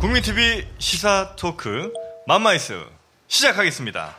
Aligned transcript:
국민TV 0.00 0.66
시사 0.78 1.36
토크 1.36 1.92
맘마이스 2.26 2.80
시작하겠습니다. 3.28 4.16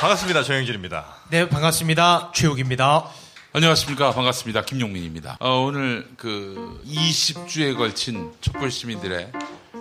반갑습니다. 0.00 0.42
정영진입니다. 0.42 1.04
네, 1.30 1.48
반갑습니다. 1.48 2.32
최욱입니다. 2.34 3.04
안녕하십니까. 3.52 4.10
반갑습니다. 4.12 4.64
김용민입니다. 4.64 5.36
어, 5.38 5.60
오늘 5.60 6.08
그 6.16 6.82
20주에 6.84 7.76
걸친 7.76 8.32
촛불 8.40 8.72
시민들의 8.72 9.30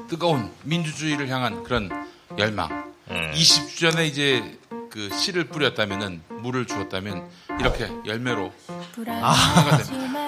뜨거운 0.07 0.51
민주주의를 0.63 1.29
향한 1.29 1.63
그런 1.63 1.89
열망. 2.38 2.93
음. 3.09 3.31
20주 3.33 3.91
전에 3.91 4.05
이제 4.05 4.57
그 4.98 5.16
씨를 5.16 5.43
뿌렸다면은 5.43 6.24
물을 6.42 6.65
주었다면 6.65 7.29
이렇게 7.60 7.87
열매로 8.07 8.51
아, 9.21 9.36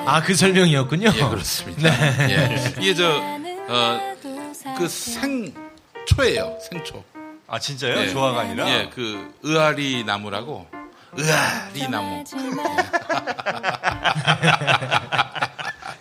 아, 0.06 0.22
그 0.22 0.36
설명이었군요. 0.36 1.10
예, 1.16 1.20
그렇습니다. 1.28 1.90
네. 1.90 2.28
예. 2.30 2.76
이게 2.80 2.94
저, 2.94 3.20
어, 3.68 4.16
그 4.78 4.88
생초예요. 4.88 6.60
생초. 6.70 7.04
아, 7.48 7.58
진짜요? 7.58 8.00
예. 8.00 8.10
조화가 8.10 8.42
아니라? 8.42 8.70
예, 8.70 8.92
그 8.94 9.34
의아리 9.42 10.04
나무라고. 10.04 10.68
의아리 11.14 11.90
나무. 11.90 12.24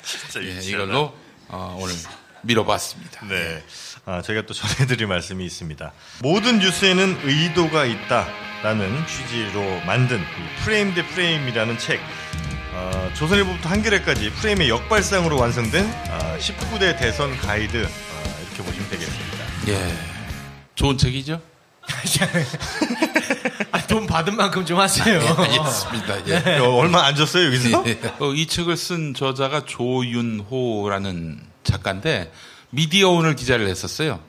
진짜 0.03 0.43
예, 0.43 0.61
이걸로 0.61 1.15
어, 1.49 1.79
오늘 1.81 1.95
밀어봤습니다. 2.43 3.27
네. 3.29 3.63
아, 4.09 4.23
저희가 4.23 4.47
또 4.47 4.55
전해드릴 4.57 5.07
말씀이 5.07 5.45
있습니다. 5.45 5.93
모든 6.23 6.61
뉴스에는 6.61 7.19
의도가 7.25 7.85
있다라는 7.85 9.07
취지로 9.07 9.63
만든 9.85 10.25
프레임 10.65 10.95
대 10.95 11.07
프레임이라는 11.07 11.77
책. 11.79 12.01
어, 12.73 13.11
조선일보부터 13.15 13.69
한겨레까지 13.69 14.31
프레임의 14.31 14.71
역발상으로 14.71 15.39
완성된 15.39 15.85
어, 15.85 16.37
19대 16.39 16.99
대선 16.99 17.37
가이드 17.37 17.85
어, 17.85 18.39
이렇게 18.47 18.63
보시면 18.63 18.89
되겠습니다. 18.89 19.45
예, 19.69 19.95
좋은 20.75 20.97
책이죠. 20.97 21.43
아, 23.73 23.87
돈 23.87 24.07
받은 24.07 24.37
만큼 24.37 24.65
좀 24.65 24.79
하세요. 24.79 25.21
알겠습니다. 25.21 26.27
예. 26.29 26.43
네. 26.43 26.59
얼마 26.59 27.05
안 27.05 27.15
줬어요 27.17 27.47
여기서? 27.47 27.85
예. 27.87 27.99
어, 28.21 28.33
이 28.33 28.47
책을 28.47 28.77
쓴 28.77 29.13
저자가 29.15 29.65
조윤호라는 29.65 31.41
작가인데 31.65 32.31
미디어 32.71 33.11
오늘 33.11 33.35
기자를 33.35 33.69
했었어요. 33.69 34.21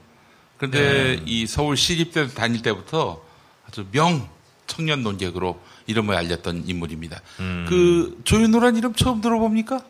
그런데 0.58 1.18
네. 1.18 1.24
이 1.26 1.48
서울 1.48 1.78
시립대 1.78 2.28
다닐 2.30 2.62
때부터 2.62 3.22
아주 3.68 3.86
명 3.92 4.28
청년 4.68 5.04
논객으로 5.04 5.60
이름을 5.88 6.16
알렸던 6.16 6.66
인물입니다. 6.68 7.22
음. 7.40 7.66
그 7.68 8.20
조윤호란 8.24 8.76
이름 8.78 8.94
처음 8.94 9.22
들어봅니까? 9.22 9.82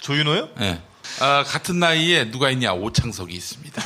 조윤호요? 0.00 0.48
네. 0.58 0.82
아, 1.20 1.44
같은 1.44 1.78
나이에 1.78 2.30
누가 2.30 2.50
있냐 2.50 2.72
오창석이 2.72 3.34
있습니다. 3.34 3.82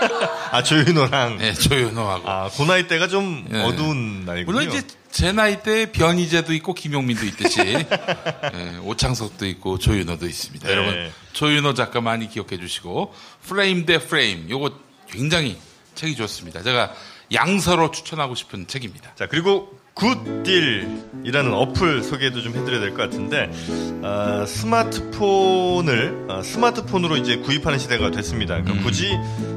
아 0.50 0.62
조윤호랑. 0.62 1.38
네, 1.38 1.52
조윤호하고. 1.52 2.28
아, 2.28 2.50
그 2.56 2.62
나이 2.62 2.88
때가 2.88 3.06
좀 3.08 3.46
네. 3.48 3.62
어두운 3.62 4.24
나이군요. 4.24 4.58
물론 4.58 4.68
이제 4.68 4.86
제 5.14 5.30
나이 5.30 5.62
때 5.62 5.92
변희재도 5.92 6.52
있고 6.54 6.74
김용민도 6.74 7.24
있듯이 7.26 7.62
네, 7.62 8.78
오창석도 8.82 9.46
있고 9.46 9.78
조윤호도 9.78 10.26
있습니다. 10.26 10.66
네. 10.66 10.72
여러분 10.72 11.12
조윤호 11.32 11.74
작가 11.74 12.00
많이 12.00 12.28
기억해 12.28 12.58
주시고 12.58 13.14
프레임 13.42 13.86
대 13.86 13.98
프레임 13.98 14.50
요거 14.50 14.72
굉장히 15.08 15.56
책이 15.94 16.16
좋습니다. 16.16 16.64
제가 16.64 16.92
양서로 17.32 17.92
추천하고 17.92 18.34
싶은 18.34 18.66
책입니다. 18.66 19.14
자 19.14 19.28
그리고 19.28 19.78
굿딜이라는 19.94 21.54
어플 21.54 22.02
소개도 22.02 22.42
좀 22.42 22.54
해드려야 22.54 22.80
될 22.80 22.90
것 22.90 23.02
같은데 23.02 23.50
어, 24.02 24.44
스마트폰을 24.46 26.26
어, 26.28 26.42
스마트폰으로 26.42 27.16
이제 27.16 27.36
구입하는 27.36 27.78
시대가 27.78 28.10
됐습니다. 28.10 28.54
그러니까 28.54 28.74
음. 28.74 28.82
굳이 28.84 29.08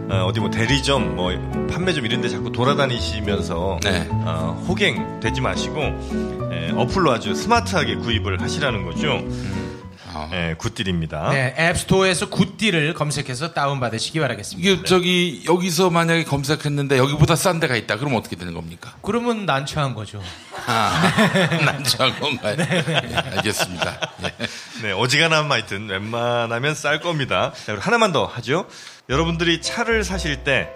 어, 0.10 0.32
디뭐 0.34 0.50
대리점, 0.52 1.16
뭐 1.16 1.32
판매점 1.70 2.06
이런데 2.06 2.30
자꾸 2.30 2.52
돌아다니시면서 2.52 3.80
네. 3.84 4.08
어, 4.12 4.64
호갱 4.68 5.20
되지 5.20 5.42
마시고 5.42 5.80
에, 5.82 6.68
예, 6.70 6.72
어플로 6.74 7.12
아주 7.12 7.36
스마트하게 7.36 7.96
구입을 7.96 8.42
하시라는 8.42 8.86
거죠. 8.86 9.14
음. 9.18 9.67
아. 10.18 10.28
네, 10.32 10.56
굿딜입니다. 10.58 11.30
네, 11.30 11.56
앱스토어에서 11.58 12.30
굿딜을 12.30 12.94
검색해서 12.96 13.54
다운받으시기 13.54 14.20
바라겠습니다. 14.20 14.70
이게 14.70 14.84
저기 14.84 15.44
여기서 15.48 15.90
만약에 15.90 16.24
검색했는데 16.24 16.98
여기보다 16.98 17.36
싼 17.36 17.60
데가 17.60 17.76
있다. 17.76 17.98
그러면 17.98 18.18
어떻게 18.20 18.36
되는 18.36 18.54
겁니까? 18.54 18.96
그러면 19.02 19.46
난처한 19.46 19.94
거죠. 19.94 20.22
아, 20.66 21.14
네. 21.34 21.66
난처한 21.66 22.20
건가요? 22.20 22.56
네, 22.56 22.66
네, 22.66 23.16
알겠습니다. 23.16 24.12
네, 24.22 24.34
네 24.82 24.92
어지간하면 24.92 25.52
하여튼 25.52 25.88
웬만하면 25.88 26.74
쌀 26.74 27.00
겁니다. 27.00 27.52
자, 27.54 27.74
그리고 27.74 27.82
하나만 27.82 28.12
더 28.12 28.26
하죠. 28.26 28.68
여러분들이 29.10 29.62
차를 29.62 30.04
사실 30.04 30.44
때 30.44 30.70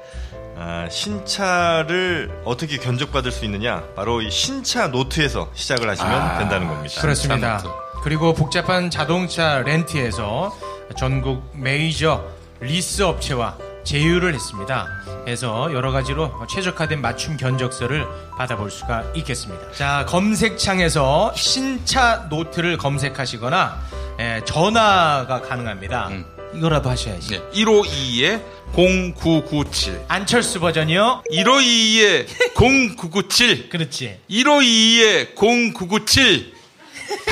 아, 0.57 0.87
신차를 0.89 2.43
어떻게 2.45 2.77
견적받을 2.77 3.31
수 3.31 3.45
있느냐? 3.45 3.83
바로 3.95 4.21
이 4.21 4.29
신차 4.29 4.87
노트에서 4.87 5.49
시작을 5.55 5.89
하시면 5.89 6.11
아, 6.11 6.37
된다는 6.37 6.67
겁니다. 6.67 7.01
그렇습니다. 7.01 7.63
그리고 8.03 8.33
복잡한 8.33 8.89
자동차 8.89 9.59
렌트에서 9.59 10.55
전국 10.97 11.51
메이저 11.55 12.23
리스 12.59 13.03
업체와 13.03 13.57
제휴를 13.83 14.33
했습니다. 14.33 14.87
해서 15.27 15.71
여러 15.73 15.91
가지로 15.91 16.31
최적화된 16.49 17.01
맞춤 17.01 17.37
견적서를 17.37 18.05
받아볼 18.37 18.69
수가 18.71 19.03
있겠습니다. 19.15 19.71
자, 19.73 20.05
검색창에서 20.07 21.33
신차 21.35 22.27
노트를 22.29 22.77
검색하시거나 22.77 23.79
예, 24.19 24.41
전화가 24.45 25.41
가능합니다. 25.41 26.09
음. 26.09 26.25
이거라도 26.53 26.89
하셔야지. 26.89 27.29
네. 27.29 27.41
152에 27.53 28.41
0997. 28.73 30.05
안철수 30.07 30.59
버전이요? 30.59 31.23
152에 31.31 32.27
0997. 32.55 33.69
그렇지. 33.69 34.19
152에 34.29 35.35
0997. 35.35 36.60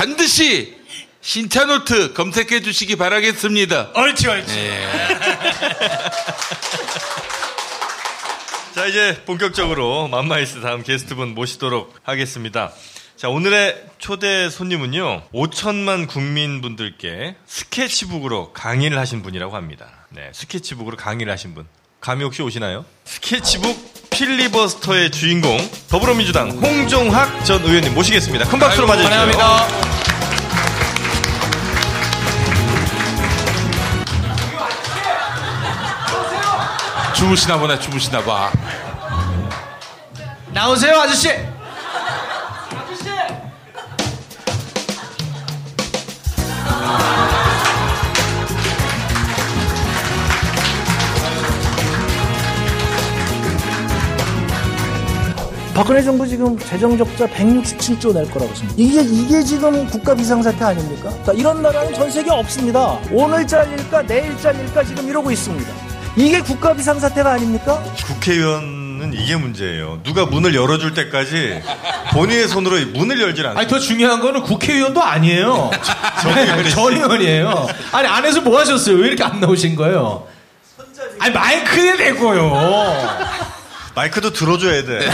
반드시 0.00 0.74
신차노트 1.20 2.14
검색해 2.14 2.62
주시기 2.62 2.96
바라겠습니다. 2.96 3.90
옳지, 3.94 4.28
옳지. 4.28 4.54
네. 4.54 4.88
자, 8.74 8.86
이제 8.86 9.22
본격적으로 9.26 10.08
맘마이스 10.08 10.62
다음 10.62 10.82
게스트분 10.82 11.34
모시도록 11.34 11.94
하겠습니다. 12.02 12.72
자, 13.14 13.28
오늘의 13.28 13.76
초대 13.98 14.48
손님은요, 14.48 15.24
5천만 15.34 16.08
국민분들께 16.08 17.36
스케치북으로 17.46 18.54
강의를 18.54 18.98
하신 18.98 19.20
분이라고 19.20 19.54
합니다. 19.54 20.06
네, 20.08 20.30
스케치북으로 20.32 20.96
강의를 20.96 21.30
하신 21.30 21.54
분. 21.54 21.66
감이 22.00 22.24
혹시 22.24 22.40
오시나요? 22.40 22.86
스케치북 23.04 24.08
필리버스터의 24.08 25.10
주인공 25.10 25.58
더불어민주당 25.88 26.50
홍종학 26.50 27.44
전 27.44 27.62
의원님 27.62 27.94
모시겠습니다. 27.94 28.48
큰 28.48 28.58
박수로 28.58 28.86
맞아주세요. 28.86 29.20
환영합니다. 29.20 29.89
주무시나 37.20 37.58
보네, 37.58 37.78
주무시나 37.78 38.24
봐. 38.24 38.50
나오세요, 40.54 41.00
아저씨. 41.00 41.28
박근혜 55.74 56.02
정부 56.02 56.26
지금 56.26 56.58
재정 56.58 56.96
적자 56.96 57.26
167조 57.26 58.14
낼 58.14 58.30
거라고 58.30 58.50
했습니다. 58.50 58.74
이게 58.78 59.02
이게 59.02 59.42
지금 59.42 59.86
국가 59.88 60.14
비상사태 60.14 60.64
아닙니까? 60.64 61.12
자, 61.26 61.32
이런 61.32 61.60
나라는 61.60 61.92
전 61.92 62.10
세계 62.10 62.30
없습니다. 62.30 62.98
오늘 63.12 63.46
잘릴까 63.46 64.06
내일 64.06 64.38
잘릴까 64.38 64.84
지금 64.84 65.06
이러고 65.06 65.30
있습니다. 65.30 65.89
이게 66.16 66.40
국가 66.40 66.74
비상사태가 66.74 67.32
아닙니까? 67.32 67.82
국회의원은 68.06 69.12
이게 69.14 69.36
문제예요. 69.36 70.00
누가 70.02 70.26
문을 70.26 70.54
열어줄 70.54 70.94
때까지 70.94 71.62
본인의 72.12 72.48
손으로 72.48 72.76
문을 72.94 73.20
열질 73.20 73.46
않아요. 73.46 73.58
아니 73.58 73.68
더 73.68 73.78
중요한 73.78 74.20
거는 74.20 74.42
국회의원도 74.42 75.02
아니에요. 75.02 75.70
전 76.70 76.92
의원이에요. 76.96 77.68
아니 77.92 78.08
안에서 78.08 78.40
뭐 78.40 78.58
하셨어요? 78.58 78.96
왜 78.96 79.08
이렇게 79.08 79.22
안 79.24 79.40
나오신 79.40 79.76
거예요? 79.76 80.26
아니 81.18 81.32
마이크에 81.32 81.96
대고요. 81.96 82.50
마이크도 84.00 84.32
들어줘야 84.32 84.84
돼. 84.84 85.06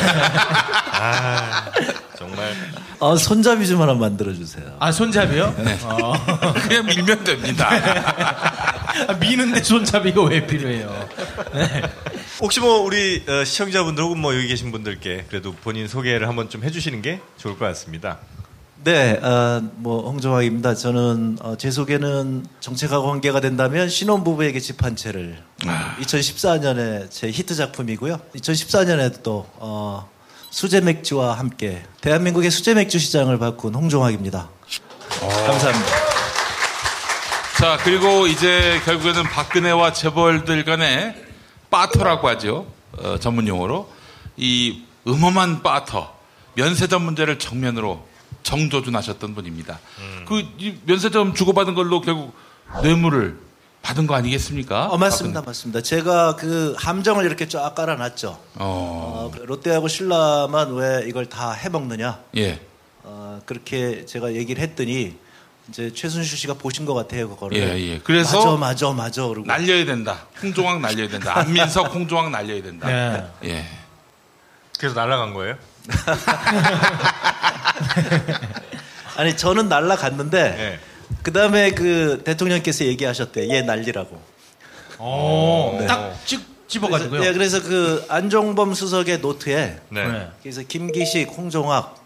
아, 0.92 1.72
정말. 2.16 2.54
아, 3.00 3.16
손잡이 3.16 3.66
좀 3.66 3.82
하나 3.82 3.94
만들어주세요. 3.94 4.76
아 4.78 4.92
손잡이요? 4.92 5.54
네. 5.58 5.78
어. 5.82 6.12
그냥 6.62 6.86
밀면 6.86 7.24
됩니다. 7.24 7.68
아, 9.08 9.12
미는데 9.14 9.62
손잡이가 9.62 10.22
왜 10.22 10.46
필요해요? 10.46 11.08
혹시 12.40 12.60
뭐 12.60 12.80
우리 12.80 13.24
어, 13.28 13.44
시청자분들 13.44 14.04
혹은 14.04 14.18
뭐 14.18 14.34
여기 14.36 14.46
계신 14.46 14.70
분들께 14.70 15.26
그래도 15.28 15.52
본인 15.52 15.88
소개를 15.88 16.28
한번 16.28 16.48
좀 16.48 16.62
해주시는 16.62 17.02
게 17.02 17.20
좋을 17.38 17.58
것 17.58 17.64
같습니다. 17.66 18.18
네, 18.86 19.18
어, 19.20 19.60
뭐 19.78 20.08
홍정학입니다. 20.08 20.76
저는 20.76 21.38
어, 21.42 21.56
제 21.58 21.72
소개는 21.72 22.46
정책하고 22.60 23.08
관계가 23.08 23.40
된다면 23.40 23.88
신혼부부에게 23.88 24.60
집 24.60 24.84
한 24.84 24.94
채를 24.94 25.42
2014년에 26.02 27.10
제 27.10 27.28
히트 27.28 27.56
작품이고요. 27.56 28.20
2014년에 28.36 29.24
또 29.24 29.44
어, 29.54 30.08
수제 30.50 30.82
맥주와 30.82 31.32
함께 31.36 31.82
대한민국의 32.00 32.52
수제 32.52 32.74
맥주 32.74 33.00
시장을 33.00 33.40
바꾼 33.40 33.74
홍종학입니다. 33.74 34.50
감사합니다. 35.20 35.90
자, 37.58 37.78
그리고 37.82 38.28
이제 38.28 38.80
결국에는 38.84 39.24
박근혜와 39.24 39.94
재벌들 39.94 40.64
간의 40.64 41.16
빠터라고 41.70 42.28
하죠. 42.28 42.66
어, 42.98 43.18
전문 43.18 43.48
용어로. 43.48 43.90
이 44.36 44.84
음험한 45.08 45.64
빠터, 45.64 46.14
면세점 46.54 47.02
문제를 47.02 47.40
정면으로 47.40 48.06
정조준 48.50 48.94
하셨던 48.94 49.34
분입니다. 49.34 49.80
그이 50.26 50.78
면세점 50.84 51.34
주고받은 51.34 51.74
걸로 51.74 52.00
결국 52.00 52.32
뇌물을 52.80 53.36
받은 53.82 54.06
거 54.06 54.14
아니겠습니까? 54.14 54.86
어, 54.86 54.96
맞습니다, 54.96 55.42
맞습니다. 55.42 55.82
제가 55.82 56.36
그 56.36 56.74
함정을 56.78 57.24
이렇게 57.24 57.48
쫙 57.48 57.74
깔아놨죠. 57.74 58.38
박근혜. 58.54 58.64
어, 58.64 58.64
어, 58.64 59.30
그 59.34 59.42
롯데하고 59.42 59.88
신라만 59.88 60.74
왜 60.74 61.04
이걸 61.08 61.26
다 61.26 61.52
해먹느냐. 61.52 62.20
예. 62.36 62.60
어, 63.02 63.40
그렇게 63.46 64.06
제가 64.06 64.34
얘기를 64.34 64.62
했더니 64.62 65.16
이제 65.68 65.92
최순실 65.92 66.38
씨가 66.38 66.54
보신 66.54 66.84
것 66.84 66.94
같아요 66.94 67.28
그거를. 67.28 67.58
예, 67.58 67.80
예. 67.80 67.98
그래서 67.98 68.56
맞아, 68.56 68.56
맞아, 68.56 68.92
맞아. 68.92 69.26
그러고 69.26 69.46
날려야 69.46 69.84
된다. 69.84 70.26
홍종학 70.40 70.80
날려야 70.80 71.08
된다. 71.08 71.38
안민석, 71.38 71.90
홍종학 71.94 72.30
날려야 72.30 72.62
된다. 72.62 72.86
네. 72.86 73.50
예. 73.50 73.66
그래서 74.78 74.94
날아간 74.94 75.34
거예요? 75.34 75.56
아니 79.16 79.36
저는 79.36 79.68
날라갔는데 79.68 80.42
네. 80.56 80.78
그 81.22 81.32
다음에 81.32 81.70
그 81.70 82.22
대통령께서 82.24 82.84
얘기하셨대. 82.84 83.48
얘 83.50 83.62
난리라고. 83.62 84.20
어, 84.98 85.76
네. 85.80 85.86
딱 85.86 86.14
찍, 86.26 86.40
집어가지고요. 86.68 87.20
네, 87.20 87.32
그래서 87.32 87.62
그 87.62 88.04
안종범 88.08 88.74
수석의 88.74 89.20
노트에 89.20 89.78
네. 89.88 90.06
네. 90.06 90.28
그래서 90.42 90.62
김기식, 90.62 91.28
홍종학 91.36 91.96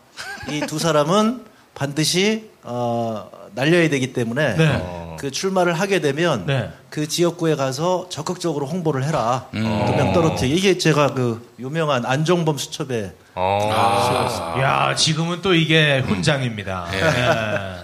이 0.51 0.61
두 0.67 0.79
사람은 0.79 1.45
반드시 1.75 2.51
어, 2.63 3.31
날려야 3.55 3.89
되기 3.89 4.13
때문에 4.13 4.57
네. 4.57 4.81
어. 4.83 5.17
그 5.19 5.31
출마를 5.31 5.73
하게 5.75 6.01
되면 6.01 6.45
네. 6.47 6.71
그 6.91 7.09
지역구에 7.09 7.55
가서 7.55 8.07
적극적으로 8.11 8.67
홍보를 8.67 9.05
해라. 9.05 9.47
음. 9.55 9.85
두명 9.87 10.13
떨어뜨려. 10.13 10.55
이게 10.55 10.77
제가 10.79 11.15
그 11.15 11.47
유명한 11.59 12.05
안종범 12.07 12.59
수첩에 12.59 13.13
어. 13.43 14.61
야, 14.61 14.95
지금은 14.95 15.41
또 15.41 15.55
이게 15.55 16.01
훈장입니다. 16.01 16.89
예. 16.93 17.01
네. 17.01 17.11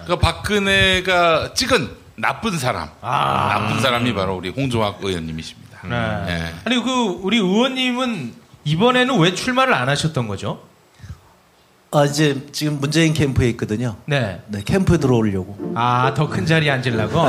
그러니까 0.05 0.19
박근혜가 0.19 1.55
찍은 1.55 1.91
나쁜 2.17 2.59
사람. 2.59 2.91
아. 3.01 3.59
나쁜 3.59 3.81
사람이 3.81 4.13
바로 4.13 4.37
우리 4.37 4.51
홍종학 4.51 4.99
의원님이십니다. 5.01 5.79
네. 5.89 6.25
예. 6.29 6.55
아니 6.65 6.83
그 6.83 6.91
우리 7.23 7.39
의원님은 7.39 8.35
이번에는 8.65 9.19
왜 9.19 9.35
출마를 9.35 9.73
안 9.73 9.89
하셨던 9.89 10.29
거죠? 10.29 10.61
아 11.93 12.05
이제 12.05 12.45
지금 12.53 12.81
문재인 12.81 13.15
캠프에 13.15 13.49
있거든요. 13.51 13.97
네. 14.07 14.41
네, 14.49 14.61
캠프에 14.65 14.99
들어오려고. 14.99 15.73
아, 15.77 16.13
더 16.15 16.29
큰 16.29 16.45
자리에 16.45 16.71
앉으려고? 16.71 17.21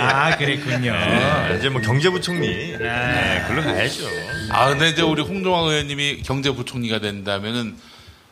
아, 0.00 0.36
그랬군요. 0.36 0.92
네, 0.92 1.56
이제 1.58 1.68
뭐 1.68 1.80
경제부총리. 1.80 2.76
네, 2.78 3.44
글로 3.46 3.62
가야죠. 3.62 4.04
아, 4.50 4.68
근데 4.70 4.88
이제 4.88 5.02
우리 5.02 5.22
홍종학 5.22 5.66
의원님이 5.66 6.22
경제부총리가 6.22 7.00
된다면은 7.00 7.76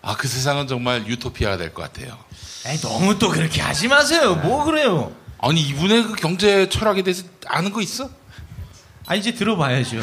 아, 0.03 0.17
그 0.17 0.27
세상은 0.29 0.67
정말 0.67 1.07
유토피아가 1.07 1.57
될 1.57 1.73
것 1.75 1.83
같아요. 1.83 2.17
에이, 2.67 2.79
너무 2.81 3.19
또 3.19 3.29
그렇게 3.29 3.61
하지 3.61 3.89
마세요. 3.89 4.37
뭐 4.37 4.65
그래요? 4.65 5.13
아니, 5.39 5.61
이분의 5.61 6.05
그 6.05 6.15
경제 6.15 6.69
철학에 6.69 7.03
대해서 7.03 7.25
아는 7.47 7.71
거 7.73 7.83
있어? 7.83 8.09
아, 9.07 9.15
이제 9.15 9.33
들어봐야죠. 9.33 9.99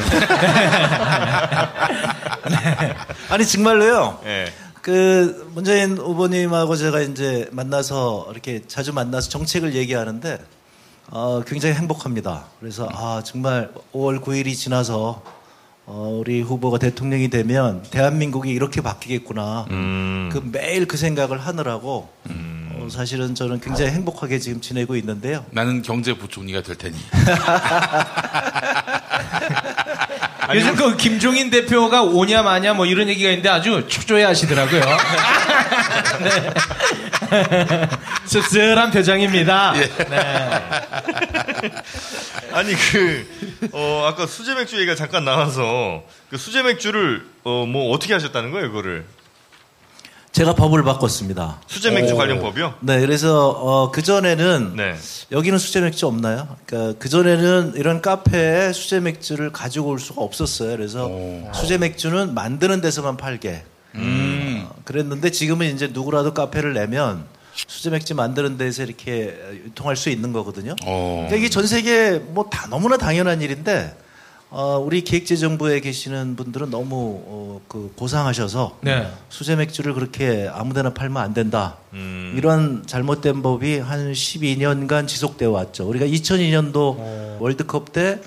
아니 3.28 3.46
정말로요. 3.46 4.20
네. 4.24 4.46
그 4.80 5.50
문재인 5.54 5.96
후보님하고 5.96 6.76
제가 6.76 7.00
이제 7.00 7.48
만나서 7.52 8.28
이렇게 8.30 8.62
자주 8.66 8.92
만나서 8.92 9.30
정책을 9.30 9.74
얘기하는데 9.74 10.38
어, 11.10 11.42
굉장히 11.46 11.74
행복합니다. 11.74 12.44
그래서 12.60 12.88
아 12.92 13.22
정말 13.24 13.70
5월 13.92 14.22
9일이 14.22 14.54
지나서 14.54 15.22
어, 15.86 16.18
우리 16.18 16.40
후보가 16.40 16.78
대통령이 16.78 17.28
되면 17.28 17.82
대한민국이 17.90 18.50
이렇게 18.50 18.80
바뀌겠구나. 18.80 19.66
음. 19.70 20.30
그 20.32 20.42
매일 20.52 20.86
그 20.86 20.96
생각을 20.96 21.38
하느라고 21.38 22.08
어, 22.28 22.88
사실은 22.90 23.34
저는 23.34 23.60
굉장히 23.60 23.90
행복하게 23.90 24.38
지금 24.38 24.60
지내고 24.60 24.96
있는데요. 24.96 25.44
나는 25.50 25.82
경제부총리가 25.82 26.62
될 26.62 26.76
테니. 26.76 26.96
요즘 30.52 30.74
그 30.76 30.96
김종인 30.96 31.50
대표가 31.50 32.02
오냐 32.02 32.42
마냐 32.42 32.74
뭐 32.74 32.86
이런 32.86 33.08
얘기가 33.08 33.30
있는데 33.30 33.48
아주 33.48 33.86
초조해 33.88 34.24
하시더라고요. 34.24 34.80
네. 36.20 36.52
씁쓸한 38.26 38.90
표정입니다. 38.90 39.72
네. 39.72 39.90
아니 42.52 42.74
그 42.74 43.26
어, 43.72 44.06
아까 44.06 44.26
수제 44.26 44.54
맥주 44.54 44.76
얘기가 44.76 44.94
잠깐 44.94 45.24
나와서 45.24 46.04
그 46.30 46.36
수제 46.36 46.62
맥주를 46.62 47.26
어, 47.44 47.66
뭐 47.66 47.92
어떻게 47.92 48.12
하셨다는 48.12 48.50
거예요, 48.50 48.68
그거를? 48.68 49.04
제가 50.34 50.56
법을 50.56 50.82
바꿨습니다. 50.82 51.60
수제 51.68 51.92
맥주 51.92 52.16
관련 52.16 52.40
법이요? 52.40 52.74
네, 52.80 52.98
그래서 52.98 53.50
어, 53.50 53.92
그 53.92 54.02
전에는 54.02 54.72
네. 54.74 54.96
여기는 55.30 55.56
수제 55.60 55.80
맥주 55.80 56.08
없나요? 56.08 56.48
그러니까 56.66 56.98
그 56.98 57.08
전에는 57.08 57.74
이런 57.76 58.02
카페에 58.02 58.72
수제 58.72 58.98
맥주를 58.98 59.52
가지고 59.52 59.90
올 59.90 60.00
수가 60.00 60.22
없었어요. 60.22 60.76
그래서 60.76 61.08
수제 61.54 61.78
맥주는 61.78 62.34
만드는 62.34 62.80
데서만 62.80 63.16
팔게. 63.16 63.62
음. 63.94 64.66
어, 64.68 64.74
그랬는데 64.84 65.30
지금은 65.30 65.72
이제 65.72 65.86
누구라도 65.92 66.34
카페를 66.34 66.74
내면 66.74 67.26
수제 67.54 67.90
맥주 67.90 68.16
만드는 68.16 68.58
데서 68.58 68.82
이렇게 68.82 69.38
유통할 69.64 69.94
수 69.94 70.10
있는 70.10 70.32
거거든요. 70.32 70.74
어. 70.84 71.26
그러니까 71.28 71.36
이게 71.36 71.48
전 71.48 71.64
세계 71.64 72.18
뭐 72.18 72.50
다 72.50 72.66
너무나 72.68 72.96
당연한 72.96 73.40
일인데 73.40 73.96
어, 74.56 74.78
우리 74.78 75.02
기획재정부에 75.02 75.80
계시는 75.80 76.36
분들은 76.36 76.70
너무 76.70 77.20
어, 77.26 77.60
그 77.66 77.92
고상하셔서 77.96 78.78
네. 78.82 79.10
수제 79.28 79.56
맥주를 79.56 79.94
그렇게 79.94 80.48
아무데나 80.48 80.94
팔면 80.94 81.20
안 81.20 81.34
된다. 81.34 81.78
음. 81.92 82.34
이런 82.36 82.86
잘못된 82.86 83.42
법이 83.42 83.80
한 83.80 84.12
12년간 84.12 85.08
지속되어 85.08 85.50
왔죠. 85.50 85.88
우리가 85.88 86.06
2002년도 86.06 87.40
월드컵 87.40 87.92
때 87.92 88.20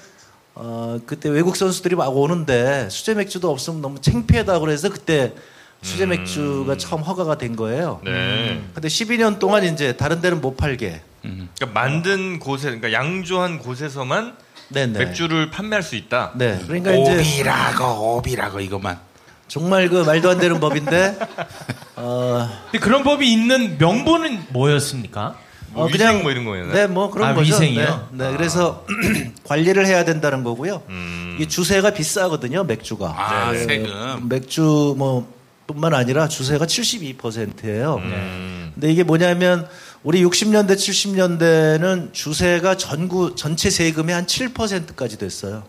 어, 0.54 1.00
그때 1.06 1.30
외국 1.30 1.56
선수들이 1.56 1.96
막 1.96 2.10
오는데 2.10 2.90
수제 2.90 3.14
맥주도 3.14 3.50
없으면 3.50 3.82
너무 3.82 4.02
창피하다 4.02 4.60
그래서 4.60 4.90
그때 4.90 5.34
수제 5.82 6.08
맥주가 6.08 6.76
처음 6.76 7.04
허가가 7.04 7.38
된 7.38 7.56
거예요. 7.56 8.02
네. 8.04 8.62
근데 8.74 8.90
12년 8.90 9.40
동안 9.40 9.64
이제 9.64 9.96
다른 9.96 10.20
데는 10.20 10.42
못 10.42 10.58
팔게. 10.58 11.02
그러니까 11.22 11.68
만든 11.74 12.38
곳에 12.40 12.66
그러니까 12.66 12.92
양조한 12.92 13.60
곳에서만 13.60 14.36
네네. 14.70 15.00
맥주를 15.00 15.50
판매할 15.50 15.84
수 15.84 15.96
있다. 15.96 16.32
네. 16.36 16.60
그러니까 16.66 16.92
이제 16.94 17.18
오비라고, 17.18 18.18
오비라고, 18.18 18.60
이것만. 18.60 19.00
정말 19.48 19.88
그 19.88 20.04
말도 20.04 20.30
안 20.30 20.40
되는 20.40 20.60
법인데 20.60 21.18
어, 21.96 22.50
근데 22.66 22.80
그런 22.84 23.04
법이 23.04 23.32
있는 23.32 23.78
명분은 23.78 24.48
뭐였습니까? 24.50 25.38
뭐 25.72 25.86
위생 25.88 26.22
뭐 26.22 26.32
이런 26.32 26.46
거였나요? 26.46 26.74
네, 26.74 26.88
뭐 26.88 27.12
그런 27.12 27.30
아, 27.30 27.34
거죠. 27.34 27.54
위생이요? 27.54 28.10
네, 28.12 28.26
네, 28.26 28.36
그래서 28.36 28.86
관리를 29.46 29.86
해야 29.86 30.04
된다는 30.04 30.44
거고요. 30.44 30.84
음. 30.90 31.38
이 31.40 31.48
주세가 31.48 31.92
비싸거든요, 31.92 32.64
맥주가. 32.64 33.14
아, 33.16 33.52
네, 33.52 33.60
세금. 33.60 34.28
맥주 34.28 34.96
뭐 34.98 35.32
뿐만 35.68 35.94
아니라 35.94 36.28
주세가 36.28 36.66
72%예요. 36.66 38.02
음. 38.02 38.72
근데 38.74 38.92
이게 38.92 39.04
뭐냐면 39.04 39.68
우리 40.08 40.24
60년대 40.24 40.78
70년대는 40.78 42.14
주세가 42.14 42.78
전구 42.78 43.36
전체 43.36 43.70
세금의 43.70 44.16
한 44.16 44.26
7%까지 44.26 45.18
됐어요. 45.18 45.64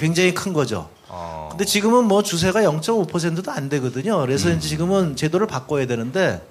굉장히 0.00 0.34
큰 0.34 0.52
거죠. 0.52 0.90
어. 1.06 1.50
근데 1.52 1.64
지금은 1.64 2.06
뭐 2.06 2.24
주세가 2.24 2.62
0.5%도 2.62 3.52
안 3.52 3.68
되거든요. 3.68 4.18
그래서 4.22 4.48
음. 4.48 4.58
지금은 4.58 5.14
제도를 5.14 5.46
바꿔야 5.46 5.86
되는데 5.86 6.44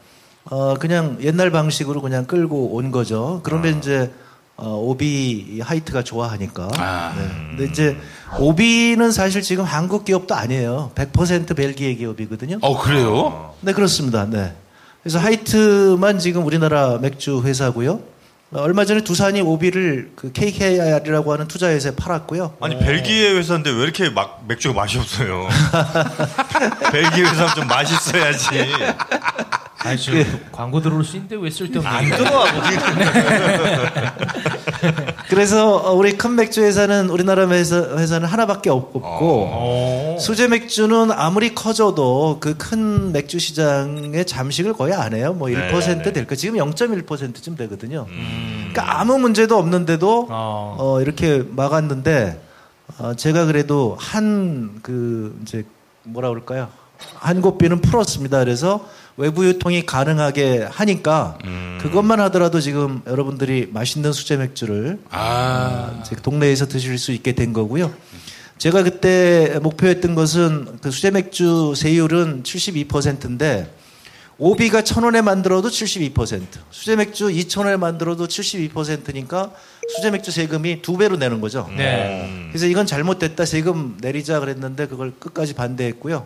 어 0.45 0.75
그냥 0.75 1.17
옛날 1.19 1.51
방식으로 1.51 2.01
그냥 2.01 2.23
끌고 2.23 2.75
온 2.75 2.89
거죠. 2.89 3.41
그러면 3.43 3.73
아. 3.73 3.77
이제 3.77 4.13
어 4.55 4.77
오비 4.77 5.59
하이트가 5.61 6.03
좋아하니까. 6.03 6.69
아. 6.77 7.15
네. 7.17 7.27
근데 7.49 7.65
이제 7.65 7.97
오비는 8.39 9.11
사실 9.11 9.41
지금 9.41 9.65
한국 9.65 10.05
기업도 10.05 10.35
아니에요. 10.35 10.93
100% 10.95 11.53
벨기에 11.53 11.95
기업이거든요. 11.95 12.59
어 12.61 12.79
그래요? 12.79 13.55
네, 13.59 13.73
그렇습니다. 13.73 14.25
네. 14.25 14.55
그래서 15.03 15.19
하이트만 15.19 16.19
지금 16.19 16.45
우리나라 16.45 16.97
맥주 16.97 17.41
회사고요. 17.41 18.01
어, 18.51 18.61
얼마 18.61 18.83
전에 18.83 19.01
두산이 19.01 19.41
오비를 19.41 20.11
그 20.15 20.31
KKR이라고 20.31 21.33
하는 21.33 21.47
투자회사에 21.47 21.93
팔았고요. 21.95 22.55
아니 22.59 22.79
벨기에 22.79 23.33
회사인데 23.33 23.69
왜 23.69 23.83
이렇게 23.83 24.09
막 24.09 24.43
맥주가 24.47 24.73
맛이 24.73 24.97
없어요? 24.97 25.47
벨기에 26.91 27.23
회사는 27.25 27.53
좀 27.55 27.67
맛있어야지. 27.67 28.47
아니 29.77 29.97
저 30.01 30.11
광고 30.51 30.81
들어올 30.81 31.05
수 31.05 31.15
있는데 31.17 31.37
왜 31.39 31.49
쓸데없는 31.49 31.91
안 31.91 32.09
들어와. 32.09 32.45
그래서 35.29 35.75
어, 35.77 35.93
우리 35.93 36.13
큰 36.17 36.35
맥주 36.35 36.61
회사는 36.61 37.09
우리나라 37.09 37.47
회사, 37.49 37.77
회사는 37.97 38.27
하나밖에 38.27 38.69
없- 38.69 38.95
없고 38.95 39.45
어. 39.51 40.17
수제 40.19 40.47
맥주는 40.47 41.11
아무리 41.11 41.53
커져도 41.55 42.37
그 42.39 42.55
큰 42.59 43.11
맥주 43.11 43.39
시장의 43.39 44.25
잠식을 44.25 44.73
거의 44.73 44.93
안 44.93 45.13
해요. 45.13 45.33
뭐 45.33 45.47
1%될 45.49 46.27
거. 46.27 46.35
지금 46.35 46.55
0.1%쯤 46.57 47.55
되거든요. 47.55 48.05
그러니까 48.07 48.99
아무 48.99 49.17
문제도 49.17 49.57
없는데도 49.57 50.27
어. 50.29 50.75
어, 50.79 51.01
이렇게 51.01 51.43
막았는데 51.49 52.41
어, 52.99 53.13
제가 53.15 53.45
그래도 53.45 53.95
한 53.99 54.79
그 54.81 55.37
이제 55.43 55.63
뭐라 56.03 56.29
그럴까요? 56.29 56.67
한 57.15 57.41
곳비는 57.41 57.81
풀었습니다. 57.81 58.39
그래서 58.39 58.85
외부 59.19 59.45
유통이 59.45 59.85
가능하게 59.85 60.65
하니까 60.71 61.37
그것만 61.81 62.21
하더라도 62.21 62.61
지금 62.61 63.01
여러분들이 63.05 63.69
맛있는 63.69 64.13
수제 64.13 64.37
맥주를 64.37 64.97
아 65.09 66.01
동네에서 66.23 66.67
드실 66.67 66.97
수 66.97 67.11
있게 67.11 67.33
된 67.33 67.51
거고요. 67.51 67.93
제가 68.57 68.81
그때 68.83 69.59
목표했던 69.61 70.15
것은 70.15 70.79
그 70.81 70.89
수제 70.89 71.11
맥주 71.11 71.73
세율은 71.75 72.43
72%인데 72.43 73.69
오비가 74.37 74.83
천 74.83 75.03
원에 75.03 75.21
만들어도 75.21 75.67
72%, 75.67 76.41
수제 76.71 76.95
맥주 76.95 77.27
2천 77.27 77.65
원에 77.65 77.75
만들어도 77.75 78.25
72%니까 78.25 79.51
수제 79.95 80.11
맥주 80.11 80.31
세금이 80.31 80.81
두 80.81 80.95
배로 80.95 81.17
내는 81.17 81.41
거죠. 81.41 81.69
네. 81.75 82.47
그래서 82.51 82.67
이건 82.67 82.85
잘못됐다 82.85 83.43
세금 83.43 83.97
내리자 83.99 84.39
그랬는데 84.39 84.87
그걸 84.87 85.11
끝까지 85.19 85.55
반대했고요. 85.55 86.25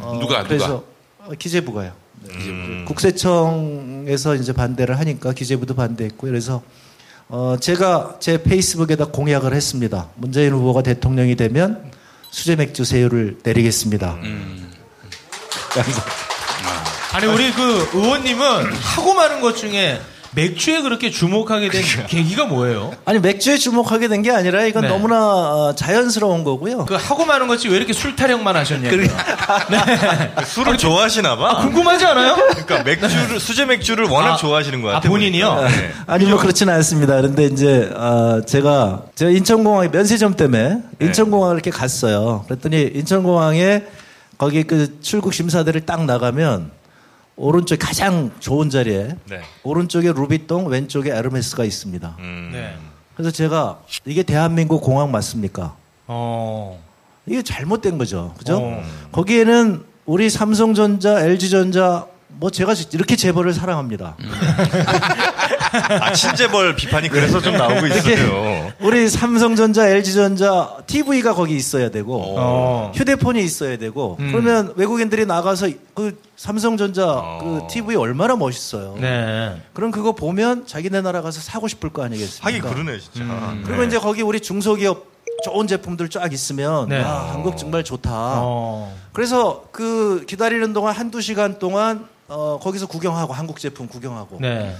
어, 0.00 0.18
누가, 0.22 0.38
누가? 0.38 0.42
그래서 0.44 0.84
어, 1.18 1.32
기재부가요. 1.38 2.03
네, 2.28 2.84
국세청에서 2.86 4.34
이제 4.36 4.52
반대를 4.52 4.98
하니까 4.98 5.32
기재부도 5.32 5.74
반대했고요. 5.74 6.30
그래서 6.30 6.62
어, 7.28 7.56
제가 7.60 8.16
제 8.20 8.42
페이스북에다 8.42 9.06
공약을 9.06 9.54
했습니다. 9.54 10.08
문재인 10.16 10.52
후보가 10.52 10.82
대통령이 10.82 11.36
되면 11.36 11.90
수제 12.30 12.56
맥주 12.56 12.84
세율을 12.84 13.38
내리겠습니다. 13.42 14.18
아니 17.12 17.26
우리 17.26 17.52
그 17.52 17.88
의원님은 17.94 18.72
하고 18.72 19.14
많은 19.14 19.40
것 19.40 19.56
중에 19.56 20.00
맥주에 20.34 20.82
그렇게 20.82 21.10
주목하게 21.10 21.68
된 21.70 21.82
계기가 22.08 22.46
뭐예요? 22.46 22.92
아니 23.04 23.18
맥주에 23.20 23.56
주목하게 23.56 24.08
된 24.08 24.24
게 24.24 24.30
아니라 24.30 24.64
이건 24.64 24.82
네. 24.82 24.88
너무나 24.88 25.16
어, 25.26 25.74
자연스러운 25.74 26.44
거고요. 26.44 26.86
그 26.86 26.94
하고 26.94 27.26
많은 27.26 27.46
것이 27.46 27.68
왜 27.68 27.76
이렇게 27.76 27.92
술 27.92 28.16
타령만 28.16 28.56
하셨냐고요? 28.56 29.00
네. 29.02 29.08
술을 30.46 30.78
좋아하시나 30.78 31.36
봐. 31.36 31.50
아, 31.50 31.56
궁금하지 31.62 32.06
않아요? 32.06 32.36
그러니까 32.36 32.82
맥주를 32.84 33.38
수제 33.38 33.66
맥주를 33.66 34.06
워낙 34.06 34.34
아, 34.34 34.36
좋아하시는 34.36 34.80
것 34.80 34.88
아, 34.88 34.92
같아요. 34.94 35.10
본인이요? 35.10 35.54
보니까. 35.56 35.68
네. 35.76 35.90
아니 36.06 36.24
뭐 36.24 36.38
그렇지는 36.38 36.72
않습니다. 36.74 37.16
그런데 37.16 37.44
이제 37.44 37.90
어, 37.94 38.40
제가 38.46 39.02
제가 39.14 39.30
인천공항에 39.30 39.88
면세점 39.88 40.34
때문에 40.36 40.78
인천공항을 41.02 41.56
이렇게 41.56 41.70
갔어요. 41.70 42.44
그랬더니 42.48 42.90
인천공항에 42.94 43.82
거기 44.38 44.62
그 44.62 45.00
출국 45.02 45.34
심사대를 45.34 45.82
딱 45.82 46.04
나가면 46.06 46.70
오른쪽 47.36 47.78
가장 47.78 48.30
좋은 48.40 48.70
자리에 48.70 49.16
네. 49.28 49.40
오른쪽에 49.64 50.12
루비똥, 50.12 50.68
왼쪽에 50.68 51.10
에르메스가 51.10 51.64
있습니다. 51.64 52.16
음. 52.20 52.50
네. 52.52 52.76
그래서 53.14 53.30
제가 53.30 53.80
이게 54.04 54.22
대한민국 54.22 54.82
공항 54.82 55.10
맞습니까? 55.10 55.74
어. 56.06 56.82
이게 57.26 57.42
잘못된 57.42 57.98
거죠. 57.98 58.34
그죠? 58.38 58.58
어. 58.58 58.82
거기에는 59.12 59.84
우리 60.06 60.28
삼성전자, 60.30 61.20
LG전자 61.20 62.06
뭐 62.28 62.50
제가 62.50 62.74
이렇게 62.92 63.16
재벌을 63.16 63.52
사랑합니다. 63.52 64.16
아, 65.74 66.12
친재벌 66.12 66.76
비판이 66.76 67.08
그래서 67.08 67.40
좀 67.40 67.56
나오고 67.56 67.86
있어요. 67.86 68.72
우리 68.80 69.08
삼성전자, 69.08 69.88
LG전자 69.88 70.76
TV가 70.86 71.34
거기 71.34 71.56
있어야 71.56 71.90
되고 71.90 72.34
어. 72.38 72.92
휴대폰이 72.94 73.42
있어야 73.42 73.76
되고 73.76 74.16
음. 74.20 74.30
그러면 74.30 74.72
외국인들이 74.76 75.26
나가서 75.26 75.68
그 75.94 76.18
삼성전자 76.36 77.06
어. 77.06 77.38
그 77.42 77.72
TV 77.72 77.96
얼마나 77.96 78.36
멋있어요. 78.36 78.96
네. 79.00 79.60
그럼 79.72 79.90
그거 79.90 80.12
보면 80.12 80.66
자기네 80.66 81.00
나라 81.00 81.22
가서 81.22 81.40
사고 81.40 81.68
싶을 81.68 81.90
거 81.90 82.02
아니겠습니까? 82.02 82.46
하긴 82.46 82.62
그러네 82.62 83.00
진짜. 83.00 83.20
음. 83.20 83.62
그리고 83.64 83.82
네. 83.82 83.88
이제 83.88 83.98
거기 83.98 84.22
우리 84.22 84.40
중소기업 84.40 85.14
좋은 85.44 85.66
제품들 85.66 86.08
쫙 86.08 86.32
있으면 86.32 86.88
네. 86.88 87.02
와, 87.02 87.32
한국 87.32 87.56
정말 87.56 87.84
좋다. 87.84 88.10
어. 88.12 88.96
그래서 89.12 89.64
그 89.72 90.24
기다리는 90.26 90.72
동안 90.72 90.94
한두 90.94 91.20
시간 91.20 91.58
동안 91.58 92.06
어, 92.28 92.58
거기서 92.62 92.86
구경하고 92.86 93.32
한국 93.32 93.58
제품 93.58 93.86
구경하고 93.86 94.38
네. 94.40 94.74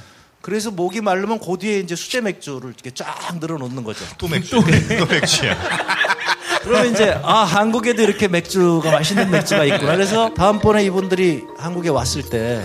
그래서 0.44 0.70
목이 0.70 1.00
마르면 1.00 1.38
그 1.40 1.56
뒤에 1.58 1.78
이제 1.78 1.96
수제 1.96 2.20
맥주를 2.20 2.68
이렇게 2.74 2.90
쫙 2.90 3.38
늘어놓는 3.40 3.82
거죠. 3.82 4.04
또 4.18 4.28
맥주. 4.28 4.50
또 4.98 5.06
맥주야. 5.06 5.56
그러면 6.62 6.92
이제 6.92 7.18
아 7.22 7.44
한국에도 7.44 8.02
이렇게 8.02 8.28
맥주가 8.28 8.90
맛있는 8.90 9.30
맥주가 9.30 9.64
있구나. 9.64 9.92
그래서 9.92 10.34
다음번에 10.34 10.84
이분들이 10.84 11.44
한국에 11.58 11.88
왔을 11.88 12.22
때 12.28 12.62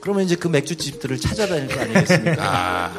그러면 0.00 0.22
이제 0.22 0.36
그 0.36 0.46
맥주집들을 0.46 1.18
찾아다닐 1.20 1.66
거 1.66 1.80
아니겠습니까? 1.80 2.44
아, 2.44 2.92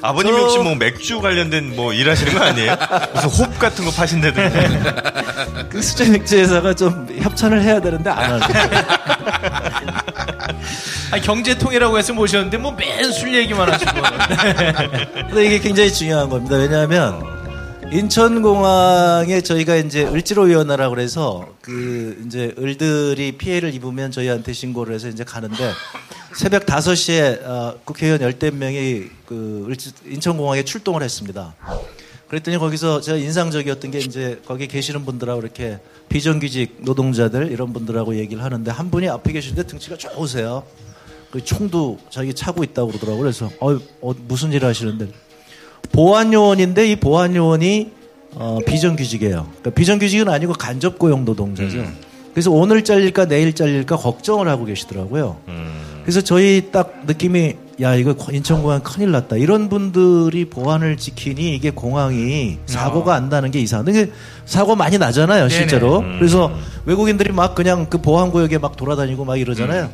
아버님 0.00 0.32
저- 0.32 0.38
혹시 0.42 0.58
뭐 0.58 0.76
맥주 0.76 1.20
관련된 1.20 1.74
뭐 1.74 1.92
일하시는 1.92 2.34
거 2.34 2.44
아니에요? 2.44 2.76
무슨 3.14 3.28
홉 3.30 3.58
같은 3.58 3.84
거 3.84 3.90
파신다든지. 3.90 5.68
그 5.70 5.82
수제 5.82 6.08
맥주 6.10 6.36
회사가 6.36 6.72
좀 6.72 7.08
협찬을 7.20 7.62
해야 7.62 7.80
되는데 7.80 8.10
안 8.10 8.40
하죠. 8.40 8.46
아니, 11.12 11.22
경제통이라고 11.22 11.98
해서 11.98 12.12
모셨는데 12.12 12.58
뭐 12.58 12.72
맨 12.72 13.12
술 13.12 13.34
얘기만 13.34 13.72
하시고. 13.72 13.90
근데 15.28 15.46
이게 15.46 15.58
굉장히 15.60 15.92
중요한 15.92 16.28
겁니다. 16.28 16.56
왜냐하면 16.56 17.22
인천공항에 17.92 19.40
저희가 19.42 19.76
이제 19.76 20.04
을지로위원회라고 20.04 20.94
그래서 20.94 21.46
그 21.60 22.20
이제 22.26 22.52
을들이 22.58 23.32
피해를 23.32 23.72
입으면 23.74 24.10
저희한테 24.10 24.52
신고를 24.52 24.94
해서 24.94 25.08
이제 25.08 25.22
가는데 25.22 25.70
새벽 26.34 26.66
5시에 26.66 27.44
어, 27.46 27.74
국회의원 27.84 28.20
열댓 28.22 28.52
명이 28.52 29.04
그 29.26 29.66
을지- 29.70 29.92
인천공항에 30.10 30.64
출동을 30.64 31.02
했습니다. 31.02 31.54
그랬더니 32.28 32.58
거기서 32.58 33.00
제가 33.02 33.18
인상적이었던 33.18 33.92
게 33.92 33.98
이제 34.00 34.40
거기 34.44 34.66
계시는 34.66 35.04
분들하고 35.04 35.40
이렇게 35.40 35.78
비정규직 36.08 36.78
노동자들 36.80 37.52
이런 37.52 37.72
분들하고 37.72 38.16
얘기를 38.16 38.42
하는데 38.42 38.68
한 38.68 38.90
분이 38.90 39.08
앞에 39.08 39.32
계시는데 39.32 39.62
등치가 39.62 39.96
좋으세요. 39.96 40.64
그 41.36 41.44
총도 41.44 41.98
자기 42.08 42.32
차고 42.32 42.64
있다고 42.64 42.88
그러더라고요. 42.88 43.20
그래서 43.20 43.50
어, 43.60 43.74
어, 44.00 44.14
무슨 44.26 44.54
일 44.54 44.64
하시는데 44.64 45.08
보안 45.92 46.32
요원인데 46.32 46.90
이 46.90 46.96
보안 46.96 47.36
요원이 47.36 47.90
어, 48.36 48.58
비정규직이에요. 48.66 49.46
그러니까 49.46 49.70
비정규직은 49.70 50.30
아니고 50.30 50.54
간접 50.54 50.98
고용 50.98 51.26
노동자죠. 51.26 51.84
그래서 52.32 52.50
오늘 52.50 52.84
잘릴까 52.84 53.26
내일 53.26 53.54
잘릴까 53.54 53.96
걱정을 53.96 54.48
하고 54.48 54.64
계시더라고요. 54.64 55.36
그래서 56.02 56.22
저희 56.22 56.70
딱 56.72 57.02
느낌이 57.06 57.54
야 57.82 57.94
이거 57.94 58.14
인천공항 58.32 58.80
큰일 58.80 59.10
났다. 59.10 59.36
이런 59.36 59.68
분들이 59.68 60.46
보안을 60.46 60.96
지키니 60.96 61.54
이게 61.54 61.68
공항이 61.70 62.58
사고가 62.64 63.14
안 63.14 63.28
나는 63.28 63.50
게 63.50 63.60
이상한데 63.60 63.90
이게 63.92 64.12
사고 64.46 64.74
많이 64.74 64.96
나잖아요, 64.96 65.50
실제로. 65.50 66.00
그래서 66.18 66.50
외국인들이 66.86 67.32
막 67.34 67.54
그냥 67.54 67.86
그 67.90 67.98
보안 68.00 68.30
구역에 68.30 68.56
막 68.56 68.74
돌아다니고 68.76 69.26
막 69.26 69.36
이러잖아요. 69.36 69.90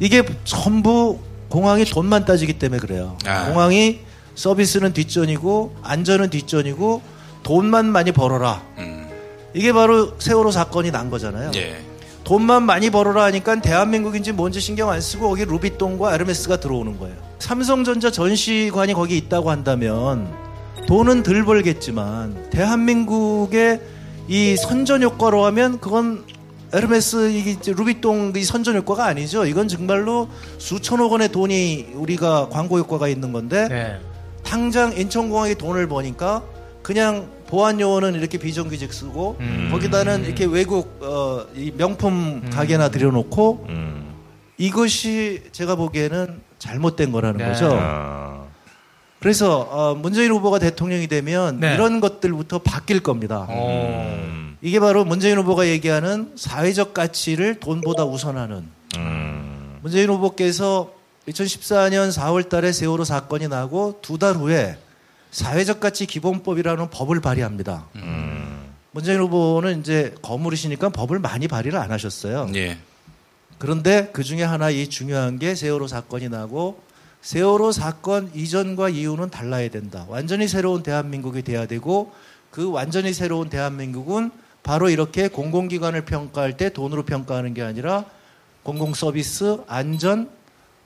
이게 0.00 0.24
전부 0.44 1.18
공항이 1.48 1.84
돈만 1.84 2.24
따지기 2.24 2.58
때문에 2.58 2.80
그래요. 2.80 3.16
아. 3.26 3.46
공항이 3.46 4.00
서비스는 4.34 4.92
뒷전이고 4.92 5.76
안전은 5.82 6.30
뒷전이고 6.30 7.02
돈만 7.44 7.86
많이 7.86 8.10
벌어라. 8.10 8.62
음, 8.78 9.08
이게 9.54 9.72
바로 9.72 10.18
세월호 10.18 10.50
사건이 10.50 10.90
난 10.90 11.10
거잖아요. 11.10 11.52
예. 11.54 11.80
돈만 12.24 12.62
많이 12.62 12.90
벌어라 12.90 13.24
하니까 13.24 13.60
대한민국인지 13.60 14.32
뭔지 14.32 14.58
신경 14.58 14.90
안 14.90 15.00
쓰고 15.00 15.28
거기 15.28 15.44
루비똥과 15.44 16.14
에르메스가 16.14 16.58
들어오는 16.58 16.98
거예요. 16.98 17.14
삼성전자 17.38 18.10
전시관이 18.10 18.94
거기 18.94 19.16
있다고 19.18 19.50
한다면 19.50 20.34
돈은 20.86 21.22
덜 21.22 21.44
벌겠지만 21.44 22.48
대한민국의 22.50 23.80
이 24.28 24.56
선전 24.56 25.02
효과로 25.02 25.44
하면 25.46 25.78
그건 25.80 26.24
에르메스 26.74 27.30
이게 27.30 27.52
이제 27.52 27.72
루비똥 27.72 28.32
이 28.36 28.42
선전 28.42 28.76
효과가 28.76 29.06
아니죠. 29.06 29.46
이건 29.46 29.68
정말로 29.68 30.28
수천억 30.58 31.12
원의 31.12 31.30
돈이 31.30 31.90
우리가 31.94 32.48
광고 32.48 32.78
효과가 32.78 33.06
있는 33.06 33.32
건데 33.32 33.68
네. 33.68 34.00
당장 34.42 34.96
인천공항에 34.96 35.54
돈을 35.54 35.86
버니까 35.88 36.42
그냥 36.82 37.28
보안 37.46 37.80
요원은 37.80 38.14
이렇게 38.14 38.38
비정규직 38.38 38.92
쓰고 38.92 39.38
거기다는 39.70 40.24
이렇게 40.24 40.44
외국 40.44 40.98
어, 41.00 41.46
이 41.54 41.72
명품 41.76 42.50
가게나 42.50 42.88
들여놓고 42.88 43.66
음. 43.68 44.14
이것이 44.58 45.44
제가 45.52 45.76
보기에는 45.76 46.40
잘못된 46.58 47.12
거라는 47.12 47.38
네. 47.38 47.46
거죠. 47.46 47.68
아. 47.72 48.43
그래서 49.24 49.60
어, 49.70 49.94
문재인 49.94 50.30
후보가 50.32 50.58
대통령이 50.58 51.06
되면 51.06 51.58
네. 51.58 51.72
이런 51.72 51.98
것들부터 52.00 52.58
바뀔 52.58 53.00
겁니다. 53.00 53.46
음. 53.48 54.58
이게 54.60 54.78
바로 54.80 55.06
문재인 55.06 55.38
후보가 55.38 55.66
얘기하는 55.68 56.32
사회적 56.36 56.92
가치를 56.92 57.58
돈보다 57.58 58.04
우선하는 58.04 58.68
음. 58.98 59.78
문재인 59.80 60.10
후보께서 60.10 60.92
2014년 61.26 62.12
4월 62.12 62.50
달에 62.50 62.70
세월호 62.70 63.04
사건이 63.04 63.48
나고 63.48 63.98
두 64.02 64.18
달 64.18 64.34
후에 64.36 64.76
사회적 65.30 65.80
가치 65.80 66.04
기본법이라는 66.04 66.90
법을 66.90 67.22
발의합니다. 67.22 67.86
음. 67.96 68.74
문재인 68.90 69.20
후보는 69.20 69.80
이제 69.80 70.14
거물이시니까 70.20 70.90
법을 70.90 71.18
많이 71.18 71.48
발의를 71.48 71.78
안 71.78 71.90
하셨어요. 71.92 72.50
예. 72.56 72.76
그런데 73.56 74.10
그 74.12 74.22
중에 74.22 74.42
하나 74.42 74.68
이 74.68 74.86
중요한 74.88 75.38
게 75.38 75.54
세월호 75.54 75.86
사건이 75.86 76.28
나고 76.28 76.83
세월호 77.24 77.72
사건 77.72 78.30
이전과 78.34 78.90
이후는 78.90 79.30
달라야 79.30 79.70
된다. 79.70 80.04
완전히 80.10 80.46
새로운 80.46 80.82
대한민국이 80.82 81.40
돼야 81.40 81.64
되고 81.64 82.12
그 82.50 82.70
완전히 82.70 83.14
새로운 83.14 83.48
대한민국은 83.48 84.30
바로 84.62 84.90
이렇게 84.90 85.28
공공기관을 85.28 86.04
평가할 86.04 86.58
때 86.58 86.68
돈으로 86.68 87.06
평가하는 87.06 87.54
게 87.54 87.62
아니라 87.62 88.04
공공 88.62 88.92
서비스, 88.92 89.56
안전, 89.66 90.28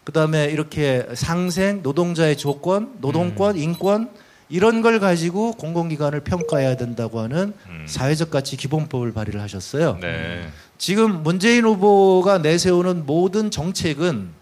그다음에 0.05 0.45
이렇게 0.45 1.09
상생, 1.13 1.83
노동자의 1.83 2.37
조건, 2.37 2.97
노동권, 3.01 3.59
인권 3.59 4.09
이런 4.49 4.81
걸 4.81 5.01
가지고 5.01 5.51
공공기관을 5.53 6.21
평가해야 6.21 6.77
된다고 6.77 7.19
하는 7.19 7.53
사회적 7.87 8.31
가치 8.31 8.57
기본법을 8.57 9.13
발의를 9.13 9.41
하셨어요. 9.41 9.99
네. 10.01 10.49
지금 10.79 11.25
문재인 11.25 11.65
후보가 11.65 12.39
내세우는 12.39 13.07
모든 13.07 13.51
정책은 13.51 14.39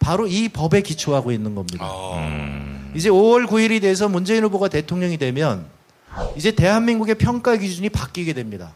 바로 0.00 0.26
이 0.26 0.48
법에 0.48 0.80
기초하고 0.80 1.30
있는 1.30 1.54
겁니다. 1.54 1.86
어. 1.88 2.16
음. 2.18 2.92
이제 2.96 3.08
5월 3.08 3.46
9일이 3.46 3.80
돼서 3.80 4.08
문재인 4.08 4.42
후보가 4.42 4.68
대통령이 4.68 5.16
되면 5.16 5.66
이제 6.36 6.50
대한민국의 6.50 7.14
평가 7.16 7.54
기준이 7.56 7.88
바뀌게 7.88 8.32
됩니다. 8.32 8.72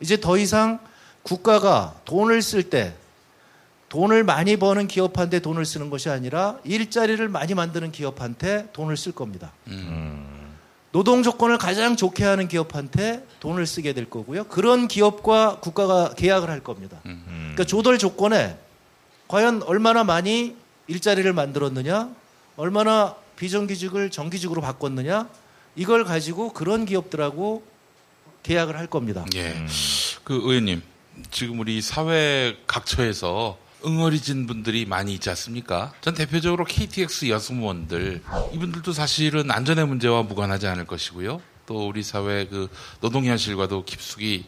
이제 0.00 0.18
더 0.18 0.36
이상 0.36 0.80
국가가 1.22 1.94
돈을 2.04 2.42
쓸 2.42 2.64
때 2.64 2.94
돈을 3.90 4.24
많이 4.24 4.56
버는 4.56 4.88
기업한테 4.88 5.38
돈을 5.40 5.64
쓰는 5.64 5.88
것이 5.88 6.10
아니라 6.10 6.58
일자리를 6.64 7.26
많이 7.28 7.54
만드는 7.54 7.92
기업한테 7.92 8.68
돈을 8.72 8.96
쓸 8.96 9.12
겁니다. 9.12 9.52
노동 10.90 11.22
조건을 11.22 11.58
가장 11.58 11.96
좋게 11.96 12.24
하는 12.24 12.48
기업한테 12.48 13.24
돈을 13.40 13.66
쓰게 13.66 13.92
될 13.92 14.10
거고요. 14.10 14.44
그런 14.44 14.88
기업과 14.88 15.60
국가가 15.60 16.12
계약을 16.14 16.50
할 16.50 16.60
겁니다. 16.60 16.98
그러니까 17.02 17.64
조달 17.64 17.98
조건에 17.98 18.56
과연 19.28 19.62
얼마나 19.64 20.04
많이 20.04 20.56
일자리를 20.86 21.30
만들었느냐, 21.32 22.10
얼마나 22.56 23.14
비정규직을 23.36 24.10
정규직으로 24.10 24.62
바꿨느냐, 24.62 25.28
이걸 25.76 26.04
가지고 26.04 26.52
그런 26.52 26.86
기업들하고 26.86 27.62
계약을 28.42 28.76
할 28.76 28.86
겁니다. 28.86 29.24
예. 29.36 29.54
그 30.24 30.34
의원님, 30.34 30.82
지금 31.30 31.60
우리 31.60 31.80
사회 31.82 32.56
각처에서 32.66 33.58
응어리진 33.84 34.46
분들이 34.46 34.86
많이 34.86 35.14
있지 35.14 35.28
않습니까? 35.30 35.92
전 36.00 36.14
대표적으로 36.14 36.64
KTX 36.64 37.28
여승무원들 37.28 38.22
이분들도 38.52 38.92
사실은 38.92 39.50
안전의 39.50 39.86
문제와 39.86 40.24
무관하지 40.24 40.66
않을 40.66 40.86
것이고요. 40.86 41.40
또 41.66 41.86
우리 41.86 42.02
사회 42.02 42.46
그 42.46 42.68
노동 43.00 43.24
현실과도 43.24 43.84
깊숙이 43.84 44.46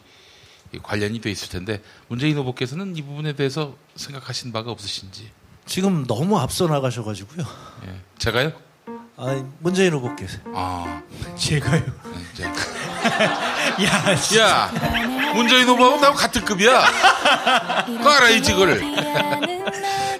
관련이 0.82 1.20
돼 1.20 1.30
있을 1.30 1.48
텐데 1.48 1.82
문재인 2.08 2.36
후보께서는 2.36 2.96
이 2.96 3.02
부분에 3.02 3.32
대해서 3.34 3.74
생각하신 3.96 4.52
바가 4.52 4.70
없으신지? 4.70 5.30
지금 5.66 6.06
너무 6.06 6.38
앞서 6.38 6.66
나가셔가지고요. 6.66 7.46
예. 7.86 8.00
제가요? 8.18 8.52
아, 9.16 9.44
문재인 9.58 9.92
후보께서. 9.92 10.38
아, 10.54 11.02
제가요. 11.36 11.82
네, 11.84 12.20
이제. 12.32 12.44
야, 13.84 14.16
진짜. 14.16 14.42
야, 14.42 15.32
문재인 15.34 15.68
후보하고 15.68 15.96
나하고 16.00 16.16
같은 16.16 16.44
급이야. 16.44 16.80
깔아야지, 18.02 18.52
그거를. 18.52 18.82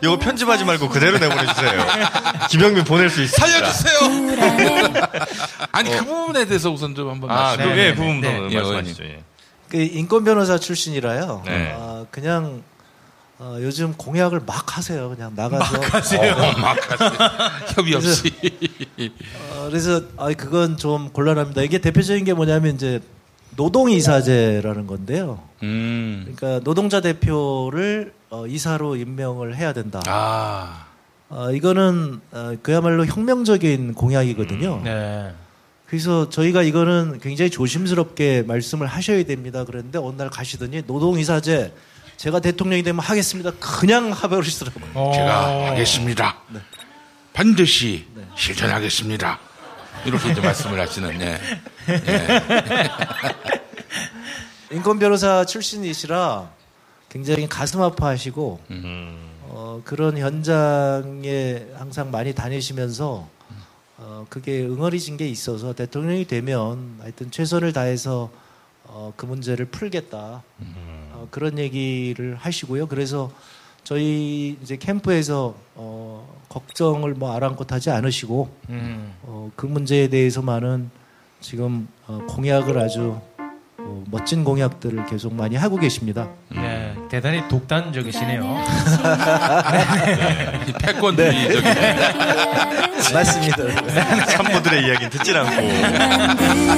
이거 0.02 0.19
편집하지 0.19 0.65
말고 0.65 0.89
그대로 0.89 1.19
내보내주세요. 1.19 1.86
김영민 2.50 2.84
보낼 2.84 3.10
수 3.10 3.23
있어요. 3.23 3.47
살려주세요. 3.50 3.99
아니 5.73 5.91
그 5.91 6.04
부분에 6.04 6.47
대해서 6.47 6.71
우선 6.71 6.95
좀 6.95 7.10
한번 7.10 7.30
아, 7.30 7.34
말씀. 7.34 7.65
그게 7.65 7.75
네, 7.75 7.91
그 7.91 7.97
부분 7.97 8.21
네, 8.21 8.41
네. 8.49 8.54
말씀하시죠. 8.54 9.04
예. 9.04 9.23
그 9.71 9.78
인권 9.78 10.25
변호사 10.25 10.59
출신이라요. 10.59 11.43
네. 11.47 11.73
아, 11.78 12.04
그냥 12.11 12.63
어, 13.39 13.56
요즘 13.61 13.95
공약을 13.95 14.41
막 14.45 14.76
하세요. 14.76 15.09
그냥 15.09 15.33
나가서. 15.35 15.80
협의 17.75 17.95
없이. 17.95 18.30
어, 19.54 19.69
그래서 19.69 20.02
아 20.19 20.28
그건 20.35 20.76
좀 20.76 21.09
곤란합니다. 21.11 21.63
이게 21.63 21.78
대표적인 21.78 22.25
게 22.25 22.35
뭐냐면 22.35 22.75
이제 22.75 23.00
노동 23.56 23.91
이사제라는 23.91 24.87
건데요. 24.87 25.41
음. 25.63 26.35
그러니까 26.37 26.63
노동자 26.65 27.00
대표를 27.00 28.13
어, 28.28 28.47
이사로 28.47 28.97
임명을 28.97 29.56
해야 29.56 29.73
된다. 29.73 30.00
아. 30.06 30.87
어, 31.30 31.50
이거는 31.52 32.21
어, 32.33 32.56
그야말로 32.63 33.06
혁명적인 33.06 33.95
공약이거든요. 33.95 34.83
네. 34.85 35.33
그래서 35.91 36.31
저희가 36.31 36.63
이거는 36.63 37.19
굉장히 37.21 37.50
조심스럽게 37.50 38.45
말씀을 38.47 38.87
하셔야 38.87 39.25
됩니다. 39.25 39.65
그랬는데 39.65 39.99
어느 39.99 40.15
날 40.15 40.31
가시더니 40.31 40.85
노동이사제 40.87 41.75
제가 42.17 42.39
대통령이 42.39 42.85
되면 42.85 43.00
하겠습니다. 43.00 43.50
그냥 43.59 44.13
하버리시더라고요. 44.13 44.85
어. 44.95 45.11
제가 45.13 45.71
하겠습니다. 45.71 46.37
반드시 47.33 48.07
실천하겠습니다. 48.37 49.41
이렇게 50.05 50.31
이제 50.31 50.41
말씀을 50.41 50.81
하시는. 50.81 51.19
네. 51.19 51.41
인권 54.71 55.00
변호사 55.00 55.45
출신이시라 55.45 56.50
굉장히 57.09 57.49
가슴 57.49 57.83
아파하시고 57.83 58.61
어, 59.49 59.83
그런 59.85 60.19
현장에 60.19 61.67
항상 61.76 62.13
많이 62.13 62.33
다니시면서 62.33 63.40
어, 64.02 64.25
그게 64.30 64.63
응어리진 64.65 65.19
게 65.19 65.28
있어서 65.28 65.75
대통령이 65.75 66.25
되면 66.25 66.97
하여튼 67.00 67.30
최선을 67.30 67.75
다해서 67.75 68.30
어, 68.84 69.13
그 69.15 69.26
문제를 69.26 69.67
풀겠다 69.67 70.43
어, 71.13 71.28
그런 71.30 71.58
얘기를 71.58 72.34
하시고요. 72.34 72.86
그래서 72.86 73.30
저희 73.84 74.56
이제 74.63 74.76
캠프에서 74.76 75.54
어, 75.75 76.26
걱정을 76.49 77.13
뭐 77.15 77.34
아랑곳하지 77.34 77.91
않으시고 77.91 78.49
음. 78.71 79.13
어, 79.23 79.50
그 79.54 79.67
문제에 79.67 80.08
대해서만은 80.08 80.91
지금 81.41 81.86
어, 82.06 82.21
공약을 82.28 82.78
아주 82.78 83.21
어, 83.78 84.04
멋진 84.10 84.45
공약들을 84.45 85.04
계속 85.06 85.34
많이 85.34 85.56
하고 85.56 85.76
계십니다. 85.76 86.30
네. 86.49 86.95
대단히 87.10 87.47
독단적이시네요. 87.49 88.43
이 90.69 90.73
패권들이 90.73 91.52
저기. 91.52 91.67
맞습니다. 93.13 93.57
참모들의 94.27 94.87
이야기는 94.87 95.11
듣질 95.11 95.37
않고. 95.37 95.51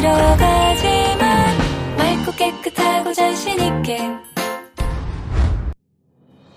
들어가지만 0.01 1.59
맑고 1.97 2.33
깨끗하고 2.33 3.13
자신 3.13 3.61
있게 3.61 3.99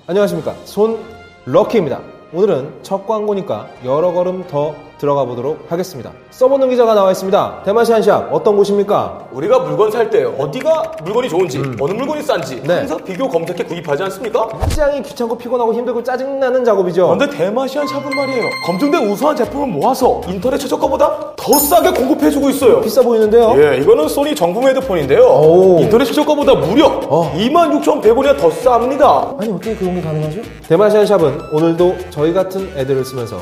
안녕하십니까. 0.08 0.56
손 0.66 1.04
럭키입니다. 1.46 2.00
오늘은 2.32 2.80
첫 2.84 3.06
광고니까 3.08 3.70
여러 3.84 4.12
걸음 4.12 4.46
더 4.48 4.76
들어가 4.98 5.26
보도록 5.26 5.66
하겠습니다. 5.70 6.12
써보는 6.32 6.70
기자가 6.70 6.94
나와 6.94 7.12
있습니다. 7.12 7.64
대마시안샵 7.66 8.30
어떤 8.34 8.56
곳입니까? 8.56 9.28
우리가 9.32 9.60
물건 9.60 9.92
살 9.92 10.10
때 10.10 10.24
어디가 10.24 10.92
물건이 11.04 11.28
좋은지 11.30 11.58
어느 11.80 11.92
물건이 11.94 12.22
싼지 12.22 12.62
네. 12.64 12.76
항상 12.76 13.04
비교 13.04 13.28
검색해 13.28 13.64
구입하지 13.64 14.04
않습니까? 14.04 14.48
굉장히 14.60 15.02
귀찮고 15.02 15.38
피곤하고 15.38 15.74
힘들고 15.74 16.04
짜증나는 16.04 16.64
작업이죠. 16.64 17.08
그런데 17.08 17.36
대마시안 17.36 17.88
샵은 17.88 18.04
말이에요 18.16 18.44
검증된 18.68 19.10
우수한 19.10 19.36
제품을 19.36 19.68
모아서 19.68 20.22
인터넷 20.28 20.58
최저가보다 20.58 21.34
더 21.36 21.54
싸게 21.58 21.92
공급해주고 21.92 22.50
있어요 22.52 22.82
비싸 22.82 23.02
보이는데요. 23.02 23.54
예, 23.58 23.78
이거는 23.78 24.08
소니 24.08 24.36
정품 24.36 24.68
헤드폰인데요 24.68 25.24
오. 25.26 25.80
인터넷 25.82 26.06
최저가보다 26.06 26.54
무려 26.56 26.86
어. 27.10 27.32
26,100원이나 27.36 28.38
더 28.40 28.50
쌉니다 28.50 29.42
아니 29.42 29.52
어떻게 29.52 29.76
그런 29.76 29.96
게 29.96 30.02
가능하죠? 30.02 30.42
대마시안 30.70 31.06
샵은 31.06 31.40
오늘도 31.52 31.96
저희 32.12 32.34
같은 32.34 32.72
애들을 32.78 33.04
쓰면서 33.04 33.38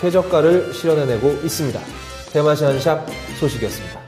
최저가를 0.00 0.72
실현해내고 0.72 1.28
있습니다. 1.44 1.80
대마시안 2.32 2.78
샵 2.80 3.04
소식이었습니다. 3.40 3.98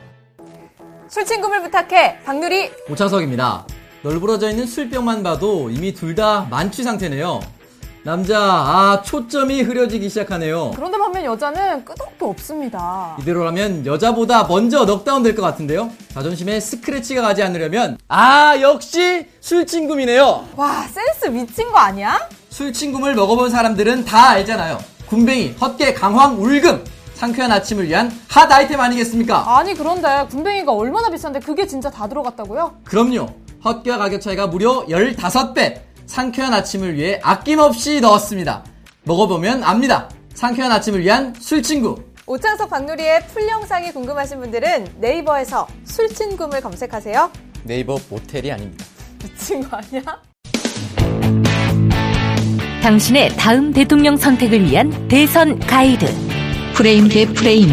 술 1.08 1.24
친구를 1.24 1.62
부탁해 1.62 2.20
박누리 2.24 2.70
오창석입니다. 2.88 3.66
널브러져 4.02 4.50
있는 4.50 4.66
술병만 4.66 5.22
봐도 5.22 5.68
이미 5.70 5.92
둘 5.92 6.14
다 6.14 6.46
만취 6.50 6.82
상태네요. 6.82 7.40
남자, 8.02 8.38
아, 8.40 9.02
초점이 9.04 9.60
흐려지기 9.60 10.08
시작하네요. 10.08 10.70
그런데 10.74 10.96
반면 10.96 11.22
여자는 11.24 11.84
끄덕도 11.84 12.30
없습니다. 12.30 13.14
이대로라면 13.20 13.84
여자보다 13.84 14.44
먼저 14.44 14.86
넉다운 14.86 15.22
될 15.22 15.34
것 15.34 15.42
같은데요? 15.42 15.90
자존심에 16.14 16.60
스크래치가 16.60 17.20
가지 17.20 17.42
않으려면, 17.42 17.98
아, 18.08 18.56
역시 18.62 19.26
술친굼이네요. 19.40 20.46
와, 20.56 20.82
센스 20.88 21.26
미친 21.26 21.70
거 21.70 21.76
아니야? 21.78 22.18
술친굼을 22.48 23.14
먹어본 23.14 23.50
사람들은 23.50 24.06
다 24.06 24.30
알잖아요. 24.30 24.78
굼벵이, 25.10 25.56
헛개, 25.60 25.92
강황, 25.92 26.40
울금. 26.40 26.84
상쾌한 27.14 27.50
아침을 27.50 27.88
위한 27.88 28.10
핫 28.28 28.50
아이템 28.50 28.80
아니겠습니까? 28.80 29.58
아니, 29.58 29.74
그런데 29.74 30.24
굼벵이가 30.30 30.72
얼마나 30.72 31.10
비싼데 31.10 31.40
그게 31.40 31.66
진짜 31.66 31.90
다 31.90 32.08
들어갔다고요? 32.08 32.76
그럼요. 32.84 33.26
헛개와 33.64 33.98
가격 33.98 34.20
차이가 34.20 34.46
무려 34.46 34.86
15배. 34.86 35.80
상쾌한 36.06 36.54
아침을 36.54 36.94
위해 36.94 37.20
아낌없이 37.24 38.00
넣었습니다. 38.00 38.64
먹어보면 39.02 39.64
압니다. 39.64 40.08
상쾌한 40.34 40.70
아침을 40.70 41.00
위한 41.00 41.34
술친구. 41.38 41.96
오창석 42.26 42.70
박누리의 42.70 43.26
풀 43.26 43.48
영상이 43.48 43.92
궁금하신 43.92 44.38
분들은 44.38 44.86
네이버에서 45.00 45.66
술친굼을 45.84 46.60
검색하세요. 46.60 47.30
네이버 47.64 47.98
모텔이 48.08 48.52
아닙니다. 48.52 48.84
미친 49.20 49.68
거 49.68 49.76
아니야? 49.76 51.69
당신의 52.82 53.28
다음 53.36 53.72
대통령 53.72 54.16
선택을 54.16 54.64
위한 54.64 54.90
대선 55.06 55.58
가이드. 55.58 56.06
프레임 56.74 57.08
대 57.08 57.26
프레임. 57.26 57.68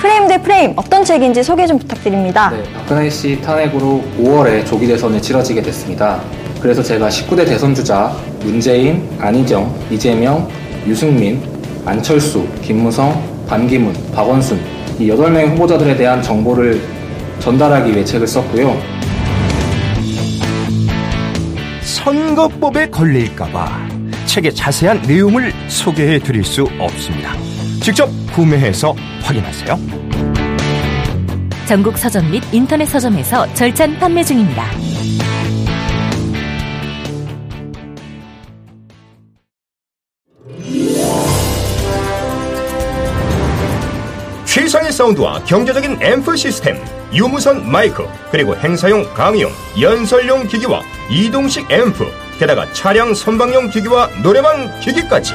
프레임 0.00 0.28
대 0.28 0.40
프레임 0.40 0.72
어떤 0.76 1.04
책인지 1.04 1.42
소개 1.42 1.66
좀 1.66 1.78
부탁드립니다. 1.78 2.50
네, 2.50 2.62
박근혜 2.74 3.10
씨 3.10 3.40
탄핵으로 3.40 4.02
5월에 4.20 4.64
조기 4.64 4.86
대선이 4.86 5.20
치러지게 5.20 5.62
됐습니다. 5.62 6.20
그래서 6.60 6.80
제가 6.80 7.08
19대 7.08 7.44
대선 7.44 7.74
주자 7.74 8.12
문재인, 8.44 9.08
안희정, 9.18 9.74
이재명, 9.90 10.48
유승민, 10.86 11.42
안철수, 11.84 12.46
김무성, 12.62 13.20
반기문, 13.48 13.92
박원순 14.14 14.60
이 15.00 15.08
8명의 15.08 15.50
후보자들에 15.50 15.96
대한 15.96 16.22
정보를 16.22 16.80
전달하기 17.40 17.92
위해 17.92 18.04
책을 18.04 18.28
썼고요. 18.28 18.91
선거법에 22.02 22.90
걸릴까봐 22.90 23.88
책의 24.26 24.54
자세한 24.54 25.02
내용을 25.02 25.52
소개해 25.68 26.18
드릴 26.18 26.42
수 26.42 26.64
없습니다. 26.78 27.32
직접 27.80 28.08
구매해서 28.34 28.94
확인하세요. 29.22 29.78
전국 31.66 31.96
서점 31.96 32.28
및 32.30 32.42
인터넷 32.52 32.86
서점에서 32.86 33.54
절찬 33.54 33.98
판매 34.00 34.24
중입니다. 34.24 34.66
사운드와 45.02 45.42
경제적인 45.44 45.98
앰프 46.00 46.36
시스템, 46.36 46.80
유무선 47.12 47.68
마이크, 47.68 48.06
그리고 48.30 48.54
행사용 48.54 49.02
강의용, 49.14 49.50
연설용 49.80 50.46
기기와 50.46 50.80
이동식 51.10 51.68
앰프, 51.70 52.06
게다가 52.38 52.72
차량 52.72 53.12
선방용 53.12 53.70
기기와 53.70 54.08
노래방 54.22 54.78
기기까지. 54.80 55.34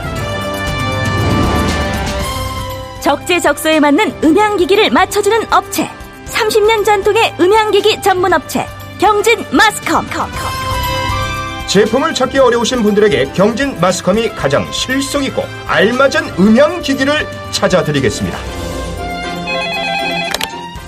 적재적소에 3.01 3.81
맞는 3.81 4.13
음향기기를 4.23 4.89
맞춰주는 4.89 5.51
업체. 5.51 5.89
30년 6.27 6.85
전통의 6.85 7.35
음향기기 7.39 8.01
전문 8.01 8.33
업체. 8.33 8.65
경진 8.99 9.43
마스컴. 9.51 10.07
제품을 11.67 12.13
찾기 12.13 12.39
어려우신 12.39 12.83
분들에게 12.83 13.33
경진 13.33 13.77
마스컴이 13.81 14.29
가장 14.29 14.71
실속 14.71 15.25
있고 15.25 15.43
알맞은 15.67 16.35
음향 16.39 16.81
기기를 16.81 17.27
찾아드리겠습니다. 17.51 18.76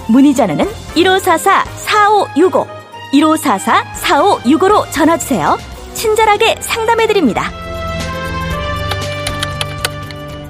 문의 0.10 0.34
전화는 0.34 0.66
1544-4565, 0.96 2.68
1544-4565로 3.14 4.92
전화주세요. 4.92 5.58
친절하게 5.94 6.56
상담해드립니다. 6.62 7.52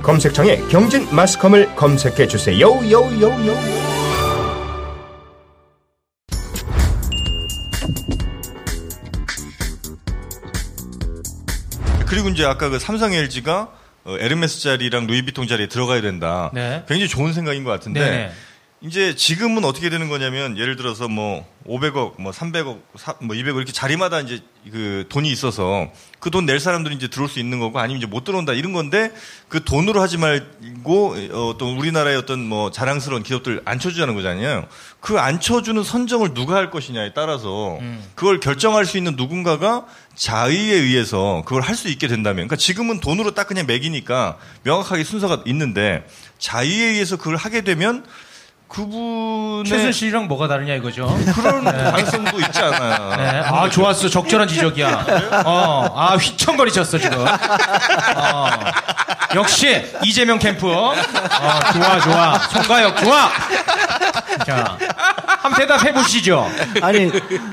검색창에 0.01 0.57
경진 0.69 1.07
마스컴을 1.13 1.75
검색해 1.75 2.27
주세요. 2.27 2.67
요요요. 2.67 3.89
그리고 12.07 12.29
이제 12.29 12.43
아까 12.45 12.69
그 12.69 12.79
삼성 12.79 13.13
LG가 13.13 13.69
어, 14.05 14.15
에르메스 14.17 14.61
자리랑 14.61 15.05
루이비통 15.05 15.47
자리에 15.47 15.67
들어가야 15.67 16.01
된다. 16.01 16.49
네. 16.53 16.83
굉장히 16.87 17.07
좋은 17.07 17.33
생각인 17.33 17.63
것 17.63 17.69
같은데 17.69 17.99
네네. 17.99 18.31
이제 18.81 19.13
지금은 19.13 19.65
어떻게 19.65 19.89
되는 19.89 20.07
거냐면 20.07 20.57
예를 20.57 20.77
들어서 20.77 21.09
뭐 21.09 21.45
500억, 21.67 22.13
뭐 22.17 22.31
300억, 22.31 22.79
사- 22.95 23.15
뭐 23.19 23.35
200억 23.35 23.57
이렇게 23.57 23.73
자리마다 23.73 24.21
이제 24.21 24.39
그 24.71 25.05
돈이 25.09 25.29
있어서 25.29 25.91
그 26.21 26.29
돈 26.31 26.45
낼 26.45 26.61
사람들이 26.61 26.95
이제 26.95 27.09
들어올 27.09 27.27
수 27.29 27.39
있는 27.39 27.59
거고 27.59 27.77
아니면 27.79 27.97
이제 27.97 28.07
못 28.07 28.23
들어온다 28.23 28.53
이런 28.53 28.71
건데 28.71 29.11
그 29.49 29.65
돈으로 29.65 30.01
하지 30.01 30.17
말고 30.17 31.15
어, 31.31 31.55
또 31.57 31.75
우리나라의 31.77 32.15
어떤 32.15 32.39
뭐 32.39 32.71
자랑스러운 32.71 33.21
기업들 33.23 33.61
앉혀주자는 33.65 34.15
거잖아요. 34.15 34.65
그 35.01 35.19
앉혀주는 35.19 35.83
선정을 35.83 36.33
누가 36.33 36.55
할 36.55 36.71
것이냐에 36.71 37.11
따라서 37.13 37.79
그걸 38.15 38.39
결정할 38.39 38.85
수 38.85 38.95
있는 38.97 39.17
누군가가 39.17 39.85
자의에 40.15 40.73
의해서 40.75 41.43
그걸 41.45 41.63
할 41.63 41.75
수 41.75 41.89
있게 41.89 42.07
된다면, 42.07 42.47
그러니까 42.47 42.55
지금은 42.55 43.01
돈으로 43.01 43.33
딱 43.33 43.47
그냥 43.47 43.65
매기니까 43.65 44.37
명확하게 44.63 45.03
순서가 45.03 45.43
있는데 45.47 46.05
자의에 46.37 46.85
의해서 46.91 47.17
그걸 47.17 47.35
하게 47.35 47.61
되면 47.61 48.05
그분의 48.69 49.65
최순실이랑 49.65 50.27
뭐가 50.27 50.47
다르냐 50.47 50.75
이거죠. 50.75 51.07
그런 51.35 51.63
가능성도 51.65 52.39
있지 52.39 52.59
않아요. 52.59 53.15
네. 53.17 53.39
아 53.45 53.67
좋았어 53.69 54.07
적절한 54.07 54.47
지적이야. 54.47 55.41
어, 55.45 55.91
아 55.95 56.15
휘청거리셨어 56.15 56.97
지금. 56.99 57.25
어, 58.15 58.49
역시 59.35 59.83
이재명 60.03 60.37
캠프. 60.39 60.71
어, 60.71 60.93
좋아 61.73 61.99
좋아. 61.99 62.39
송가혁 62.39 62.97
좋아. 62.97 63.29
자, 64.45 64.77
한번 65.41 65.59
대답해 65.59 65.91
보시죠. 65.91 66.49
아니 66.81 67.11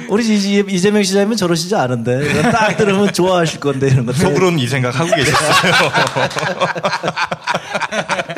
우리 0.08 0.24
이- 0.26 0.64
이재명 0.68 1.02
시장님은 1.02 1.36
저러시지 1.38 1.74
않은데 1.74 2.30
이거 2.30 2.42
딱 2.50 2.76
들으면 2.76 3.12
좋아하실 3.12 3.60
건데 3.60 3.88
이런 3.88 4.04
거 4.06 4.12
속으로는 4.12 4.58
이 4.58 4.66
생각 4.68 4.94
하고 4.98 5.10
계셨어요. 5.14 5.72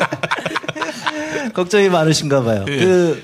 걱정이 1.53 1.89
많으신가 1.89 2.43
봐요. 2.43 2.65
예. 2.67 2.77
그 2.77 3.23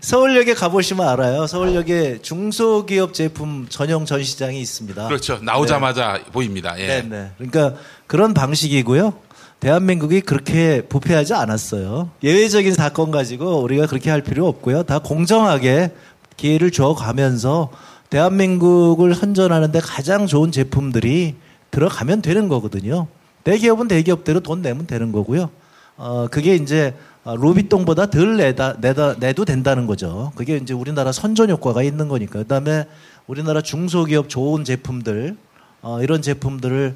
서울역에 0.00 0.54
가보시면 0.54 1.08
알아요. 1.08 1.46
서울역에 1.46 2.18
중소기업 2.22 3.14
제품 3.14 3.66
전용 3.68 4.04
전시장이 4.04 4.60
있습니다. 4.60 5.08
그렇죠. 5.08 5.38
나오자마자 5.42 6.20
보입니다. 6.32 6.78
예. 6.78 6.86
네, 6.86 7.02
네. 7.02 7.30
그러니까 7.38 7.80
그런 8.06 8.34
방식이고요. 8.34 9.14
대한민국이 9.60 10.20
그렇게 10.20 10.82
부패하지 10.82 11.34
않았어요. 11.34 12.10
예외적인 12.22 12.74
사건 12.74 13.10
가지고 13.10 13.62
우리가 13.62 13.86
그렇게 13.86 14.10
할 14.10 14.20
필요 14.22 14.46
없고요. 14.46 14.82
다 14.82 14.98
공정하게 14.98 15.92
기회를 16.36 16.70
줘 16.70 16.94
가면서 16.94 17.70
대한민국을 18.10 19.14
선전하는데 19.14 19.80
가장 19.80 20.26
좋은 20.26 20.52
제품들이 20.52 21.34
들어가면 21.70 22.22
되는 22.22 22.48
거거든요. 22.48 23.08
대기업은 23.44 23.88
대기업대로 23.88 24.40
돈 24.40 24.62
내면 24.62 24.86
되는 24.86 25.10
거고요. 25.12 25.50
어, 25.96 26.28
그게 26.30 26.54
이제 26.54 26.88
어, 26.88 27.15
루비똥보다 27.34 28.06
덜 28.06 28.36
내다, 28.36 28.76
내다, 28.80 29.16
내도 29.18 29.44
된다는 29.44 29.86
거죠. 29.86 30.32
그게 30.36 30.56
이제 30.56 30.72
우리나라 30.72 31.10
선전 31.10 31.50
효과가 31.50 31.82
있는 31.82 32.08
거니까. 32.08 32.38
그 32.38 32.46
다음에 32.46 32.86
우리나라 33.26 33.60
중소기업 33.60 34.28
좋은 34.28 34.64
제품들, 34.64 35.36
어, 35.82 36.00
이런 36.02 36.22
제품들을 36.22 36.94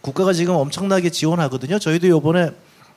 국가가 0.00 0.32
지금 0.32 0.54
엄청나게 0.54 1.10
지원하거든요. 1.10 1.78
저희도 1.78 2.08
요번에 2.08 2.50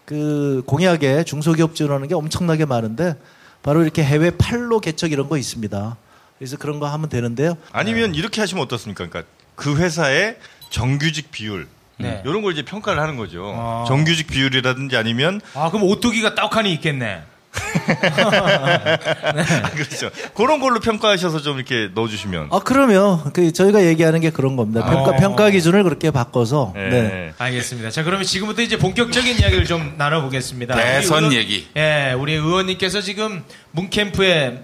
그 0.06 0.62
공약에 0.68 1.24
중소기업 1.24 1.76
지원하는 1.76 2.08
게 2.08 2.14
엄청나게 2.14 2.66
많은데 2.66 3.16
바로 3.64 3.82
이렇게 3.82 4.04
해외 4.04 4.30
팔로 4.30 4.80
개척 4.80 5.12
이런 5.12 5.28
거 5.28 5.38
있습니다. 5.38 5.98
그래서 6.38 6.58
그런 6.58 6.80
거 6.80 6.88
하면 6.88 7.10
되는데요. 7.10 7.58
아니면 7.72 8.14
이렇게 8.14 8.42
하시면 8.42 8.64
어떻습니까? 8.64 9.08
그러니까 9.08 9.30
그 9.56 9.76
회사의 9.78 10.38
정규직 10.70 11.32
비율 11.32 11.68
네. 11.98 12.22
이런 12.26 12.42
걸 12.42 12.54
이제 12.54 12.64
평가를 12.64 13.02
하는 13.02 13.16
거죠. 13.18 13.54
아. 13.58 13.86
정규직 13.88 14.28
비율이라든지 14.28 14.96
아니면 14.98 15.40
아 15.54 15.70
그럼 15.70 15.84
오뚜기가 15.88 16.36
떡하니 16.36 16.72
있겠네. 16.74 17.22
그렇죠. 19.76 20.10
그런 20.34 20.60
걸로 20.60 20.80
평가하셔서 20.82 21.42
좀 21.42 21.56
이렇게 21.58 21.90
넣어주시면. 21.94 22.50
아, 22.52 22.60
그러면 22.64 23.32
그 23.32 23.52
저희가 23.54 23.86
얘기하는 23.86 24.20
게 24.22 24.30
그런 24.30 24.56
겁니다. 24.58 24.84
평가, 24.86 25.12
어. 25.12 25.16
평가 25.16 25.50
기준을 25.50 25.84
그렇게 25.84 26.12
바꿔서. 26.12 26.74
네. 26.76 27.34
알겠습니다. 27.38 27.90
자, 27.92 28.04
그러면 28.04 28.26
지금부터 28.26 28.62
이제 28.62 28.78
본격적인 28.78 29.40
이야기를 29.40 29.64
좀 29.66 29.96
나눠보겠습니다. 29.98 30.76
대선 30.76 31.24
우리 31.26 31.36
의원- 31.38 31.44
얘기. 31.44 31.68
예, 31.78 32.14
우리 32.18 32.34
의원님께서 32.34 33.00
지금 33.02 33.44
문캠프에 33.72 34.64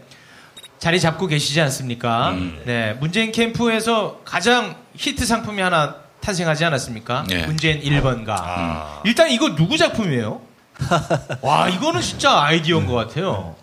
자리 0.80 1.00
잡고 1.00 1.28
계시지 1.28 1.62
않습니까? 1.62 2.36
네, 2.66 2.98
문재인 3.00 3.32
캠프에서 3.32 4.20
가장 4.26 4.76
히트 4.98 5.26
상품이 5.26 5.62
하나 5.62 5.96
탄생하지 6.22 6.66
않았습니까? 6.66 7.26
네. 7.28 7.46
문재인 7.46 7.82
1번가. 7.82 9.02
일단 9.06 9.30
이거 9.30 9.56
누구 9.56 9.78
작품이에요? 9.78 10.42
와, 11.42 11.70
이거는 11.70 12.02
진짜 12.02 12.42
아이디어인 12.42 12.86
것 12.88 12.94
같아요. 12.94 13.56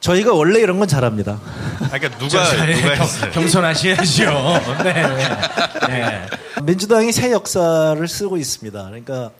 저희가 0.00 0.34
원래 0.34 0.60
이런 0.60 0.78
건 0.78 0.86
잘합니다. 0.86 1.40
그러니까 1.78 2.18
누가 2.18 2.44
누가 2.44 2.94
겸-? 2.94 3.30
겸손하셔야죠. 3.32 4.82
네, 4.84 4.92
네. 5.88 5.88
네. 5.88 6.26
민주당이 6.62 7.10
새 7.10 7.32
역사를 7.32 8.06
쓰고 8.06 8.36
있습니다. 8.36 8.84
그러니까 8.84 9.30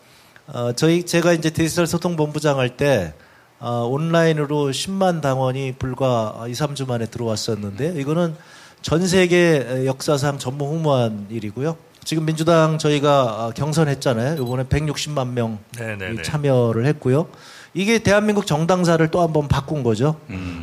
어, 0.46 0.72
저희 0.74 1.04
제가 1.04 1.34
이제 1.34 1.50
디지털 1.50 1.86
소통 1.86 2.16
본부장 2.16 2.58
할때 2.58 3.12
어, 3.60 3.86
온라인으로 3.90 4.70
10만 4.70 5.20
당원이 5.20 5.74
불과 5.78 6.34
2, 6.48 6.52
3주 6.52 6.86
만에 6.88 7.06
들어왔었는데 7.06 7.94
이거는 8.00 8.34
전 8.80 9.06
세계 9.06 9.84
역사상 9.86 10.38
전무 10.38 10.66
후무한 10.66 11.26
일이고요. 11.30 11.76
지금 12.04 12.26
민주당 12.26 12.78
저희가 12.78 13.46
어, 13.46 13.50
경선했잖아요. 13.52 14.42
이번에 14.42 14.64
160만 14.64 15.28
명 15.30 15.58
네네네. 15.78 16.22
참여를 16.22 16.86
했고요. 16.86 17.28
이게 17.72 17.98
대한민국 17.98 18.46
정당사를 18.46 19.06
또 19.10 19.20
한번 19.20 19.48
바꾼 19.48 19.82
거죠. 19.82 20.16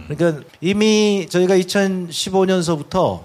그러니까 0.07 0.43
이미 0.61 1.27
저희가 1.29 1.57
2015년서부터 1.57 3.23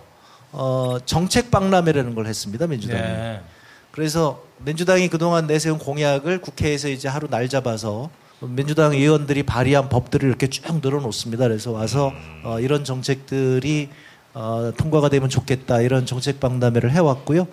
어, 0.53 0.97
정책 1.05 1.51
박람회라는 1.51 2.15
걸 2.15 2.27
했습니다. 2.27 2.67
민주당이. 2.67 3.01
네. 3.01 3.41
그래서 3.93 4.43
민주당이 4.59 5.09
그동안 5.09 5.47
내세운 5.47 5.79
공약을 5.79 6.41
국회에서 6.41 6.89
이제 6.89 7.09
하루 7.09 7.29
날 7.29 7.49
잡아서 7.49 8.11
민주당 8.41 8.93
의원들이 8.93 9.45
발의한 9.45 9.89
법들을 9.89 10.29
이렇게 10.29 10.49
쭉 10.49 10.81
늘어놓습니다. 10.83 11.47
그래서 11.47 11.73
와서 11.73 12.13
어, 12.43 12.59
이런 12.61 12.85
정책들이 12.85 13.89
어, 14.35 14.71
통과가 14.77 15.09
되면 15.09 15.29
좋겠다 15.29 15.81
이런 15.81 16.05
정책 16.07 16.41
박람회를 16.41 16.91
해왔고요. 16.91 17.47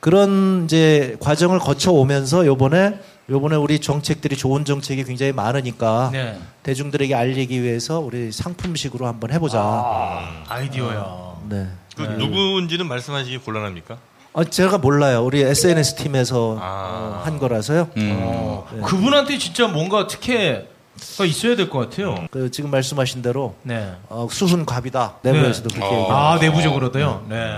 그런 0.00 0.64
이제 0.64 1.16
과정을 1.20 1.58
거쳐 1.58 1.92
오면서 1.92 2.46
요번에 2.46 2.98
요번에 3.30 3.56
우리 3.56 3.78
정책들이 3.78 4.36
좋은 4.36 4.64
정책이 4.64 5.04
굉장히 5.04 5.32
많으니까 5.32 6.10
네. 6.12 6.38
대중들에게 6.62 7.14
알리기 7.14 7.62
위해서 7.62 7.98
우리 7.98 8.32
상품식으로 8.32 9.06
한번 9.06 9.32
해보자. 9.32 9.60
아 9.60 10.60
이디어야. 10.64 11.34
네. 11.48 11.66
그 11.96 12.02
누구인지는 12.02 12.86
말씀하시기 12.86 13.38
곤란합니까? 13.38 13.98
어, 14.32 14.44
제가 14.44 14.78
몰라요. 14.78 15.24
우리 15.24 15.42
SNS 15.42 15.96
팀에서 15.96 16.56
어, 16.60 17.22
한 17.24 17.38
거라서요. 17.38 17.88
어, 17.96 18.68
네. 18.72 18.80
그분한테 18.82 19.36
진짜 19.38 19.66
뭔가 19.66 20.06
특혜가 20.06 21.24
있어야 21.26 21.56
될 21.56 21.68
것 21.68 21.90
같아요. 21.90 22.26
그 22.30 22.50
지금 22.50 22.70
말씀하신 22.70 23.20
대로 23.20 23.56
네. 23.62 23.92
어, 24.08 24.28
수순갑이다. 24.30 25.16
내부에서도 25.22 25.68
그렇게 25.70 25.86
얘기해요. 25.86 26.12
아, 26.12 26.38
내부적으로도요? 26.40 27.26
네. 27.28 27.52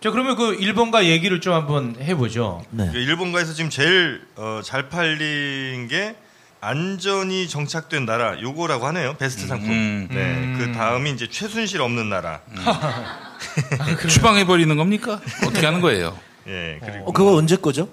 자, 0.00 0.10
그러면 0.10 0.34
그 0.34 0.56
1번가 0.56 1.04
얘기를 1.04 1.40
좀 1.40 1.52
한번 1.52 1.94
해보죠. 2.00 2.64
네. 2.70 2.88
그 2.90 2.98
일본가에서 2.98 3.52
지금 3.52 3.68
제일 3.68 4.22
어, 4.36 4.60
잘 4.64 4.88
팔린 4.88 5.88
게 5.88 6.16
안전이 6.62 7.48
정착된 7.48 8.06
나라 8.06 8.40
요거라고 8.40 8.86
하네요. 8.88 9.16
베스트 9.18 9.46
상품. 9.46 9.70
음. 9.70 10.08
네. 10.10 10.54
그 10.58 10.72
다음이 10.72 11.10
이제 11.10 11.28
최순실 11.28 11.82
없는 11.82 12.08
나라. 12.08 12.40
추방해 14.08 14.46
버리는 14.46 14.74
겁니까? 14.74 15.20
어떻게 15.46 15.66
하는 15.66 15.82
거예요? 15.82 16.18
예. 16.46 16.78
그리고 16.80 17.04
어, 17.06 17.12
그거 17.12 17.34
언제 17.34 17.56
거죠? 17.56 17.88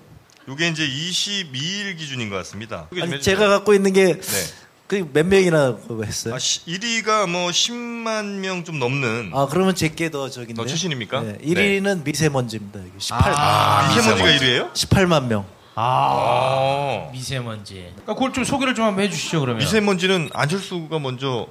요게 0.48 0.70
이제 0.70 0.88
22일 0.88 1.98
기준인 1.98 2.30
것 2.30 2.38
같습니다. 2.38 2.88
아니. 3.02 3.20
제가 3.22 3.50
갖고 3.50 3.74
있는 3.74 3.91
게 3.91 4.20
네. 4.20 4.43
그 4.88 5.06
몇 5.12 5.26
명이나 5.26 5.76
그거 5.88 6.04
했어요? 6.04 6.34
아, 6.34 6.38
1위가 6.38 7.28
뭐 7.30 7.50
10만 7.50 8.26
명 8.39 8.63
좀 8.63 8.80
넘는 8.80 9.32
아, 9.34 9.47
그러면 9.50 9.76
제게 9.76 10.10
더 10.10 10.30
저긴데. 10.30 10.54
더 10.62 10.65
최신입니까? 10.65 11.21
네, 11.21 11.38
1위는 11.43 12.04
미세먼지입니다. 12.06 12.80
여기 12.80 12.91
18. 12.97 13.34
아, 13.36 13.88
미세먼지가 13.89 14.30
1위예요? 14.30 14.73
18만 14.73 15.26
명. 15.28 15.45
아, 15.76 17.10
미세먼지. 17.12 17.76
그러니까 17.91 18.13
그걸 18.13 18.34
좀 18.34 18.43
소개를 18.43 18.73
좀 18.76 18.86
한번 18.86 19.04
해주시죠, 19.04 19.41
그러면. 19.41 19.60
미세먼지는 19.60 20.30
안철수가 20.34 21.00
먼저 21.00 21.47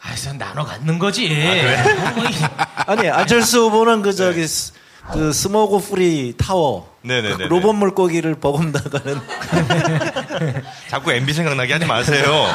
아, 0.00 0.06
그래서 0.08 0.32
나눠 0.32 0.64
갖는 0.64 0.98
거지. 0.98 1.28
아 2.86 2.94
니, 2.96 3.08
안철수 3.08 3.64
후보는 3.66 4.02
그 4.02 4.12
저기 4.14 4.46
스- 4.46 4.72
그 5.12 5.32
smog 5.32 5.78
free 5.80 6.34
tower. 6.36 6.92
네네네. 7.02 7.36
그 7.36 7.42
로봇 7.42 7.74
물고기를 7.76 8.36
버금가는 8.36 9.20
자꾸 10.88 11.12
MB 11.12 11.32
생각나게 11.34 11.74
하지 11.74 11.84
마세요. 11.84 12.46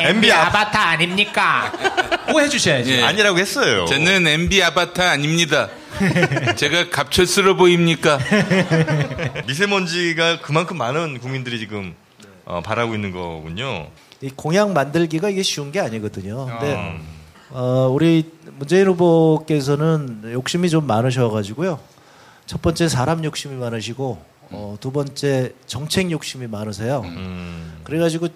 MB 0.00 0.32
아바타 0.32 0.80
아닙니까? 0.80 1.70
꼭 2.26 2.40
해주셔야죠. 2.40 2.90
예. 2.90 3.02
아니라고 3.04 3.38
했어요. 3.38 3.84
저는 3.84 4.26
MB 4.26 4.62
아바타 4.62 5.10
아닙니다. 5.10 5.68
제가 6.56 6.88
갑철수로 6.88 7.56
보입니까? 7.56 8.18
미세먼지가 9.46 10.40
그만큼 10.40 10.78
많은 10.78 11.18
국민들이 11.20 11.58
지금 11.58 11.94
어, 12.46 12.62
바라고 12.64 12.94
있는 12.94 13.12
거군요. 13.12 13.88
이 14.22 14.30
공약 14.34 14.72
만들기가 14.72 15.28
이게 15.28 15.42
쉬운 15.42 15.70
게 15.72 15.80
아니거든요. 15.80 16.46
근데 16.46 16.74
어, 16.74 16.96
우리 17.90 18.30
문재인 18.58 18.88
후보께서는 18.88 20.32
욕심이 20.32 20.68
좀 20.68 20.86
많으셔가지고요. 20.86 21.78
첫 22.46 22.60
번째 22.60 22.88
사람 22.88 23.24
욕심이 23.24 23.54
많으시고 23.54 24.18
어, 24.50 24.76
두 24.80 24.90
번째 24.90 25.52
정책 25.66 26.10
욕심이 26.10 26.46
많으세요. 26.46 27.04
그래가지고 27.84 28.28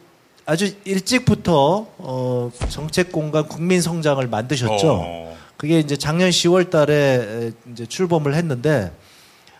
아주 0.46 0.72
일찍부터 0.84 1.86
어, 1.98 2.50
정책 2.70 3.12
공간 3.12 3.46
국민 3.48 3.82
성장을 3.82 4.26
만드셨죠. 4.26 4.92
어. 4.92 5.36
그게 5.56 5.80
이제 5.80 5.96
작년 5.96 6.30
10월달에 6.30 7.52
이제 7.72 7.86
출범을 7.86 8.34
했는데 8.34 8.92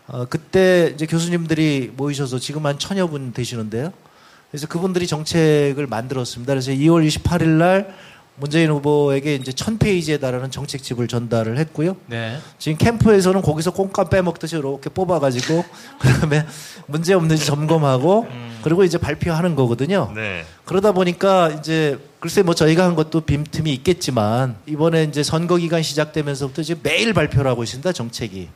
어, 0.07 0.25
그때 0.25 0.91
이제 0.95 1.05
교수님들이 1.05 1.91
모이셔서 1.95 2.39
지금 2.39 2.65
한 2.65 2.79
천여 2.79 3.07
분 3.07 3.33
되시는데요. 3.33 3.91
그래서 4.49 4.67
그분들이 4.67 5.05
정책을 5.05 5.85
만들었습니다. 5.85 6.53
그래서 6.53 6.71
2월 6.71 7.07
28일 7.07 7.45
날 7.49 7.95
문재인 8.39 8.69
후보에게 8.71 9.35
이제 9.35 9.51
천 9.51 9.77
페이지에 9.77 10.17
달하는 10.17 10.49
정책집을 10.51 11.07
전달을 11.07 11.57
했고요. 11.57 11.97
네. 12.07 12.39
지금 12.57 12.77
캠프에서는 12.77 13.41
거기서 13.41 13.71
콩값 13.71 14.09
빼먹듯이 14.09 14.57
이렇게 14.57 14.89
뽑아가지고 14.89 15.65
그다음에 15.99 16.45
문제 16.87 17.13
없는지 17.13 17.45
점검하고 17.45 18.27
그리고 18.63 18.83
이제 18.83 18.97
발표하는 18.97 19.55
거거든요. 19.55 20.11
네. 20.15 20.45
그러다 20.65 20.91
보니까 20.91 21.49
이제 21.49 21.99
글쎄 22.19 22.41
뭐 22.41 22.53
저희가 22.53 22.83
한 22.83 22.95
것도 22.95 23.21
빈틈이 23.21 23.71
있겠지만 23.73 24.55
이번에 24.65 25.03
이제 25.03 25.23
선거 25.23 25.57
기간 25.57 25.83
시작되면서부터 25.83 26.61
이제 26.61 26.75
매일 26.81 27.13
발표를 27.13 27.49
하고 27.49 27.63
있습니다 27.63 27.91
정책이. 27.91 28.49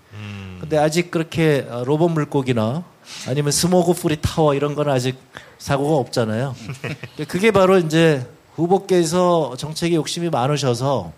근데 0.63 0.77
아직 0.77 1.11
그렇게 1.11 1.67
어, 1.69 1.83
로봇 1.85 2.09
물고기나 2.11 2.85
아니면 3.27 3.51
smog 3.51 3.93
free 3.93 4.17
tower 4.21 4.53
이런 4.53 4.75
거는 4.75 4.93
아직 4.93 5.17
사고가 5.57 5.97
없잖아요. 5.97 6.55
근데 6.81 7.25
그게 7.27 7.51
바로 7.51 7.77
이제 7.77 8.25
후보께서 8.55 9.55
정책에 9.57 9.95
욕심이 9.95 10.29
많으셔서 10.29 11.11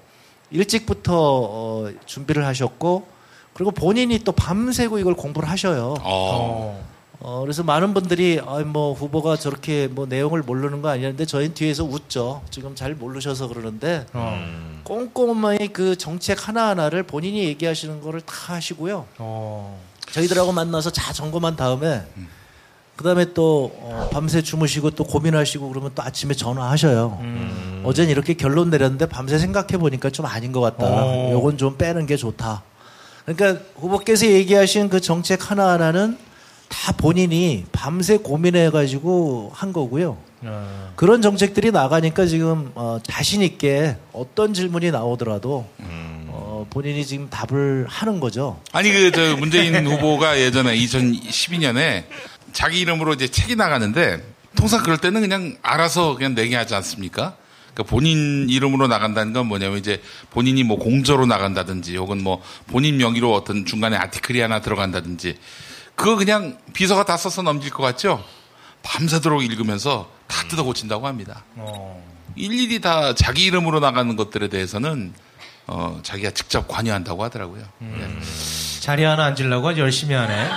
일찍부터 0.52 1.14
어, 1.16 1.90
준비를 2.06 2.46
하셨고 2.46 3.08
그리고 3.54 3.72
본인이 3.72 4.20
또 4.20 4.32
밤새고 4.32 5.00
이걸 5.00 5.16
공부를 5.16 5.50
하셔요. 5.50 5.96
어. 6.02 6.86
어, 7.20 7.40
그래서 7.42 7.64
많은 7.64 7.94
분들이 7.94 8.40
아, 8.46 8.60
뭐 8.60 8.94
후보가 8.94 9.38
저렇게 9.38 9.88
뭐 9.88 10.06
내용을 10.06 10.44
모르는 10.44 10.82
거 10.82 10.90
아니었는데 10.90 11.26
저희는 11.26 11.56
뒤에서 11.56 11.84
웃죠. 11.84 12.42
지금 12.52 12.76
잘 12.76 12.94
모르셔서 12.94 13.48
그러는데 13.48 14.06
어. 14.14 14.82
꼼꼼하게 14.84 15.68
그 15.68 15.96
정책 15.96 16.48
하나하나를 16.48 17.04
본인이 17.04 17.46
얘기하시는 17.46 18.02
거를 18.02 18.22
다 18.22 18.54
하시고요. 18.56 19.06
어. 19.18 19.80
저희들하고 20.12 20.52
만나서 20.52 20.92
자 20.92 21.14
점검한 21.14 21.56
다음에 21.56 22.04
그다음에 22.96 23.34
또 23.34 23.72
어, 23.76 24.10
밤새 24.12 24.42
주무시고 24.42 24.92
또 24.92 25.04
고민하시고 25.04 25.68
그러면 25.70 25.92
또 25.96 26.02
아침에 26.04 26.34
전화하셔요. 26.34 27.20
어젠 27.84 28.10
이렇게 28.10 28.34
결론 28.34 28.70
내렸는데 28.70 29.06
밤새 29.08 29.38
생각해 29.38 29.78
보니까 29.78 30.10
좀 30.10 30.26
아닌 30.26 30.52
것 30.52 30.62
같다. 30.62 30.86
어. 30.88 31.30
요건 31.32 31.58
좀 31.58 31.78
빼는 31.78 32.06
게 32.06 32.16
좋다. 32.16 32.64
그러니까 33.26 33.62
후보께서 33.76 34.28
얘기하신 34.28 34.90
그 34.90 35.02
정책 35.02 35.52
하나하나는 35.52 36.18
다 36.70 36.92
본인이 36.94 37.66
밤새 37.72 38.18
고민해 38.18 38.70
가지고 38.70 39.52
한 39.54 39.74
거고요. 39.74 40.18
어. 40.44 40.92
그런 40.96 41.22
정책들이 41.22 41.72
나가니까 41.72 42.26
지금 42.28 42.72
어, 42.76 43.00
자신 43.04 43.42
있게 43.42 43.98
어떤 44.14 44.54
질문이 44.54 44.92
나오더라도 44.92 45.66
어, 46.28 46.66
본인이 46.70 47.06
지금 47.06 47.30
답을 47.30 47.86
하는 47.90 48.20
거죠. 48.20 48.60
아니 48.72 48.92
그 48.92 49.12
저 49.12 49.36
문재인 49.38 49.86
후보가 49.88 50.40
예전에 50.40 50.76
2012년에 50.78 52.04
자기 52.56 52.80
이름으로 52.80 53.14
이제 53.14 53.28
책이 53.28 53.58
나가는데 53.58 54.24
통상 54.56 54.82
그럴 54.82 54.98
때는 54.98 55.20
그냥 55.20 55.58
알아서 55.62 56.16
그냥 56.16 56.36
내게 56.36 56.56
하지 56.56 56.74
않습니까? 56.74 57.36
그러니까 57.74 57.84
본인 57.84 58.50
이름으로 58.50 58.88
나간다는 58.88 59.34
건 59.34 59.48
뭐냐면 59.48 59.78
이제 59.78 60.02
본인이 60.30 60.64
뭐 60.64 60.78
공저로 60.78 61.26
나간다든지 61.26 61.98
혹은 61.98 62.24
뭐 62.24 62.42
본인 62.68 62.96
명의로 62.96 63.34
어떤 63.34 63.66
중간에 63.66 63.98
아티클이 63.98 64.40
하나 64.40 64.62
들어간다든지 64.62 65.38
그거 65.96 66.16
그냥 66.16 66.58
비서가 66.72 67.04
다 67.04 67.18
써서 67.18 67.42
넘길 67.42 67.72
것 67.72 67.84
같죠? 67.84 68.24
밤새도록 68.84 69.44
읽으면서 69.44 70.10
다 70.28 70.48
뜯어 70.48 70.64
고친다고 70.64 71.08
합니다. 71.08 71.44
어. 71.56 72.02
일일이 72.38 72.80
다 72.80 73.14
자기 73.14 73.44
이름으로 73.44 73.82
나가는 73.82 74.16
것들에 74.16 74.48
대해서는 74.48 75.14
어, 75.68 76.00
자기가 76.04 76.32
직접 76.32 76.68
관여한다고 76.68 77.24
하더라고요. 77.24 77.64
음. 77.82 78.22
자리 78.80 79.04
하나 79.04 79.26
앉으려고 79.26 79.76
열심히 79.80 80.14
하네. 80.14 80.48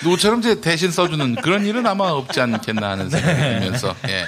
노처럼 0.02 0.38
이제 0.38 0.58
대신 0.62 0.90
써주는 0.90 1.34
그런 1.36 1.66
일은 1.66 1.86
아마 1.86 2.04
없지 2.08 2.40
않겠나 2.40 2.88
하는 2.90 3.10
생각이 3.10 3.38
네. 3.38 3.60
들면서 3.60 3.94
예. 4.08 4.24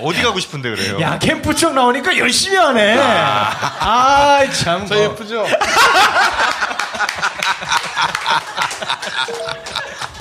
어디 0.00 0.22
가고 0.22 0.38
싶은데 0.38 0.70
그래요? 0.70 1.00
야 1.00 1.18
캠프 1.18 1.52
쪽 1.52 1.74
나오니까 1.74 2.16
열심히 2.16 2.56
하네. 2.56 2.96
아, 2.96 4.46
참. 4.52 4.86
저 4.86 4.96
예쁘죠? 5.02 5.44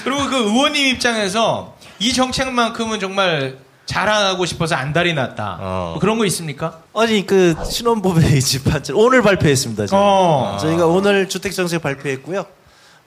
그리고 0.03 0.27
그 0.27 0.37
의원님 0.37 0.87
입장에서 0.87 1.75
이 1.99 2.13
정책만큼은 2.13 2.99
정말 2.99 3.57
자랑하고 3.85 4.45
싶어서 4.45 4.75
안달이 4.75 5.13
났다. 5.13 5.57
뭐 5.59 5.99
그런 5.99 6.17
거 6.17 6.25
있습니까? 6.25 6.81
아니 6.95 7.25
그 7.25 7.55
신혼부부의 7.69 8.39
집한채 8.41 8.93
오늘 8.93 9.21
발표했습니다. 9.21 9.87
저희가, 9.87 9.97
어. 10.05 10.57
저희가 10.57 10.87
오늘 10.87 11.27
주택 11.29 11.53
정책 11.53 11.81
발표했고요. 11.81 12.45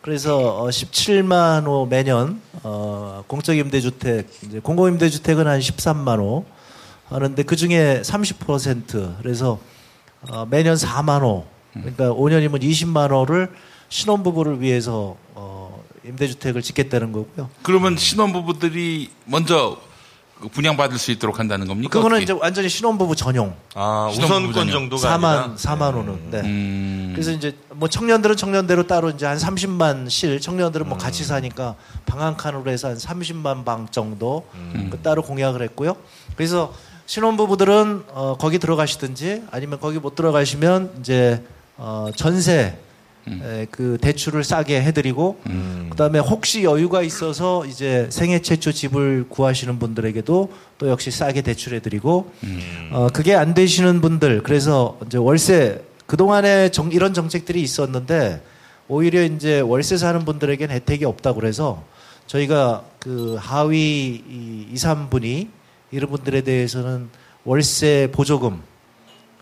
그래서 0.02 0.38
어, 0.38 0.68
17만 0.68 1.66
호 1.66 1.86
매년 1.86 2.40
어, 2.62 3.24
공적 3.26 3.56
임대주택 3.56 4.28
이제 4.44 4.60
공공 4.60 4.88
임대주택은 4.88 5.46
한 5.46 5.58
13만 5.58 6.18
호 6.18 6.44
하는데 7.08 7.42
그 7.42 7.56
중에 7.56 8.02
30% 8.04 9.16
그래서 9.18 9.58
어, 10.30 10.46
매년 10.48 10.76
4만 10.76 11.22
호 11.22 11.46
그러니까 11.72 12.10
5년이면 12.10 12.62
20만 12.62 13.10
호를 13.10 13.50
신혼부부를 13.88 14.60
위해서 14.60 15.16
어, 15.34 15.82
임대주택을 16.04 16.62
짓겠다는 16.62 17.12
거고요. 17.12 17.48
그러면 17.62 17.96
신혼부부들이 17.96 19.10
먼저 19.24 19.76
그 19.76 19.85
분양받을 20.52 20.98
수 20.98 21.10
있도록 21.12 21.38
한다는 21.38 21.66
겁니까? 21.66 21.90
그거는 21.90 22.16
어떻게? 22.16 22.24
이제 22.24 22.32
완전히 22.38 22.68
신혼부부 22.68 23.16
전용. 23.16 23.54
아, 23.74 24.10
신혼부부 24.12 24.34
우선권 24.50 24.54
전용. 24.66 24.72
정도가 24.90 25.16
4만 25.18 25.24
아니라 25.24 25.54
4만 25.56 25.94
호는. 25.94 26.30
네. 26.30 26.40
음. 26.40 27.10
그래서 27.14 27.30
이제 27.30 27.56
뭐 27.70 27.88
청년들은 27.88 28.36
청년대로 28.36 28.86
따로 28.86 29.08
이제 29.10 29.24
한 29.24 29.38
30만 29.38 30.10
실, 30.10 30.38
청년들은 30.40 30.86
뭐 30.88 30.96
음. 30.96 30.98
같이 30.98 31.24
사니까 31.24 31.74
방 32.04 32.20
한 32.20 32.36
칸으로 32.36 32.70
해서 32.70 32.88
한 32.88 32.96
30만 32.96 33.64
방 33.64 33.88
정도 33.90 34.46
음. 34.54 34.88
그 34.90 34.98
따로 34.98 35.22
공약을 35.22 35.62
했고요. 35.62 35.96
그래서 36.36 36.72
신혼부부들은 37.06 38.04
어, 38.08 38.36
거기 38.38 38.58
들어가시든지 38.58 39.44
아니면 39.50 39.78
거기 39.80 39.98
못 39.98 40.14
들어가시면 40.16 40.96
이제 41.00 41.42
어, 41.76 42.08
전세 42.16 42.78
에, 43.28 43.66
그 43.70 43.98
대출을 44.00 44.44
싸게 44.44 44.80
해드리고 44.82 45.40
그다음에 45.90 46.18
혹시 46.18 46.62
여유가 46.64 47.02
있어서 47.02 47.64
이제 47.66 48.06
생애 48.10 48.40
최초 48.40 48.72
집을 48.72 49.26
구하시는 49.28 49.78
분들에게도 49.78 50.52
또 50.78 50.88
역시 50.88 51.10
싸게 51.10 51.42
대출해드리고 51.42 52.30
어, 52.92 53.06
그게 53.12 53.34
안 53.34 53.54
되시는 53.54 54.00
분들 54.00 54.42
그래서 54.42 54.98
이제 55.06 55.18
월세 55.18 55.82
그 56.06 56.16
동안에 56.16 56.70
이런 56.92 57.14
정책들이 57.14 57.60
있었는데 57.62 58.42
오히려 58.88 59.22
이제 59.24 59.60
월세 59.60 59.96
사는 59.96 60.24
분들에게는 60.24 60.74
혜택이 60.74 61.04
없다고 61.04 61.40
그래서 61.40 61.82
저희가 62.28 62.84
그 63.00 63.36
하위 63.40 64.22
이 64.28 64.66
2, 64.72 64.74
3분이 64.74 65.48
이런 65.90 66.10
분들에 66.10 66.42
대해서는 66.42 67.08
월세 67.44 68.08
보조금 68.12 68.60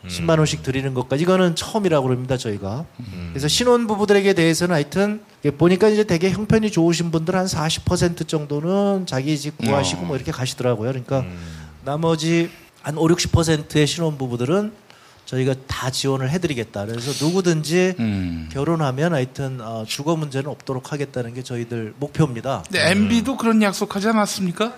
10만 0.09 0.39
원씩 0.39 0.63
드리는 0.63 0.93
것까지 0.95 1.23
이거는 1.23 1.57
처음이라고 1.57 2.07
그럽니다 2.07 2.37
저희가 2.37 2.85
그래서 3.31 3.49
신혼 3.49 3.87
부부들에게 3.87 4.33
대해서는 4.35 4.75
하여튼 4.75 5.21
보니까 5.59 5.89
이제 5.89 6.05
되게 6.05 6.31
형편이 6.31 6.71
좋으신 6.71 7.11
분들 7.11 7.35
한 7.35 7.47
40% 7.47 8.29
정도는 8.29 9.07
자기 9.07 9.39
집 9.39 9.59
구하시고 9.59 10.03
어. 10.03 10.05
뭐 10.07 10.17
이렇게 10.17 10.33
가시더라고요 10.33 10.91
그러니까 10.91 11.25
나머지 11.85 12.51
한 12.83 12.99
5, 12.99 13.07
60%의 13.07 13.87
신혼 13.87 14.19
부부들은 14.19 14.73
저희가 15.25 15.55
다 15.67 15.91
지원을 15.91 16.31
해드리겠다 16.31 16.87
그래서 16.87 17.25
누구든지 17.25 17.95
음. 17.99 18.49
결혼하면 18.53 19.15
하여튼 19.15 19.61
어, 19.61 19.85
주거 19.87 20.17
문제는 20.17 20.51
없도록 20.51 20.93
하겠다는 20.93 21.35
게 21.35 21.43
저희들 21.43 21.95
목표입니다. 21.99 22.63
근데 22.67 22.91
MB도 22.91 23.37
그런 23.37 23.63
약속하지 23.63 24.09
않았습니까? 24.09 24.75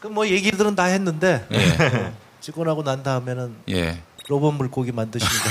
그뭐 0.00 0.28
얘기들은 0.28 0.74
다 0.74 0.84
했는데 0.84 1.46
예. 1.52 2.12
어, 2.56 2.64
나고 2.64 2.82
난 2.84 3.02
다음에는 3.02 3.54
예. 3.70 4.02
로봇 4.28 4.54
물고기 4.54 4.92
만드십니다. 4.92 5.50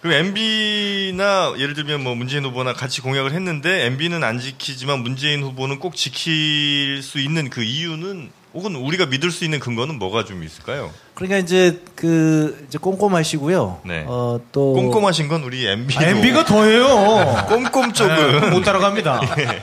그럼 0.00 0.26
MB나 0.26 1.54
예를 1.58 1.74
들면 1.74 2.04
뭐 2.04 2.14
문재인 2.14 2.44
후보나 2.44 2.74
같이 2.74 3.00
공약을 3.00 3.32
했는데 3.32 3.86
MB는 3.86 4.22
안 4.22 4.38
지키지만 4.38 5.00
문재인 5.00 5.42
후보는 5.42 5.80
꼭 5.80 5.96
지킬 5.96 7.02
수 7.02 7.18
있는 7.18 7.50
그 7.50 7.62
이유는 7.64 8.30
혹은 8.54 8.74
우리가 8.76 9.06
믿을 9.06 9.30
수 9.30 9.44
있는 9.44 9.58
근거는 9.58 9.98
뭐가 9.98 10.24
좀 10.24 10.42
있을까요? 10.44 10.90
그러니까 11.14 11.38
이제 11.38 11.82
그 11.94 12.64
이제 12.68 12.78
꼼꼼하시고요. 12.78 13.80
네. 13.84 14.04
어, 14.06 14.40
또 14.52 14.74
꼼꼼하신 14.74 15.28
건 15.28 15.42
우리 15.42 15.66
MB도 15.66 16.00
아, 16.00 16.04
MB가 16.04 16.44
더해요. 16.44 17.46
꼼꼼 17.48 17.92
쪽은 17.92 18.40
네, 18.40 18.50
못 18.50 18.62
따라갑니다. 18.62 19.20
예. 19.38 19.62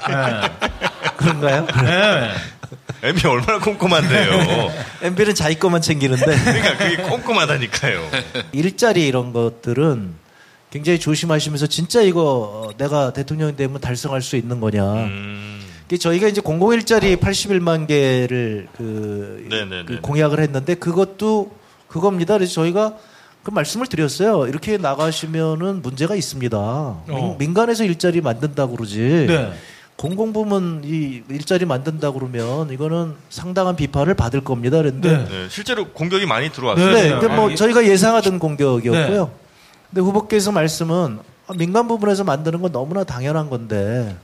그런가요? 1.18 1.66
네. 1.84 2.32
MB 3.04 3.28
얼마나 3.28 3.60
꼼꼼한데요. 3.60 4.72
MB는 5.04 5.36
자기 5.36 5.60
것만 5.60 5.82
챙기는데 5.82 6.24
그러니까 6.26 6.78
그게 6.78 6.96
꼼꼼하다니까요. 7.04 8.10
일자리 8.54 9.06
이런 9.06 9.34
것들은 9.34 10.14
굉장히 10.72 11.00
조심하시면서 11.00 11.68
진짜 11.68 12.02
이거 12.02 12.22
어, 12.72 12.78
내가 12.78 13.12
대통령이 13.12 13.58
되면 13.58 13.80
달성할 13.82 14.22
수 14.22 14.38
있는 14.38 14.60
거냐. 14.62 14.94
음. 14.94 15.62
그 15.90 15.98
저희가 15.98 16.30
이제 16.30 16.40
공공 16.40 16.74
일자리 16.74 17.18
81만 17.18 17.88
개를 17.88 18.68
그, 18.78 19.46
네네네. 19.50 19.86
그 19.86 20.02
공약을 20.02 20.40
했는데 20.40 20.74
그것도 20.76 21.52
그겁니다. 21.90 22.36
그래서 22.36 22.54
저희가 22.54 22.96
그 23.44 23.52
말씀을 23.52 23.88
드렸어요. 23.88 24.48
이렇게 24.48 24.78
나가시면은 24.78 25.82
문제가 25.82 26.16
있습니다. 26.16 27.04
민, 27.08 27.38
민간에서 27.38 27.84
일자리 27.84 28.22
만든다고 28.22 28.78
그러지. 28.78 29.26
네. 29.28 29.54
공공부문 30.04 30.82
이 30.84 31.24
일자리 31.30 31.64
만든다 31.64 32.12
그러면 32.12 32.70
이거는 32.70 33.14
상당한 33.30 33.78
비판을 33.78 34.16
받을 34.16 34.42
겁니다. 34.42 34.76
그런데 34.78 35.26
네, 35.30 35.48
실제로 35.50 35.88
공격이 35.88 36.26
많이 36.26 36.52
들어왔어요. 36.52 36.92
네, 36.92 37.10
근데 37.12 37.30
뭐 37.30 37.50
아, 37.50 37.56
저희가 37.56 37.86
예상하던 37.86 38.38
공격이었고요. 38.38 39.32
근데 39.90 40.02
후보께서 40.02 40.52
말씀은 40.52 41.20
아, 41.48 41.54
민간 41.58 41.88
부분에서 41.88 42.26
만드는 42.26 42.62
건 42.62 42.74
너무나 42.74 43.06
당연한 43.06 43.50
건데 43.50 44.18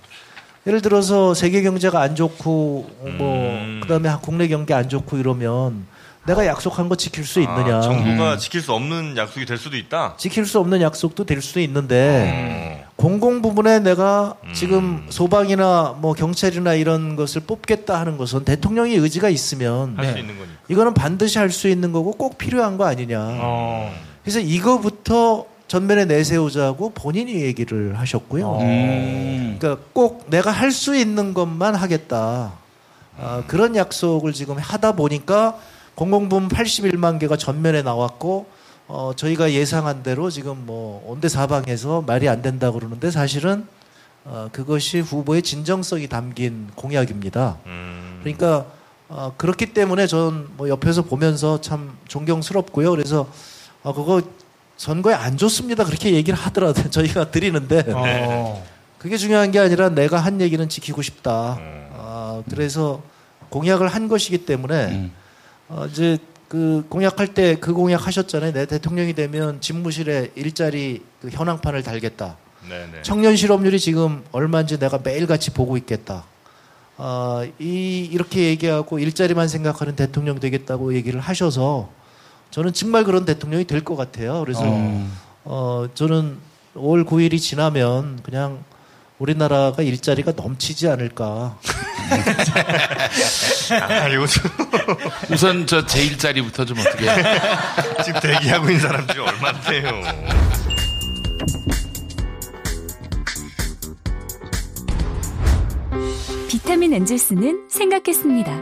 예를 0.67 0.81
들어서 0.81 1.33
세계 1.33 1.61
경제가 1.61 2.01
안 2.01 2.13
좋고 2.13 2.89
뭐 3.17 3.39
음. 3.61 3.79
그다음에 3.81 4.09
국내 4.21 4.49
경제 4.49 4.73
안 4.73 4.89
좋고 4.89 5.15
이러면 5.15 5.85
내가 6.25 6.45
약속한 6.45 6.89
거 6.89 6.97
지킬 6.97 7.23
수 7.23 7.39
있느냐? 7.39 7.77
아, 7.77 7.81
정부가 7.81 8.37
지킬 8.37 8.59
수 8.59 8.73
없는 8.73 9.15
약속이 9.15 9.45
될 9.45 9.57
수도 9.57 9.77
있다. 9.77 10.15
지킬 10.17 10.45
수 10.45 10.59
없는 10.59 10.81
약속도 10.81 11.23
될 11.23 11.41
수도 11.41 11.61
있는데 11.61 12.85
공공 12.99 13.41
부분에 13.41 13.79
내가 13.79 14.35
지금 14.53 15.05
소방이나 15.09 15.95
뭐 16.01 16.13
경찰이나 16.13 16.73
이런 16.73 17.15
것을 17.15 17.39
뽑겠다 17.41 17.97
하는 17.97 18.17
것은 18.17 18.43
대통령의 18.43 18.97
의지가 18.97 19.29
있으면 19.29 19.95
할수 19.97 20.17
있는 20.19 20.37
거니까. 20.37 20.59
이거는 20.67 20.93
반드시 20.93 21.37
할 21.37 21.49
수 21.49 21.69
있는 21.69 21.93
거고 21.93 22.11
꼭 22.11 22.37
필요한 22.37 22.77
거 22.77 22.83
아니냐. 22.85 23.19
그래서 24.21 24.41
이거부터 24.41 25.45
전면에 25.69 26.03
내세우자고 26.05 26.89
본인이 26.93 27.35
얘기를 27.41 27.97
하셨고요. 27.97 28.57
음. 28.59 29.55
그러니까 29.59 29.81
꼭 29.93 30.25
내가 30.29 30.51
할 30.51 30.69
수 30.71 30.93
있는 30.93 31.33
것만 31.33 31.75
하겠다. 31.75 32.51
아, 33.17 33.43
그런 33.47 33.77
약속을 33.77 34.33
지금 34.33 34.57
하다 34.57 34.91
보니까 34.93 35.57
공공부문 35.95 36.49
81만 36.49 37.17
개가 37.17 37.37
전면에 37.37 37.81
나왔고 37.81 38.47
어, 38.89 39.13
저희가 39.15 39.51
예상한 39.51 40.01
대로 40.01 40.31
지금 40.31 40.65
뭐 40.65 41.03
온대사방에서 41.05 42.01
말이 42.01 42.27
안 42.27 42.41
된다 42.41 42.71
그러는데 42.71 43.11
사실은 43.11 43.67
어, 44.25 44.49
그것이 44.51 44.99
후보의 44.99 45.43
진정성이 45.43 46.07
담긴 46.07 46.67
공약입니다. 46.73 47.57
그러니까 48.21 48.65
어, 49.07 49.33
그렇기 49.37 49.73
때문에 49.73 50.07
저는 50.07 50.47
뭐 50.57 50.69
옆에서 50.69 51.03
보면서 51.03 51.61
참 51.61 51.95
존경스럽고요. 52.07 52.89
그래서 52.89 53.29
어, 53.83 53.93
그거 53.93 54.23
선거에 54.77 55.13
안 55.13 55.37
좋습니다. 55.37 55.85
그렇게 55.85 56.15
얘기를 56.15 56.37
하더라도 56.39 56.81
저희가 56.89 57.29
드리는데 57.29 57.83
어. 57.93 58.65
그게 58.97 59.17
중요한 59.17 59.51
게 59.51 59.59
아니라 59.59 59.89
내가 59.89 60.17
한 60.17 60.41
얘기는 60.41 60.67
지키고 60.67 61.03
싶다. 61.03 61.59
아, 61.93 62.41
그래서 62.49 63.03
공약을 63.49 63.87
한 63.87 64.07
것이기 64.07 64.45
때문에 64.45 65.11
어, 65.67 65.85
이제 65.91 66.17
그 66.49 66.83
공약할 66.89 67.33
때 67.33 67.55
그 67.61 67.73
공약 67.73 68.05
하셨잖아요. 68.07 68.51
내 68.53 68.65
대통령이 68.65 69.13
되면 69.13 69.61
집무실에 69.61 70.31
일자리 70.35 71.03
그 71.21 71.29
현황판을 71.29 71.83
달겠다. 71.83 72.37
네네. 72.67 73.03
청년 73.03 73.35
실업률이 73.37 73.79
지금 73.79 74.23
얼마인지 74.31 74.79
내가 74.79 74.99
매일같이 75.01 75.51
보고 75.51 75.77
있겠다. 75.77 76.25
아, 76.97 77.47
이, 77.59 78.09
이렇게 78.11 78.45
얘기하고 78.49 78.99
일자리만 78.99 79.47
생각하는 79.47 79.95
대통령 79.95 80.39
되겠다고 80.39 80.93
얘기를 80.95 81.19
하셔서 81.21 81.89
저는 82.51 82.73
정말 82.73 83.03
그런 83.05 83.23
대통령이 83.25 83.65
될 83.65 83.83
것 83.83 83.95
같아요. 83.95 84.41
그래서 84.41 84.63
어, 85.45 85.87
저는 85.93 86.37
5월 86.75 87.05
9일이 87.05 87.39
지나면 87.39 88.19
그냥 88.23 88.63
우리나라가 89.19 89.81
일자리가 89.83 90.33
넘치지 90.35 90.87
않을까. 90.89 91.57
아, 93.81 94.13
요즘 94.13 94.41
우선 95.29 95.67
저 95.67 95.85
제1자리부터 95.85 96.67
좀 96.67 96.79
어떻게. 96.79 97.05
지금 98.03 98.19
대기하고 98.19 98.67
있는 98.69 98.79
사람들이 98.79 99.19
얼마인데요. 99.19 100.01
비타민 106.47 106.93
엔젤스는 106.93 107.67
생각했습니다. 107.69 108.61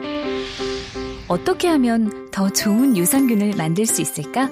어떻게 1.27 1.67
하면 1.67 2.29
더 2.31 2.49
좋은 2.49 2.95
유산균을 2.95 3.53
만들 3.57 3.85
수 3.85 4.01
있을까? 4.01 4.49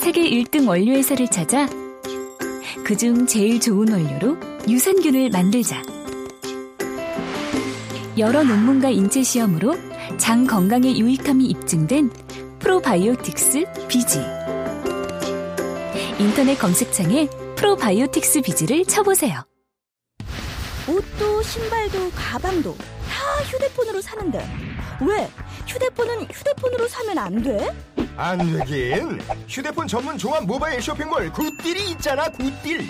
세계 0.00 0.22
1등 0.28 0.68
원료회사를 0.68 1.28
찾아 1.28 1.68
그중 2.84 3.26
제일 3.26 3.60
좋은 3.60 3.90
원료로 3.90 4.36
유산균을 4.68 5.30
만들자. 5.30 5.93
여러 8.16 8.44
논문과 8.44 8.90
인체 8.90 9.22
시험으로 9.22 9.74
장 10.18 10.46
건강에 10.46 10.96
유익함이 10.96 11.46
입증된 11.46 12.10
프로바이오틱스 12.60 13.64
비지. 13.88 14.20
인터넷 16.20 16.56
검색창에 16.58 17.28
프로바이오틱스 17.56 18.42
비지를 18.42 18.84
쳐보세요. 18.84 19.44
옷도 20.88 21.42
신발도 21.42 22.10
가방도 22.14 22.76
다 22.76 23.42
휴대폰으로 23.50 24.00
사는데 24.00 24.38
왜 25.00 25.28
휴대폰은 25.66 26.26
휴대폰으로 26.30 26.86
사면 26.88 27.18
안 27.18 27.42
돼? 27.42 27.74
안 28.16 28.38
되긴 28.38 29.18
휴대폰 29.48 29.88
전문 29.88 30.16
종합 30.18 30.44
모바일 30.44 30.80
쇼핑몰 30.80 31.32
굿딜이 31.32 31.90
있잖아 31.92 32.28
굿딜 32.28 32.86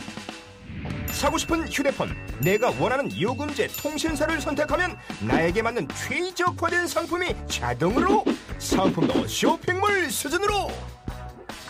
사고 1.15 1.39
싶은 1.39 1.69
휴대폰 1.69 2.15
내가 2.41 2.71
원하는 2.79 3.09
요금제 3.19 3.69
통신사를 3.81 4.41
선택하면 4.41 4.99
나에게 5.21 5.63
맞는 5.63 5.89
최적화된 5.89 6.87
상품이 6.89 7.35
자동으로 7.49 8.25
상품도 8.59 9.27
쇼핑몰 9.29 10.11
수준으로 10.11 10.69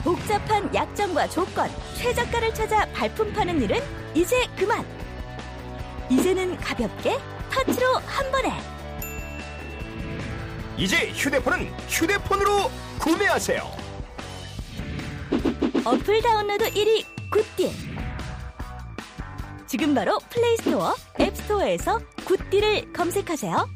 복잡한 0.03 0.75
약정과 0.75 1.29
조건, 1.29 1.71
최저가를 1.97 2.53
찾아 2.53 2.85
발품 2.93 3.33
파는 3.33 3.63
일은 3.63 3.81
이제 4.15 4.47
그만. 4.57 4.85
이제는 6.11 6.57
가볍게 6.59 7.19
터치로 7.51 7.95
한 8.07 8.31
번에 8.31 8.53
이제 10.77 11.11
휴대폰은 11.13 11.73
휴대폰으로 11.89 12.71
구매하세요 12.99 13.63
어플 15.85 16.21
다운로드 16.23 16.71
1위 16.71 17.05
굿딜. 17.31 17.94
지금 19.67 19.95
바로 19.95 20.19
플레이스토어, 20.31 20.95
앱스토어에서 21.21 22.01
굿딜을 22.25 22.93
검색하세요. 22.93 23.67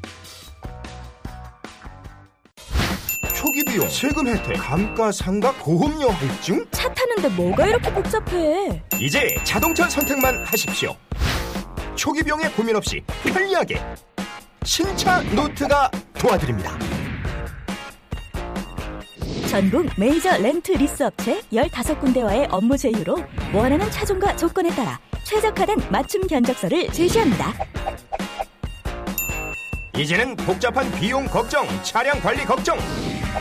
초기 3.35 3.63
비용, 3.63 3.87
세금 3.89 4.27
혜택, 4.27 4.57
감가상각, 4.57 5.59
보험료 5.59 6.09
할증 6.09 6.65
차 6.71 6.93
타는데 6.93 7.29
뭐가 7.29 7.67
이렇게 7.67 7.91
복잡해? 7.93 8.83
이제 8.99 9.35
자동차 9.45 9.87
선택만 9.87 10.43
하십시오 10.45 10.93
초기 11.95 12.21
비용에 12.21 12.49
고민 12.49 12.75
없이 12.75 13.01
편리하게 13.23 13.81
신차 14.65 15.21
노트가 15.33 15.89
도와드립니다 16.19 16.77
전국 19.49 19.89
메이저 19.97 20.37
렌트 20.37 20.73
리스 20.73 21.01
업체 21.01 21.41
15군데와의 21.51 22.47
업무 22.51 22.77
제휴로 22.77 23.17
원하는 23.51 23.89
차종과 23.89 24.35
조건에 24.35 24.69
따라 24.69 24.99
최적화된 25.23 25.89
맞춤 25.89 26.27
견적서를 26.27 26.87
제시합니다. 26.91 27.51
이제는 29.97 30.35
복잡한 30.35 30.91
비용 30.91 31.25
걱정, 31.25 31.65
차량 31.81 32.19
관리 32.19 32.45
걱정 32.45 32.77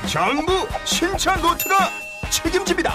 전부 0.07 0.67
신차 0.87 1.37
노트가 1.37 1.77
책임집니다 2.31 2.95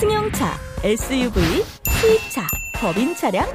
승용차, 0.00 0.58
SUV, 0.82 1.62
수입차, 1.84 2.46
법인 2.74 3.14
차량 3.14 3.46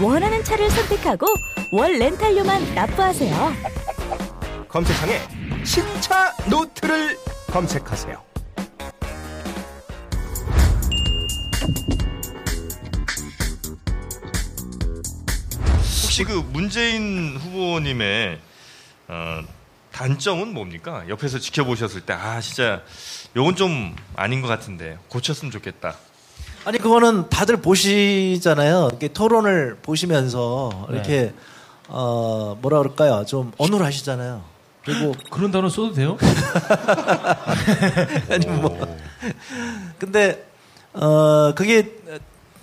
원하는 0.00 0.44
차를 0.44 0.70
선택하고 0.70 1.26
월 1.72 1.98
렌탈료만 1.98 2.72
납부하세요. 2.76 3.52
검색창에 4.68 5.39
신차 5.64 6.34
노트를 6.48 7.18
검색하세요 7.48 8.20
혹시 16.02 16.24
그 16.24 16.32
문재인 16.52 17.36
후보님의 17.36 18.38
어, 19.08 19.42
단점은 19.92 20.54
뭡니까? 20.54 21.04
옆에서 21.08 21.38
지켜보셨을 21.38 22.02
때, 22.02 22.12
아, 22.12 22.40
진짜, 22.40 22.82
요건 23.36 23.56
좀 23.56 23.96
아닌 24.14 24.40
것 24.40 24.48
같은데, 24.48 24.98
고쳤으면 25.08 25.50
좋겠다. 25.50 25.96
아니 26.64 26.78
그거는 26.78 27.28
다들 27.30 27.56
보시잖아요. 27.56 28.88
이렇게 28.90 29.08
토론을 29.08 29.78
보시면서 29.82 30.86
네. 30.90 30.94
이렇게 30.94 31.34
어 31.88 32.56
뭐라 32.60 32.78
그럴까요? 32.78 33.24
좀 33.26 33.52
어눌하시잖아요. 33.56 34.44
그리고 34.84 35.14
그런 35.30 35.50
단어 35.50 35.68
써도 35.68 35.92
돼요? 35.92 36.16
아니 38.30 38.46
뭐 38.46 38.96
근데 39.98 40.46
어 40.94 41.52
그게 41.54 41.96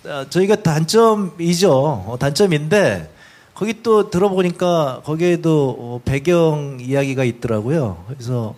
어, 0.06 0.26
저희가 0.30 0.58
단점이죠. 0.58 1.72
어, 2.08 2.18
단점인데 2.20 3.14
거기 3.54 3.82
또 3.84 4.10
들어보니까 4.10 5.02
거기에도 5.04 5.76
어, 5.80 6.02
배경 6.04 6.78
이야기가 6.80 7.24
있더라고요. 7.24 8.04
그래서 8.08 8.56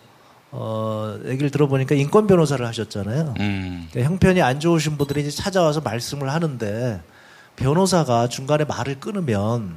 어 0.51 1.17
얘기를 1.25 1.51
들어보니까 1.51 1.95
인권 1.95 2.27
변호사를 2.27 2.65
하셨잖아요. 2.65 3.35
음. 3.39 3.87
그러니까 3.91 4.11
형편이 4.11 4.41
안 4.41 4.59
좋으신 4.59 4.97
분들이 4.97 5.21
이제 5.21 5.31
찾아와서 5.31 5.81
말씀을 5.81 6.31
하는데 6.31 7.01
변호사가 7.55 8.29
중간에 8.29 8.63
말을 8.63 8.99
끊으면 8.99 9.75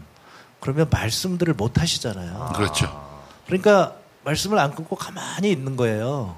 그러면 0.61 0.87
말씀들을 0.91 1.55
못 1.55 1.80
하시잖아요. 1.80 2.53
그렇죠. 2.55 3.11
그러니까 3.53 3.96
말씀을 4.24 4.59
안 4.59 4.74
끊고 4.74 4.96
가만히 4.96 5.50
있는 5.53 5.76
거예요. 5.76 6.34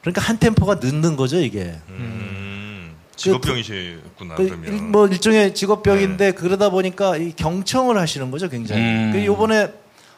그러니까 0.00 0.22
한 0.22 0.38
템포가 0.38 0.76
늦는 0.76 1.16
거죠, 1.16 1.38
이게. 1.38 1.74
음, 1.90 2.94
직업병이시구나, 3.14 4.34
그 4.36 4.44
그러면. 4.46 4.72
일, 4.74 4.82
뭐 4.82 5.06
일종의 5.06 5.54
직업병인데 5.54 6.32
그러다 6.32 6.70
보니까 6.70 7.18
이 7.18 7.32
경청을 7.36 7.98
하시는 7.98 8.30
거죠, 8.30 8.48
굉장히. 8.48 8.80
음. 8.80 9.10
그 9.12 9.24
요번에 9.26 9.70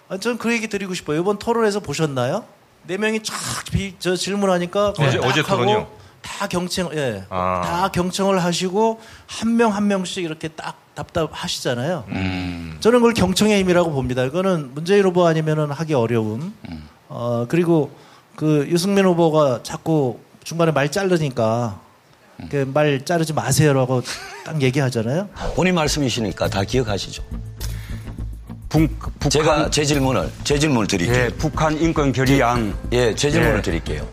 아, 0.09 0.17
저는 0.19 0.39
그 0.39 0.53
얘기 0.53 0.69
드리고 0.69 0.95
싶어요. 0.95 1.21
이번 1.21 1.41
토론에서 1.41 1.81
보셨나요? 1.81 2.45
네 2.85 2.97
명이 2.99 3.21
쫙저 3.25 4.15
질문하니까 4.15 4.91
어제- 4.97 5.19
딱 5.19 5.27
어제 5.27 5.41
하고 5.41 5.57
토론이요? 5.57 5.91
다 6.27 6.47
경청, 6.49 6.91
예, 6.95 7.25
아. 7.31 7.63
다 7.65 7.89
경청을 7.93 8.43
하시고 8.43 9.01
한 9.27 9.57
명 9.57 9.73
한 9.73 9.87
명씩 9.87 10.25
이렇게 10.25 10.49
딱 10.49 10.77
답답하시잖아요. 10.95 12.05
음. 12.09 12.77
저는 12.81 12.99
그걸 13.01 13.15
경청의 13.15 13.61
힘이라고 13.61 13.91
봅니다. 13.93 14.25
이거는 14.25 14.75
문재인 14.75 15.05
후보 15.05 15.27
아니면은 15.27 15.71
하기 15.71 15.95
어려운. 15.95 16.53
어 17.09 17.47
그리고 17.49 17.91
그 18.35 18.67
유승민 18.71 19.05
후보가 19.07 19.61
자꾸 19.63 20.19
중간에 20.45 20.73
말 20.73 20.91
자르니까 20.91 21.81
그말 22.51 23.05
자르지 23.05 23.33
마세요라고 23.33 24.03
딱 24.45 24.61
얘기하잖아요. 24.61 25.29
본인 25.55 25.75
말씀이시니까 25.75 26.49
다 26.49 26.65
기억하시죠? 26.65 27.23
제가 29.31 29.71
제 29.71 29.85
질문을 29.85 30.31
제 30.45 30.59
질문을 30.59 30.87
드릴게요. 30.87 31.17
예, 31.25 31.29
북한 31.31 31.79
인권 31.81 32.13
결의안. 32.13 32.77
예, 32.93 33.15
제 33.15 33.31
질문을 33.31 33.59
예. 33.59 33.63
드릴게요. 33.63 34.07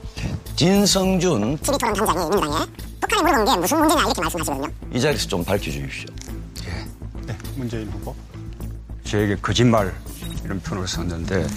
진성준 0.55 1.57
TV 1.57 1.77
토론 1.77 1.95
당장이 1.95 2.29
민주당에 2.29 2.65
북한이 3.01 3.21
물어본 3.23 3.45
게 3.45 3.57
무슨 3.59 3.79
문제냐 3.79 4.01
이렇게 4.03 4.21
말씀하시거든요. 4.21 4.67
이 4.93 5.01
자리에서 5.01 5.27
좀 5.27 5.43
밝혀주십시오. 5.43 6.09
네, 7.25 7.37
문재인 7.55 7.89
후보. 7.91 8.15
저에게 9.03 9.35
거짓말 9.37 9.93
이런 10.43 10.59
표현을 10.61 10.87
썼는데 10.87 11.47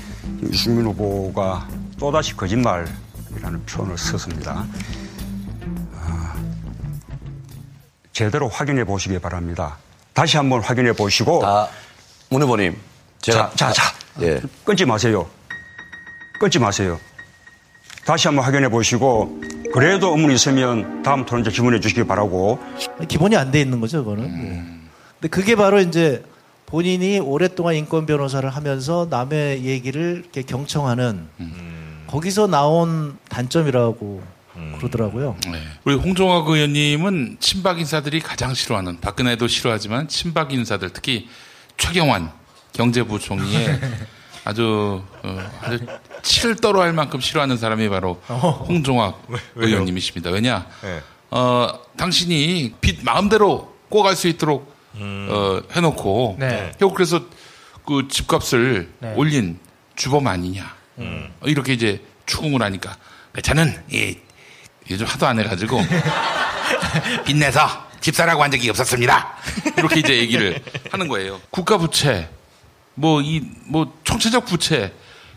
유승민 0.43 0.87
후보가 0.87 1.69
또다시 1.99 2.37
거짓말이라는 2.37 3.67
표현을 3.67 3.99
썼습니다. 3.99 4.67
아, 5.95 6.37
제대로 8.13 8.49
확인해 8.49 8.85
보시기 8.85 9.19
바랍니다. 9.19 9.77
다시 10.15 10.37
한번 10.37 10.63
확인해 10.63 10.93
보시고. 10.93 11.43
문 12.29 12.43
후보님, 12.43 12.77
제가 13.21 13.51
자, 13.55 13.73
자, 13.73 13.73
자. 13.73 13.95
예. 14.23 14.41
끊지 14.65 14.85
마세요. 14.85 15.29
끊지 16.41 16.59
마세요. 16.59 16.99
다시 18.07 18.29
한번 18.29 18.45
확인해 18.45 18.69
보시고 18.69 19.41
그래도 19.75 20.11
의문이 20.13 20.35
있으면 20.35 21.03
다음 21.03 21.27
토론제 21.27 21.51
질문해 21.51 21.81
주시기 21.81 22.05
바라고. 22.05 22.59
기본이 23.09 23.37
안 23.37 23.51
돼 23.51 23.61
있는 23.61 23.81
거죠, 23.81 24.05
그거는. 24.05 24.25
음. 24.25 24.89
근데 25.21 25.29
그게 25.29 25.57
바로 25.57 25.81
이제 25.81 26.25
본인이 26.67 27.19
오랫동안 27.19 27.75
인권 27.75 28.07
변호사를 28.07 28.49
하면서 28.49 29.07
남의 29.11 29.65
얘기를 29.65 30.21
이렇게 30.23 30.43
경청하는 30.43 31.27
거기서 32.07 32.47
나온 32.47 33.17
단점이라고 33.29 34.23
그러더라고요. 34.79 35.37
우리 35.85 35.95
홍종학 35.97 36.49
의원님은 36.49 37.37
친박 37.41 37.79
인사들이 37.81 38.21
가장 38.21 38.55
싫어하는 38.55 39.01
박근혜도 39.01 39.47
싫어하지만 39.49 40.09
친박 40.09 40.53
인사들 40.53 40.91
특히 40.93 41.29
최경환 41.77 42.31
경제부총리의 42.73 43.81
아주 44.47 45.03
어, 45.25 45.51
아주 45.61 45.85
치를 46.23 46.55
떨어할 46.55 46.93
만큼 46.93 47.19
싫어하는 47.21 47.57
사람이 47.57 47.89
바로 47.89 48.15
홍종학 48.29 49.21
왜요? 49.29 49.41
의원님이십니다. 49.57 50.31
왜냐? 50.31 50.69
네. 50.83 51.01
어, 51.33 51.81
당신이 51.97 52.75
빚 52.81 53.05
마음대로 53.05 53.75
꿔갈 53.91 54.15
수 54.15 54.29
있도록 54.29 54.73
음. 54.95 55.27
어, 55.29 55.63
해놓고 55.73 56.37
네. 56.39 56.71
형 56.79 56.95
그래서 56.95 57.23
그 57.85 58.07
집값을 58.09 58.89
네. 59.01 59.15
올린 59.17 59.59
주범 59.97 60.29
아니냐 60.29 60.77
음. 60.99 61.35
어, 61.41 61.47
이렇게 61.49 61.73
이제 61.73 62.01
추궁을 62.27 62.63
하니까 62.63 62.97
저는 63.43 63.83
이 63.91 64.17
요즘 64.89 65.07
하도 65.07 65.27
안 65.27 65.41
해가지고 65.41 65.81
빚내서 67.27 67.85
집 68.01 68.15
사라고 68.15 68.45
한 68.45 68.53
적이 68.53 68.71
없었습니다. 68.71 69.35
이렇게 69.77 69.99
이제 69.99 70.17
얘기를 70.17 70.63
하는 70.93 71.09
거예요. 71.09 71.41
국가 71.51 71.77
부채, 71.79 72.29
뭐 72.97 73.21
이 73.23 73.43
뭐 73.69 73.93
총체적 74.05 74.45
부채 74.47 74.93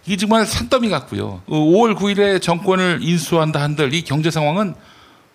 이게 0.05 0.17
정말 0.17 0.45
산더미 0.45 0.89
같고요. 0.89 1.41
5월 1.47 1.95
9일에 1.95 2.41
정권을 2.41 2.99
인수한다 3.01 3.61
한들 3.61 3.93
이 3.93 4.01
경제 4.03 4.31
상황은 4.31 4.73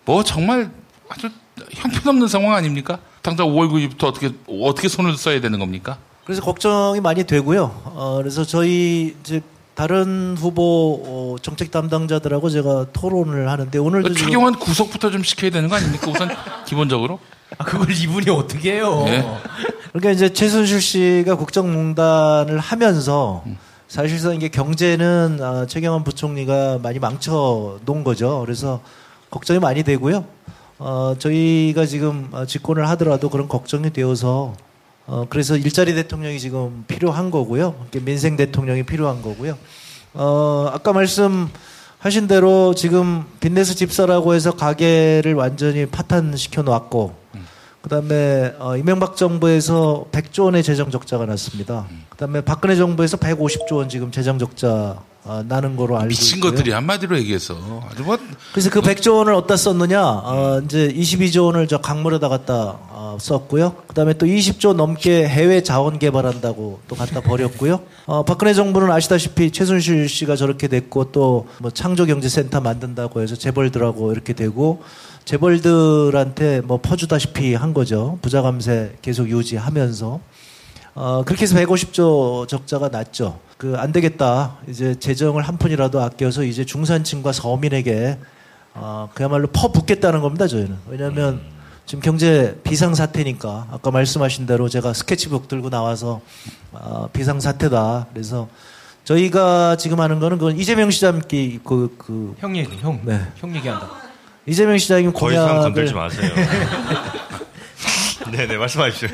뭐 0.05 0.23
정말 0.23 0.71
아주 1.09 1.29
형편없는 1.71 2.27
상황 2.27 2.53
아닙니까? 2.53 2.99
당장 3.21 3.47
5월 3.47 3.69
9일부터 3.71 4.05
어떻게 4.05 4.31
어떻게 4.61 4.87
손을 4.87 5.15
써야 5.17 5.39
되는 5.39 5.59
겁니까? 5.59 5.97
그래서 6.25 6.41
걱정이 6.41 6.99
많이 7.01 7.23
되고요. 7.23 7.63
어, 7.85 8.15
그래서 8.21 8.43
저희 8.43 9.15
이제 9.21 9.41
다른 9.75 10.35
후보 10.37 11.01
어, 11.05 11.35
정책 11.41 11.69
담당자들하고 11.71 12.49
제가 12.49 12.87
토론을 12.93 13.49
하는데 13.49 13.77
오늘도 13.77 14.13
최경환 14.13 14.55
구속부터 14.57 15.11
좀 15.11 15.23
시켜야 15.23 15.51
되는 15.51 15.69
거 15.69 15.75
아닙니까? 15.75 16.09
우선 16.09 16.29
기본적으로. 16.65 17.19
아, 17.57 17.63
그걸 17.63 17.91
이분이 17.91 18.29
어떻게 18.31 18.73
해요? 18.73 19.03
네. 19.05 19.23
그러니까 19.95 20.11
이제 20.11 20.27
최순실 20.27 20.81
씨가 20.81 21.35
국정농단을 21.35 22.59
하면서 22.59 23.43
음. 23.45 23.57
사실상 23.87 24.35
이게 24.35 24.49
경제는 24.49 25.39
아, 25.41 25.65
최경환 25.67 26.03
부총리가 26.03 26.79
많이 26.83 26.99
망쳐 26.99 27.79
놓은 27.85 28.03
거죠. 28.03 28.41
그래서 28.41 28.81
걱정이 29.29 29.59
많이 29.59 29.83
되고요. 29.83 30.25
어, 30.79 31.15
저희가 31.17 31.85
지금 31.85 32.27
어, 32.33 32.45
집권을 32.45 32.89
하더라도 32.89 33.29
그런 33.29 33.47
걱정이 33.47 33.93
되어서 33.93 34.53
어, 35.07 35.27
그래서 35.29 35.55
일자리 35.55 35.95
대통령이 35.95 36.41
지금 36.41 36.83
필요한 36.89 37.31
거고요. 37.31 37.87
민생 38.01 38.35
대통령이 38.35 38.83
필요한 38.83 39.21
거고요. 39.21 39.57
어, 40.13 40.71
아까 40.73 40.91
말씀하신 40.91 42.27
대로 42.27 42.75
지금 42.75 43.23
빚내서 43.39 43.75
집사라고 43.75 44.33
해서 44.33 44.51
가게를 44.51 45.35
완전히 45.35 45.85
파탄시켜 45.85 46.63
놨고 46.63 47.23
그다음에 47.85 48.55
어, 48.57 48.75
이명박 48.75 49.15
정부에서 49.15 50.07
100조 50.11 50.45
원의 50.45 50.63
재정 50.63 50.89
적자가 50.89 51.27
났습니다. 51.27 51.85
그다음에 52.09 52.41
박근혜 52.41 52.75
정부에서 52.75 53.17
150조 53.17 53.75
원 53.75 53.89
지금 53.89 54.09
재정 54.09 54.39
적자 54.39 54.99
어, 55.27 55.43
나는 55.47 55.75
거로 55.75 55.95
알고 55.97 56.09
미친 56.09 56.37
있고요. 56.37 56.51
것들이 56.51 56.71
한마디로 56.71 57.17
얘기해서 57.17 57.55
아주 57.89 58.03
뭐 58.03 58.17
그래서 58.51 58.69
그 58.69 58.79
100조 58.81 59.17
원을 59.17 59.33
어디다 59.33 59.57
썼느냐? 59.57 60.01
어, 60.03 60.61
이제 60.63 60.87
22조 60.95 61.45
원을 61.45 61.67
저 61.67 61.79
강물에다 61.79 62.29
갖다 62.29 62.77
어, 62.89 63.17
썼고요. 63.19 63.75
그다음에 63.87 64.13
또 64.13 64.25
20조 64.27 64.73
넘게 64.73 65.27
해외 65.27 65.63
자원 65.63 65.97
개발한다고 65.99 66.79
또 66.87 66.95
갖다 66.95 67.21
버렸고요. 67.21 67.79
어, 68.05 68.23
박근혜 68.23 68.53
정부는 68.53 68.91
아시다시피 68.91 69.49
최순실 69.51 70.07
씨가 70.09 70.35
저렇게 70.35 70.67
됐고 70.67 71.11
또 71.11 71.45
뭐 71.59 71.71
창조경제센터 71.71 72.61
만든다고 72.61 73.21
해서 73.21 73.35
재벌들하고 73.35 74.11
이렇게 74.11 74.33
되고 74.33 74.83
재벌들한테 75.25 76.61
뭐 76.61 76.79
퍼주다시피 76.81 77.55
한 77.55 77.73
거죠. 77.73 78.19
부자 78.21 78.41
감세 78.41 78.95
계속 79.01 79.29
유지하면서. 79.29 80.19
어, 80.95 81.23
그렇게 81.25 81.43
해서 81.43 81.55
150조 81.57 82.47
적자가 82.47 82.87
났죠. 82.87 83.39
그, 83.57 83.75
안 83.77 83.91
되겠다. 83.91 84.57
이제 84.69 84.95
재정을 84.95 85.43
한 85.43 85.57
푼이라도 85.57 86.01
아껴서 86.01 86.43
이제 86.43 86.65
중산층과 86.65 87.33
서민에게, 87.33 88.17
어, 88.73 89.09
그야말로 89.13 89.47
퍼붓겠다는 89.47 90.21
겁니다, 90.21 90.47
저희는. 90.47 90.77
왜냐면 90.87 91.41
지금 91.85 92.01
경제 92.01 92.57
비상 92.63 92.95
사태니까, 92.95 93.67
아까 93.71 93.91
말씀하신 93.91 94.45
대로 94.45 94.69
제가 94.69 94.93
스케치북 94.93 95.49
들고 95.49 95.69
나와서, 95.69 96.21
어, 96.71 97.09
비상 97.11 97.41
사태다. 97.41 98.07
그래서 98.13 98.47
저희가 99.03 99.75
지금 99.75 99.99
하는 99.99 100.19
거는 100.21 100.37
그건 100.37 100.57
이재명 100.57 100.89
시장께 100.91 101.59
그, 101.65 101.93
그, 101.97 102.35
형 102.39 102.55
얘기, 102.55 102.77
형. 102.77 103.01
네. 103.03 103.19
형 103.35 103.53
얘기한다. 103.53 103.89
이재명 104.45 104.77
시장님 104.77 105.11
더 105.11 105.29
이상 105.31 105.47
공약을 105.47 105.61
건들지 105.63 105.93
마세요. 105.93 106.31
네네, 108.31 108.55
말씀하십시오. 108.57 109.09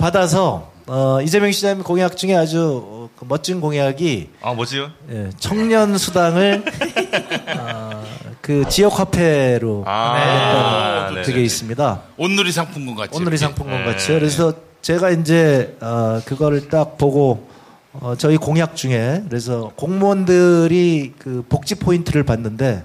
예. 0.00 0.02
받아서, 0.02 0.70
어, 0.86 1.20
이재명 1.22 1.52
시장님 1.52 1.84
공약 1.84 2.16
중에 2.16 2.34
아주 2.34 2.82
어, 2.84 3.10
그 3.16 3.26
멋진 3.28 3.60
공약이 3.60 4.30
아, 4.40 4.54
뭐지요? 4.54 4.90
예, 5.10 5.30
청년 5.38 5.98
수당을 5.98 6.64
어, 7.58 8.02
그 8.40 8.64
지역 8.68 8.98
화폐로 8.98 9.84
아, 9.86 10.14
하겠다는 10.14 11.22
네. 11.22 11.26
그게 11.26 11.42
있습니다. 11.44 12.02
온누리 12.16 12.50
상품권 12.50 12.96
같이. 12.96 13.16
온누리. 13.16 13.36
상품권 13.36 13.84
네. 13.84 13.92
같이요. 13.92 14.18
그래서 14.18 14.54
제가 14.80 15.10
이제 15.10 15.76
어, 15.80 16.20
그거를 16.24 16.68
딱 16.68 16.96
보고 16.96 17.48
어, 17.92 18.14
저희 18.16 18.36
공약 18.38 18.74
중에 18.74 19.22
그래서 19.28 19.70
공무원들이 19.76 21.14
그 21.18 21.44
복지 21.48 21.74
포인트를 21.74 22.24
받는데 22.24 22.84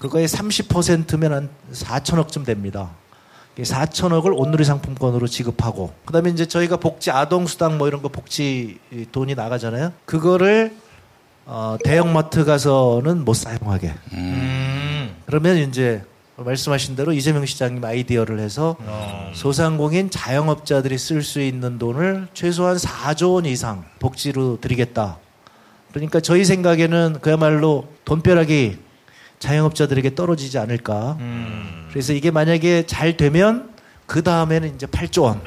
그거의 0.00 0.28
30%면 0.28 1.32
한 1.32 1.48
4천억쯤 1.72 2.44
됩니다. 2.44 2.90
4천억을 3.58 4.32
온누리 4.36 4.64
상품권으로 4.64 5.26
지급하고 5.26 5.92
그다음에 6.04 6.30
이제 6.30 6.46
저희가 6.46 6.76
복지 6.78 7.10
아동 7.10 7.46
수당 7.46 7.78
뭐 7.78 7.86
이런 7.88 8.02
거 8.02 8.08
복지 8.08 8.78
돈이 9.12 9.34
나가잖아요. 9.34 9.92
그거를 10.04 10.74
어, 11.46 11.76
대형마트 11.84 12.44
가서는 12.44 13.24
못 13.24 13.34
사용하게. 13.34 13.94
음. 14.14 15.14
그러면 15.26 15.58
이제 15.58 16.02
말씀하신 16.36 16.96
대로 16.96 17.12
이재명 17.12 17.46
시장님 17.46 17.84
아이디어를 17.84 18.40
해서 18.40 18.76
소상공인 19.34 20.10
자영업자들이 20.10 20.98
쓸 20.98 21.22
수 21.22 21.40
있는 21.40 21.78
돈을 21.78 22.28
최소한 22.34 22.76
4조 22.76 23.34
원 23.34 23.46
이상 23.46 23.84
복지로 24.00 24.58
드리겠다. 24.60 25.18
그러니까 25.92 26.18
저희 26.18 26.44
생각에는 26.44 27.18
그야말로 27.20 27.86
돈벼락이 28.04 28.78
자영업자들에게 29.44 30.14
떨어지지 30.14 30.58
않을까. 30.58 31.18
그래서 31.90 32.12
이게 32.12 32.30
만약에 32.30 32.86
잘 32.86 33.16
되면 33.16 33.70
그 34.06 34.22
다음에는 34.22 34.74
이제 34.74 34.86
8조 34.86 35.22
원. 35.22 35.42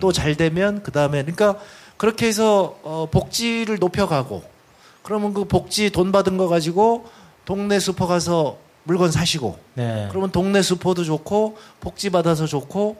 또잘 0.00 0.36
되면 0.36 0.82
그 0.82 0.92
다음에 0.92 1.22
그러니까 1.22 1.56
그렇게 1.96 2.26
해서 2.26 2.78
어, 2.82 3.08
복지를 3.10 3.78
높여가고 3.78 4.42
그러면 5.02 5.34
그 5.34 5.44
복지 5.44 5.90
돈 5.90 6.12
받은 6.12 6.36
거 6.36 6.48
가지고 6.48 7.06
동네 7.44 7.80
슈퍼 7.80 8.06
가서 8.06 8.58
물건 8.84 9.10
사시고 9.10 9.58
네. 9.74 10.06
그러면 10.10 10.30
동네 10.30 10.62
슈퍼도 10.62 11.04
좋고 11.04 11.58
복지 11.80 12.10
받아서 12.10 12.46
좋고 12.46 12.96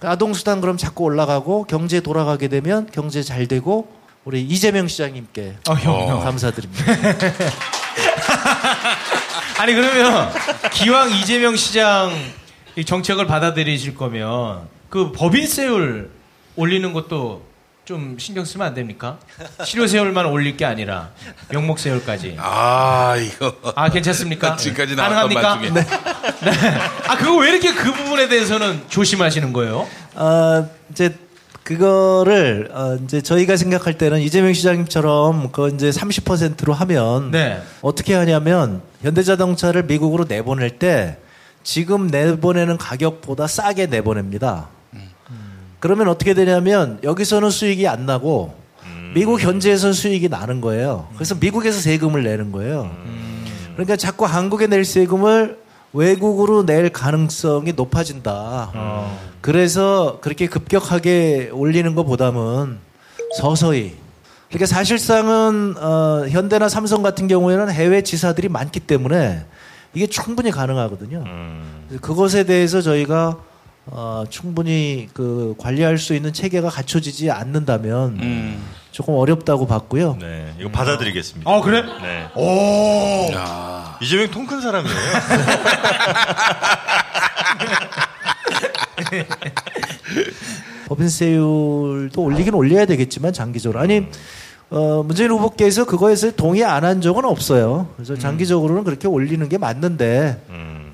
아동 0.00 0.34
수당 0.34 0.60
그럼 0.60 0.76
자꾸 0.76 1.04
올라가고 1.04 1.64
경제 1.64 2.00
돌아가게 2.00 2.48
되면 2.48 2.88
경제 2.92 3.22
잘 3.22 3.46
되고 3.46 3.88
우리 4.24 4.42
이재명 4.42 4.88
시장님께 4.88 5.56
어, 5.68 5.74
형, 5.74 6.08
형. 6.08 6.20
감사드립니다. 6.20 6.84
아니 9.58 9.74
그러면 9.74 10.30
기왕 10.72 11.10
이재명 11.10 11.56
시장 11.56 12.12
이 12.76 12.84
정책을 12.84 13.26
받아들이실 13.26 13.94
거면 13.94 14.68
그 14.90 15.12
법인세율 15.12 16.10
올리는 16.56 16.92
것도 16.92 17.44
좀 17.84 18.16
신경 18.18 18.44
쓰면 18.44 18.66
안 18.66 18.74
됩니까? 18.74 19.18
치료세율만 19.64 20.26
올릴 20.26 20.56
게 20.56 20.64
아니라 20.64 21.10
명목세율까지. 21.50 22.36
아 22.38 23.14
이거. 23.16 23.54
아 23.76 23.88
괜찮습니까? 23.88 24.56
지금까지 24.56 24.96
나왔던 24.96 25.34
가능합니까? 25.40 25.56
말 25.56 25.68
중에. 25.68 26.50
네. 26.50 26.78
아 27.06 27.16
그거 27.16 27.36
왜 27.36 27.50
이렇게 27.50 27.72
그 27.72 27.92
부분에 27.92 28.28
대해서는 28.28 28.82
조심하시는 28.88 29.52
거예요? 29.52 29.86
어, 30.14 30.68
이제 30.90 31.16
그거를 31.66 32.68
어, 32.72 32.96
이제 33.02 33.20
저희가 33.20 33.56
생각할 33.56 33.98
때는 33.98 34.20
이재명 34.20 34.52
시장님처럼 34.52 35.50
그 35.50 35.68
이제 35.74 35.90
30%로 35.90 36.72
하면 36.72 37.32
네. 37.32 37.60
어떻게 37.82 38.14
하냐면 38.14 38.82
현대자동차를 39.02 39.82
미국으로 39.82 40.26
내보낼 40.28 40.78
때 40.78 41.18
지금 41.64 42.06
내보내는 42.06 42.78
가격보다 42.78 43.48
싸게 43.48 43.86
내보냅니다. 43.86 44.68
그러면 45.80 46.08
어떻게 46.08 46.34
되냐면 46.34 47.00
여기서는 47.02 47.50
수익이 47.50 47.88
안 47.88 48.06
나고 48.06 48.54
미국 49.14 49.40
현지에서 49.40 49.92
수익이 49.92 50.28
나는 50.28 50.60
거예요. 50.60 51.08
그래서 51.14 51.34
미국에서 51.34 51.80
세금을 51.80 52.22
내는 52.22 52.52
거예요. 52.52 52.94
그러니까 53.72 53.96
자꾸 53.96 54.24
한국에 54.24 54.68
낼 54.68 54.84
세금을 54.84 55.58
외국으로 55.96 56.64
낼 56.66 56.90
가능성이 56.90 57.72
높아진다. 57.72 58.72
그래서 59.40 60.18
그렇게 60.20 60.46
급격하게 60.46 61.50
올리는 61.52 61.94
것보다는 61.94 62.78
서서히. 63.38 63.96
그러니까 64.48 64.66
사실상은 64.66 65.74
어, 65.76 66.26
현대나 66.28 66.68
삼성 66.68 67.02
같은 67.02 67.26
경우에는 67.26 67.70
해외 67.70 68.02
지사들이 68.02 68.48
많기 68.48 68.80
때문에 68.80 69.44
이게 69.94 70.06
충분히 70.06 70.50
가능하거든요. 70.50 71.24
그래서 71.88 72.00
그것에 72.00 72.44
대해서 72.44 72.80
저희가 72.80 73.38
어, 73.86 74.24
충분히 74.28 75.08
그 75.14 75.54
관리할 75.58 75.98
수 75.98 76.14
있는 76.14 76.32
체계가 76.32 76.68
갖춰지지 76.68 77.30
않는다면 77.30 78.58
조금 78.90 79.14
어렵다고 79.14 79.66
봤고요. 79.66 80.16
네, 80.20 80.52
이거 80.58 80.70
받아들이겠습니다. 80.70 81.50
어, 81.50 81.60
그래? 81.62 81.82
네. 81.82 82.28
오. 82.34 83.30
이재명 84.00 84.30
통 84.30 84.46
큰 84.46 84.60
사람이에요. 84.60 84.96
법인세율도 90.88 92.22
올리긴 92.22 92.54
올려야 92.54 92.86
되겠지만 92.86 93.32
장기적으로 93.32 93.80
아니 93.80 94.06
어, 94.70 95.02
문재인 95.04 95.30
후보께서 95.30 95.84
그거에서 95.84 96.30
동의 96.32 96.64
안 96.64 96.84
한 96.84 97.00
적은 97.00 97.24
없어요. 97.24 97.88
그래서 97.96 98.16
장기적으로는 98.16 98.84
그렇게 98.84 99.08
올리는 99.08 99.48
게 99.48 99.58
맞는데 99.58 100.44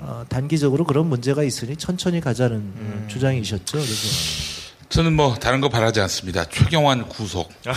어, 0.01 0.23
단기적으로 0.29 0.83
그런 0.85 1.07
문제가 1.07 1.43
있으니 1.43 1.75
천천히 1.75 2.19
가자는 2.21 2.55
음, 2.57 3.05
주장이셨죠. 3.07 3.77
그래서 3.77 4.73
저는 4.89 5.15
뭐 5.15 5.35
다른 5.35 5.61
거 5.61 5.69
바라지 5.69 6.01
않습니다. 6.01 6.45
최경환 6.45 7.07
구속. 7.09 7.49
네. 7.63 7.71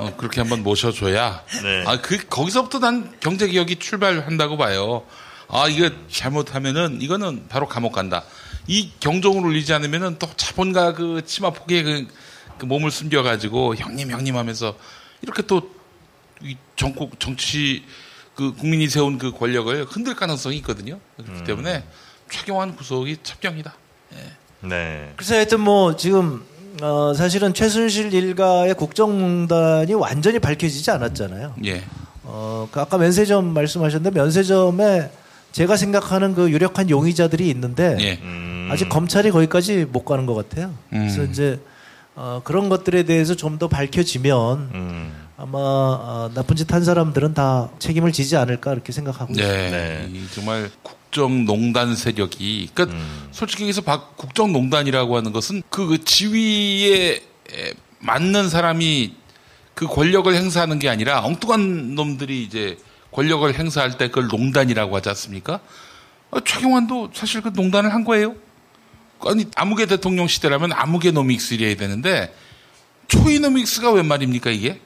어, 0.00 0.16
그렇게 0.16 0.40
한번 0.40 0.62
모셔줘야. 0.62 1.44
네. 1.62 1.84
아, 1.86 2.00
그, 2.00 2.26
거기서부터 2.26 2.78
난 2.78 3.12
경제개혁이 3.20 3.76
출발한다고 3.76 4.56
봐요. 4.56 5.04
아, 5.48 5.68
이거 5.68 5.90
잘못하면은 6.10 7.00
이거는 7.00 7.46
바로 7.48 7.68
감옥 7.68 7.92
간다. 7.92 8.24
이 8.66 8.90
경종을 9.00 9.44
울리지 9.44 9.72
않으면은 9.72 10.18
또 10.18 10.28
자본가 10.36 10.94
그 10.94 11.22
치마 11.24 11.50
폭에 11.50 11.82
그, 11.82 12.06
그 12.58 12.66
몸을 12.66 12.90
숨겨가지고 12.90 13.76
형님, 13.76 14.10
형님 14.10 14.36
하면서 14.36 14.76
이렇게 15.22 15.42
또 15.42 15.80
이 16.42 16.56
정국, 16.76 17.20
정치 17.20 17.84
그 18.34 18.54
국민이 18.54 18.88
세운 18.88 19.18
그 19.18 19.32
권력을 19.32 19.84
흔들 19.84 20.14
가능성이 20.14 20.56
있거든요. 20.58 20.98
그렇기 21.16 21.44
때문에 21.44 21.84
최경환 22.30 22.76
구속이 22.76 23.18
첩경이다. 23.22 23.74
네. 24.62 25.12
그래서 25.16 25.34
하여튼 25.34 25.60
뭐 25.60 25.96
지금 25.96 26.44
어, 26.82 27.12
사실은 27.14 27.52
최순실 27.54 28.12
일가의 28.14 28.74
국정농단이 28.74 29.94
완전히 29.94 30.38
밝혀지지 30.38 30.90
않았잖아요. 30.90 31.54
예. 31.64 31.82
어, 32.24 32.68
그 32.70 32.80
아까 32.80 32.96
면세점 32.98 33.52
말씀하셨는데 33.52 34.16
면세점에 34.18 35.10
제가 35.52 35.76
생각하는 35.76 36.34
그 36.34 36.50
유력한 36.50 36.88
용의자들이 36.88 37.48
있는데 37.50 37.96
예. 38.00 38.18
아직 38.70 38.88
검찰이 38.88 39.30
거기까지 39.32 39.84
못 39.90 40.04
가는 40.04 40.26
것 40.26 40.34
같아요. 40.34 40.72
그래서 40.90 41.22
음. 41.22 41.28
이제 41.30 41.60
어, 42.14 42.40
그런 42.44 42.68
것들에 42.68 43.02
대해서 43.04 43.34
좀 43.34 43.58
더 43.58 43.66
밝혀지면 43.68 45.10
아마 45.36 45.58
어, 45.58 46.30
나쁜 46.34 46.54
짓 46.56 46.72
한 46.72 46.84
사람들은 46.84 47.34
다 47.34 47.68
책임을 47.80 48.12
지지 48.12 48.36
않을까 48.36 48.72
이렇게 48.72 48.92
생각하고 48.92 49.32
있습니다. 49.32 49.70
네. 49.70 50.08
이 50.12 50.24
정말 50.32 50.70
국 50.82 50.99
정농단 51.10 51.96
세력이, 51.96 52.70
그러니까 52.74 52.96
음. 52.96 53.28
솔직히 53.32 53.62
얘기해서 53.64 53.80
박- 53.82 54.16
국정농단이라고 54.16 55.16
하는 55.16 55.32
것은 55.32 55.62
그 55.70 56.02
지위에 56.04 57.14
에, 57.52 57.74
맞는 57.98 58.48
사람이 58.48 59.14
그 59.74 59.86
권력을 59.86 60.32
행사하는 60.34 60.78
게 60.78 60.88
아니라 60.88 61.24
엉뚱한 61.24 61.94
놈들이 61.94 62.42
이제 62.44 62.78
권력을 63.12 63.52
행사할 63.58 63.98
때 63.98 64.08
그걸 64.08 64.28
농단이라고 64.28 64.94
하지 64.96 65.08
않습니까? 65.08 65.60
어, 66.30 66.40
최경환도 66.40 67.10
사실 67.12 67.40
그 67.40 67.50
농단을 67.54 67.92
한 67.92 68.04
거예요. 68.04 68.34
아니 69.22 69.46
아무개 69.56 69.86
대통령 69.86 70.26
시대라면 70.28 70.72
아무개 70.72 71.10
노믹스 71.10 71.54
이래야 71.54 71.74
되는데 71.76 72.34
초이노믹스가 73.08 73.90
웬 73.92 74.06
말입니까 74.06 74.50
이게? 74.50 74.80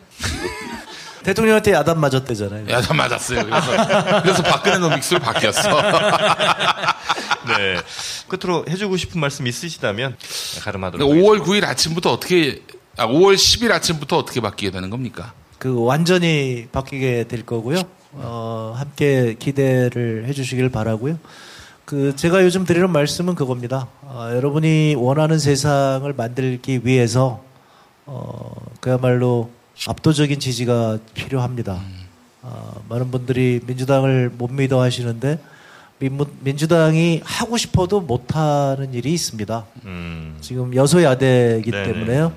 대통령한테 1.24 1.72
야단 1.72 1.98
맞았대잖아요. 1.98 2.68
야단 2.70 2.96
맞았어요. 2.96 3.44
그래서, 3.44 4.22
그래서 4.22 4.42
박근혜 4.42 4.78
노믹스로 4.78 5.20
바뀌었어. 5.20 5.82
네. 7.48 7.76
끝으로 8.28 8.64
해주고 8.68 8.96
싶은 8.96 9.20
말씀 9.20 9.46
있으시다면 9.46 10.16
가름하도록 10.62 11.08
5월 11.08 11.42
9일 11.42 11.64
아침부터 11.64 12.12
어떻게, 12.12 12.62
아, 12.96 13.06
5월 13.06 13.34
10일 13.34 13.72
아침부터 13.72 14.16
어떻게 14.16 14.40
바뀌게 14.40 14.70
되는 14.70 14.90
겁니까? 14.90 15.32
그 15.58 15.82
완전히 15.82 16.68
바뀌게 16.70 17.24
될 17.28 17.44
거고요. 17.44 17.82
어, 18.12 18.74
함께 18.76 19.34
기대를 19.38 20.26
해주시길 20.28 20.68
바라고요. 20.70 21.18
그 21.84 22.14
제가 22.16 22.42
요즘 22.44 22.64
드리는 22.64 22.88
말씀은 22.90 23.34
그겁니다. 23.34 23.88
어, 24.02 24.30
여러분이 24.32 24.94
원하는 24.96 25.38
세상을 25.38 26.10
만들기 26.12 26.80
위해서 26.84 27.42
어, 28.06 28.52
그야말로 28.80 29.50
압도적인 29.88 30.40
지지가 30.40 30.98
필요합니다. 31.14 31.80
어, 32.42 32.84
많은 32.88 33.10
분들이 33.10 33.60
민주당을 33.66 34.30
못 34.30 34.52
믿어 34.52 34.80
하시는데 34.80 35.38
민주당이 36.40 37.22
하고 37.24 37.56
싶어도 37.56 38.00
못하는 38.00 38.92
일이 38.92 39.12
있습니다. 39.12 39.64
음. 39.84 40.36
지금 40.40 40.74
여소야대이기 40.74 41.70
네네. 41.70 41.92
때문에요. 41.92 42.32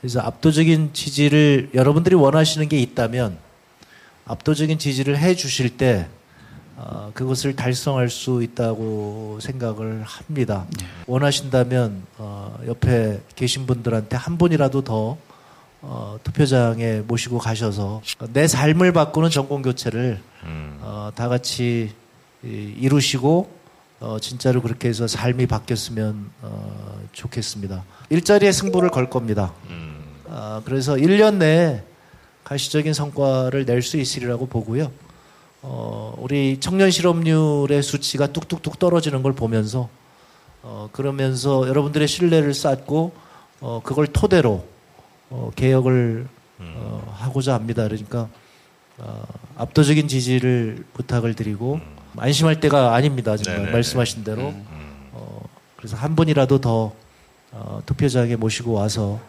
그래서 0.00 0.20
압도적인 0.20 0.90
지지를 0.92 1.70
여러분들이 1.74 2.14
원하시는 2.14 2.68
게 2.68 2.78
있다면 2.78 3.38
압도적인 4.26 4.78
지지를 4.78 5.18
해 5.18 5.34
주실 5.34 5.76
때 5.76 6.06
어, 6.76 7.10
그것을 7.14 7.56
달성할 7.56 8.08
수 8.08 8.42
있다고 8.42 9.38
생각을 9.40 10.04
합니다. 10.04 10.66
원하신다면 11.06 12.02
어, 12.18 12.56
옆에 12.66 13.20
계신 13.34 13.66
분들한테 13.66 14.16
한 14.16 14.38
분이라도 14.38 14.82
더 14.84 15.16
어, 15.80 16.18
투표장에 16.24 17.02
모시고 17.06 17.38
가셔서 17.38 18.02
내 18.32 18.46
삶을 18.48 18.92
바꾸는 18.92 19.30
정권 19.30 19.62
교체를 19.62 20.20
어, 20.80 21.10
다 21.14 21.28
같이 21.28 21.92
이, 22.42 22.74
이 22.78 22.88
루시고 22.88 23.50
어, 24.00 24.18
진짜로 24.20 24.62
그렇게 24.62 24.88
해서 24.88 25.06
삶이 25.06 25.46
바뀌었으면 25.46 26.30
어, 26.42 27.00
좋겠습니다. 27.12 27.84
일자리에 28.10 28.52
승부를 28.52 28.90
걸 28.90 29.10
겁니다. 29.10 29.52
아, 30.28 30.62
그래서 30.64 30.94
1년 30.94 31.36
내에 31.36 31.82
가시적인 32.44 32.92
성과를 32.92 33.64
낼 33.64 33.82
수 33.82 33.96
있으리라고 33.98 34.46
보고요. 34.46 34.90
어, 35.62 36.14
우리 36.18 36.58
청년 36.60 36.90
실업률의 36.90 37.82
수치가 37.82 38.28
뚝뚝뚝 38.28 38.78
떨어지는 38.78 39.22
걸 39.22 39.32
보면서 39.32 39.88
어, 40.62 40.88
그러면서 40.92 41.66
여러분들의 41.68 42.06
신뢰를 42.06 42.54
쌓고 42.54 43.12
어, 43.60 43.80
그걸 43.82 44.06
토대로 44.06 44.64
어, 45.30 45.50
개혁을 45.54 46.26
어, 46.60 47.14
하고자 47.16 47.54
합니다. 47.54 47.84
그러니까 47.84 48.28
어, 48.98 49.24
압도적인 49.56 50.08
지지를 50.08 50.84
부탁을 50.94 51.34
드리고 51.34 51.80
안심할 52.16 52.60
때가 52.60 52.94
아닙니다. 52.94 53.36
정말 53.36 53.58
네네네. 53.58 53.72
말씀하신 53.72 54.24
대로 54.24 54.52
어, 55.12 55.40
그래서 55.76 55.96
한 55.96 56.16
분이라도 56.16 56.60
더 56.60 56.92
어, 57.52 57.82
투표장에 57.86 58.36
모시고 58.36 58.72
와서 58.72 59.20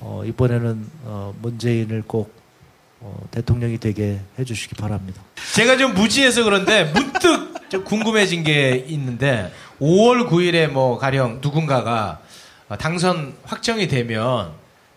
어, 0.00 0.22
이번에는 0.24 0.86
어, 1.04 1.34
문재인을 1.40 2.02
꼭 2.06 2.32
어, 3.00 3.26
대통령이 3.30 3.78
되게 3.78 4.20
해주시기 4.38 4.74
바랍니다. 4.74 5.22
제가 5.54 5.76
좀 5.76 5.94
무지해서 5.94 6.44
그런데 6.44 6.84
문득 6.92 7.68
좀 7.68 7.84
궁금해진 7.84 8.42
게 8.42 8.84
있는데 8.88 9.52
5월 9.80 10.28
9일에 10.28 10.68
뭐 10.68 10.98
가령 10.98 11.40
누군가가 11.42 12.20
어, 12.68 12.76
당선 12.76 13.34
확정이 13.44 13.86
되면 13.88 14.52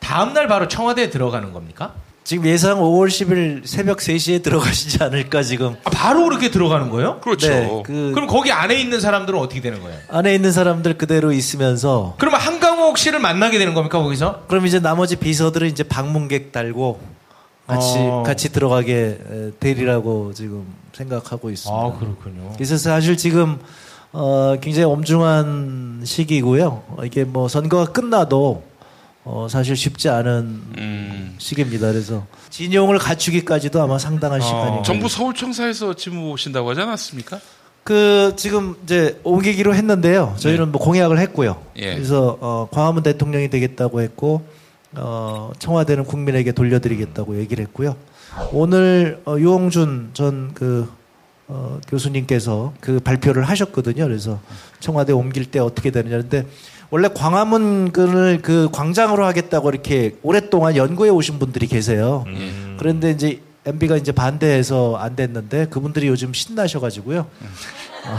다음 0.09 0.33
날 0.33 0.47
바로 0.47 0.67
청와대에 0.67 1.11
들어가는 1.11 1.53
겁니까? 1.53 1.93
지금 2.23 2.47
예상 2.47 2.79
5월 2.79 3.09
10일 3.09 3.67
새벽 3.67 3.99
3시에 3.99 4.41
들어가시지 4.41 5.03
않을까 5.03 5.43
지금. 5.43 5.75
아, 5.83 5.91
바로 5.91 6.23
그렇게 6.23 6.49
들어가는 6.49 6.89
거예요? 6.89 7.19
그렇죠. 7.19 7.47
네, 7.47 7.83
그 7.85 8.11
그럼 8.15 8.25
거기 8.25 8.51
안에 8.51 8.73
있는 8.81 8.99
사람들은 8.99 9.37
어떻게 9.37 9.61
되는 9.61 9.79
거예요? 9.81 9.99
안에 10.07 10.33
있는 10.33 10.51
사람들 10.51 10.97
그대로 10.97 11.31
있으면서 11.31 12.15
그러면 12.17 12.39
한강옥 12.39 12.97
씨를 12.97 13.19
만나게 13.19 13.59
되는 13.59 13.75
겁니까 13.75 14.01
거기서? 14.01 14.45
그럼 14.47 14.65
이제 14.65 14.79
나머지 14.79 15.15
비서들은 15.15 15.67
이제 15.67 15.83
방문객 15.83 16.51
달고 16.51 16.99
같이 17.67 17.97
어. 17.99 18.23
같이 18.25 18.51
들어가게 18.51 19.19
에, 19.31 19.51
되리라고 19.59 20.33
지금 20.33 20.65
생각하고 20.93 21.51
있습니다. 21.51 21.79
아 21.79 21.95
그렇군요. 21.99 22.53
그래서 22.55 22.77
사실 22.77 23.15
지금 23.15 23.59
어, 24.11 24.55
굉장히 24.59 24.85
엄중한 24.85 26.01
시기고요. 26.03 26.81
어, 26.87 27.05
이게 27.05 27.25
뭐 27.25 27.47
선거가 27.47 27.91
끝나도 27.91 28.68
어, 29.23 29.47
사실 29.49 29.75
쉽지 29.75 30.09
않은 30.09 30.61
음. 30.77 31.35
시기입니다. 31.37 31.91
그래서 31.91 32.25
진용을 32.49 32.97
갖추기까지도 32.97 33.81
아마 33.81 33.97
상당한 33.97 34.41
시간이 34.41 34.83
정부 34.83 35.09
서울청사에서 35.09 35.93
지무 35.95 36.31
오신다고 36.31 36.69
하지 36.69 36.81
않았습니까? 36.81 37.39
그 37.83 38.33
지금 38.35 38.75
이제 38.83 39.19
옮기기로 39.23 39.73
했는데요. 39.75 40.35
저희는 40.37 40.71
뭐 40.71 40.81
공약을 40.81 41.17
했고요. 41.19 41.61
예. 41.77 41.95
그래서 41.95 42.37
어, 42.39 42.67
광화문 42.71 43.03
대통령이 43.03 43.49
되겠다고 43.49 44.01
했고 44.01 44.45
어, 44.95 45.51
청와대는 45.59 46.05
국민에게 46.05 46.51
돌려드리겠다고 46.51 47.37
얘기를 47.39 47.63
했고요. 47.65 47.95
오늘 48.51 49.21
어, 49.25 49.37
유홍준 49.37 50.11
전그 50.13 50.89
어, 51.47 51.79
교수님께서 51.87 52.73
그 52.79 52.99
발표를 52.99 53.43
하셨거든요. 53.43 54.03
그래서 54.05 54.39
청와대 54.79 55.11
옮길 55.13 55.45
때 55.49 55.59
어떻게 55.59 55.89
되느냐. 55.89 56.17
근데 56.17 56.45
원래 56.91 57.07
광화문을 57.13 58.41
그 58.41 58.69
광장으로 58.71 59.25
하겠다고 59.25 59.69
이렇게 59.69 60.15
오랫동안 60.23 60.75
연구해 60.75 61.09
오신 61.09 61.39
분들이 61.39 61.67
계세요. 61.67 62.25
그런데 62.77 63.11
이제 63.11 63.41
MB가 63.65 63.97
이제 63.97 64.11
반대해서 64.11 64.95
안 64.95 65.15
됐는데 65.15 65.67
그분들이 65.67 66.07
요즘 66.07 66.33
신나셔가지고요. 66.33 67.19
어, 67.19 68.17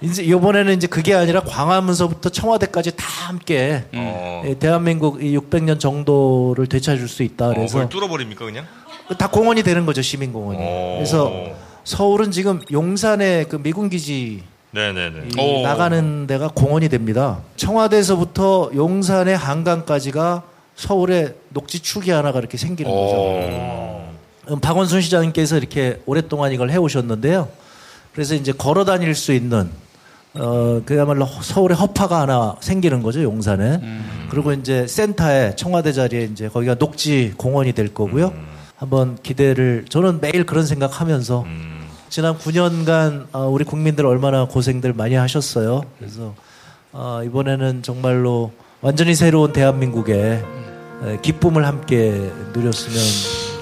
이제 0.00 0.22
이번에는 0.22 0.76
이제 0.76 0.86
그게 0.86 1.14
아니라 1.14 1.40
광화문서부터 1.40 2.28
청와대까지 2.28 2.96
다 2.96 3.04
함께 3.26 3.84
어. 3.94 4.42
예, 4.46 4.54
대한민국 4.54 5.22
이 5.22 5.36
600년 5.36 5.80
정도를 5.80 6.66
되찾을 6.66 7.08
수 7.08 7.22
있다. 7.22 7.48
어, 7.48 7.54
그래서 7.54 7.74
그걸 7.78 7.88
뚫어버립니까 7.88 8.44
그냥? 8.44 8.66
다 9.16 9.28
공원이 9.28 9.62
되는 9.62 9.86
거죠 9.86 10.02
시민공원이. 10.02 10.58
어. 10.60 10.94
그래서 10.98 11.32
서울은 11.84 12.30
지금 12.30 12.60
용산에 12.70 13.44
그 13.44 13.60
미군 13.60 13.88
기지 13.88 14.44
네네네. 14.70 15.28
이 15.38 15.62
나가는 15.62 16.26
데가 16.26 16.48
공원이 16.48 16.88
됩니다. 16.88 17.38
청와대에서부터 17.56 18.70
용산의 18.74 19.36
한강까지가 19.36 20.42
서울의 20.76 21.34
녹지 21.50 21.80
축이 21.80 22.10
하나가 22.10 22.38
이렇게 22.38 22.56
생기는 22.58 22.90
거죠. 22.90 24.08
음, 24.50 24.60
박원순 24.60 25.00
시장님께서 25.00 25.56
이렇게 25.58 26.00
오랫동안 26.06 26.52
이걸 26.52 26.70
해오셨는데요. 26.70 27.48
그래서 28.12 28.34
이제 28.34 28.52
걸어 28.52 28.84
다닐 28.84 29.14
수 29.14 29.32
있는 29.32 29.70
어, 30.34 30.82
그야말로 30.84 31.24
허- 31.24 31.42
서울의 31.42 31.76
허파가 31.76 32.20
하나 32.20 32.54
생기는 32.60 33.02
거죠, 33.02 33.22
용산에. 33.22 33.80
그리고 34.30 34.52
이제 34.52 34.86
센터에, 34.86 35.54
청와대 35.56 35.92
자리에 35.92 36.24
이제 36.24 36.48
거기가 36.48 36.74
녹지 36.74 37.32
공원이 37.36 37.72
될 37.72 37.92
거고요. 37.94 38.32
한번 38.76 39.16
기대를, 39.22 39.86
저는 39.88 40.20
매일 40.20 40.44
그런 40.44 40.66
생각 40.66 41.00
하면서 41.00 41.44
지난 42.10 42.38
9년간 42.38 43.26
어, 43.32 43.40
우리 43.48 43.64
국민들 43.64 44.06
얼마나 44.06 44.46
고생들 44.46 44.92
많이 44.94 45.14
하셨어요. 45.14 45.82
그래서 45.98 46.34
어, 46.92 47.20
이번에는 47.24 47.82
정말로 47.82 48.52
완전히 48.80 49.14
새로운 49.14 49.52
대한민국의 49.52 50.42
에, 51.04 51.18
기쁨을 51.22 51.66
함께 51.66 52.30
누렸으면 52.54 52.98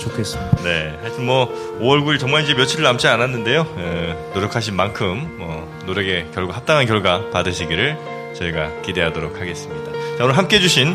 좋겠습니다. 0.00 0.62
네, 0.62 0.96
하여튼 1.02 1.26
뭐 1.26 1.48
5월 1.80 2.04
9일 2.04 2.20
정말 2.20 2.44
이제 2.44 2.54
며칠 2.54 2.82
남지 2.82 3.08
않았는데요. 3.08 3.66
에, 3.78 4.32
노력하신 4.34 4.74
만큼 4.74 5.36
뭐, 5.38 5.66
노력의 5.86 6.30
결과 6.32 6.54
합당한 6.54 6.86
결과 6.86 7.28
받으시기를 7.30 7.96
저희가 8.36 8.82
기대하도록 8.82 9.40
하겠습니다. 9.40 9.92
자, 10.18 10.24
오늘 10.24 10.36
함께 10.36 10.56
해주신 10.56 10.94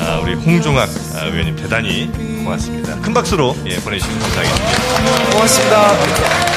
아, 0.00 0.20
우리 0.20 0.34
홍종학 0.34 0.88
아, 1.16 1.24
의원님 1.26 1.56
대단히 1.56 2.10
고맙습니다. 2.44 3.00
큰 3.00 3.14
박수로 3.14 3.54
예, 3.66 3.76
보내주시면 3.80 4.18
감사하겠습니다. 4.20 5.30
고맙습니다. 5.32 6.53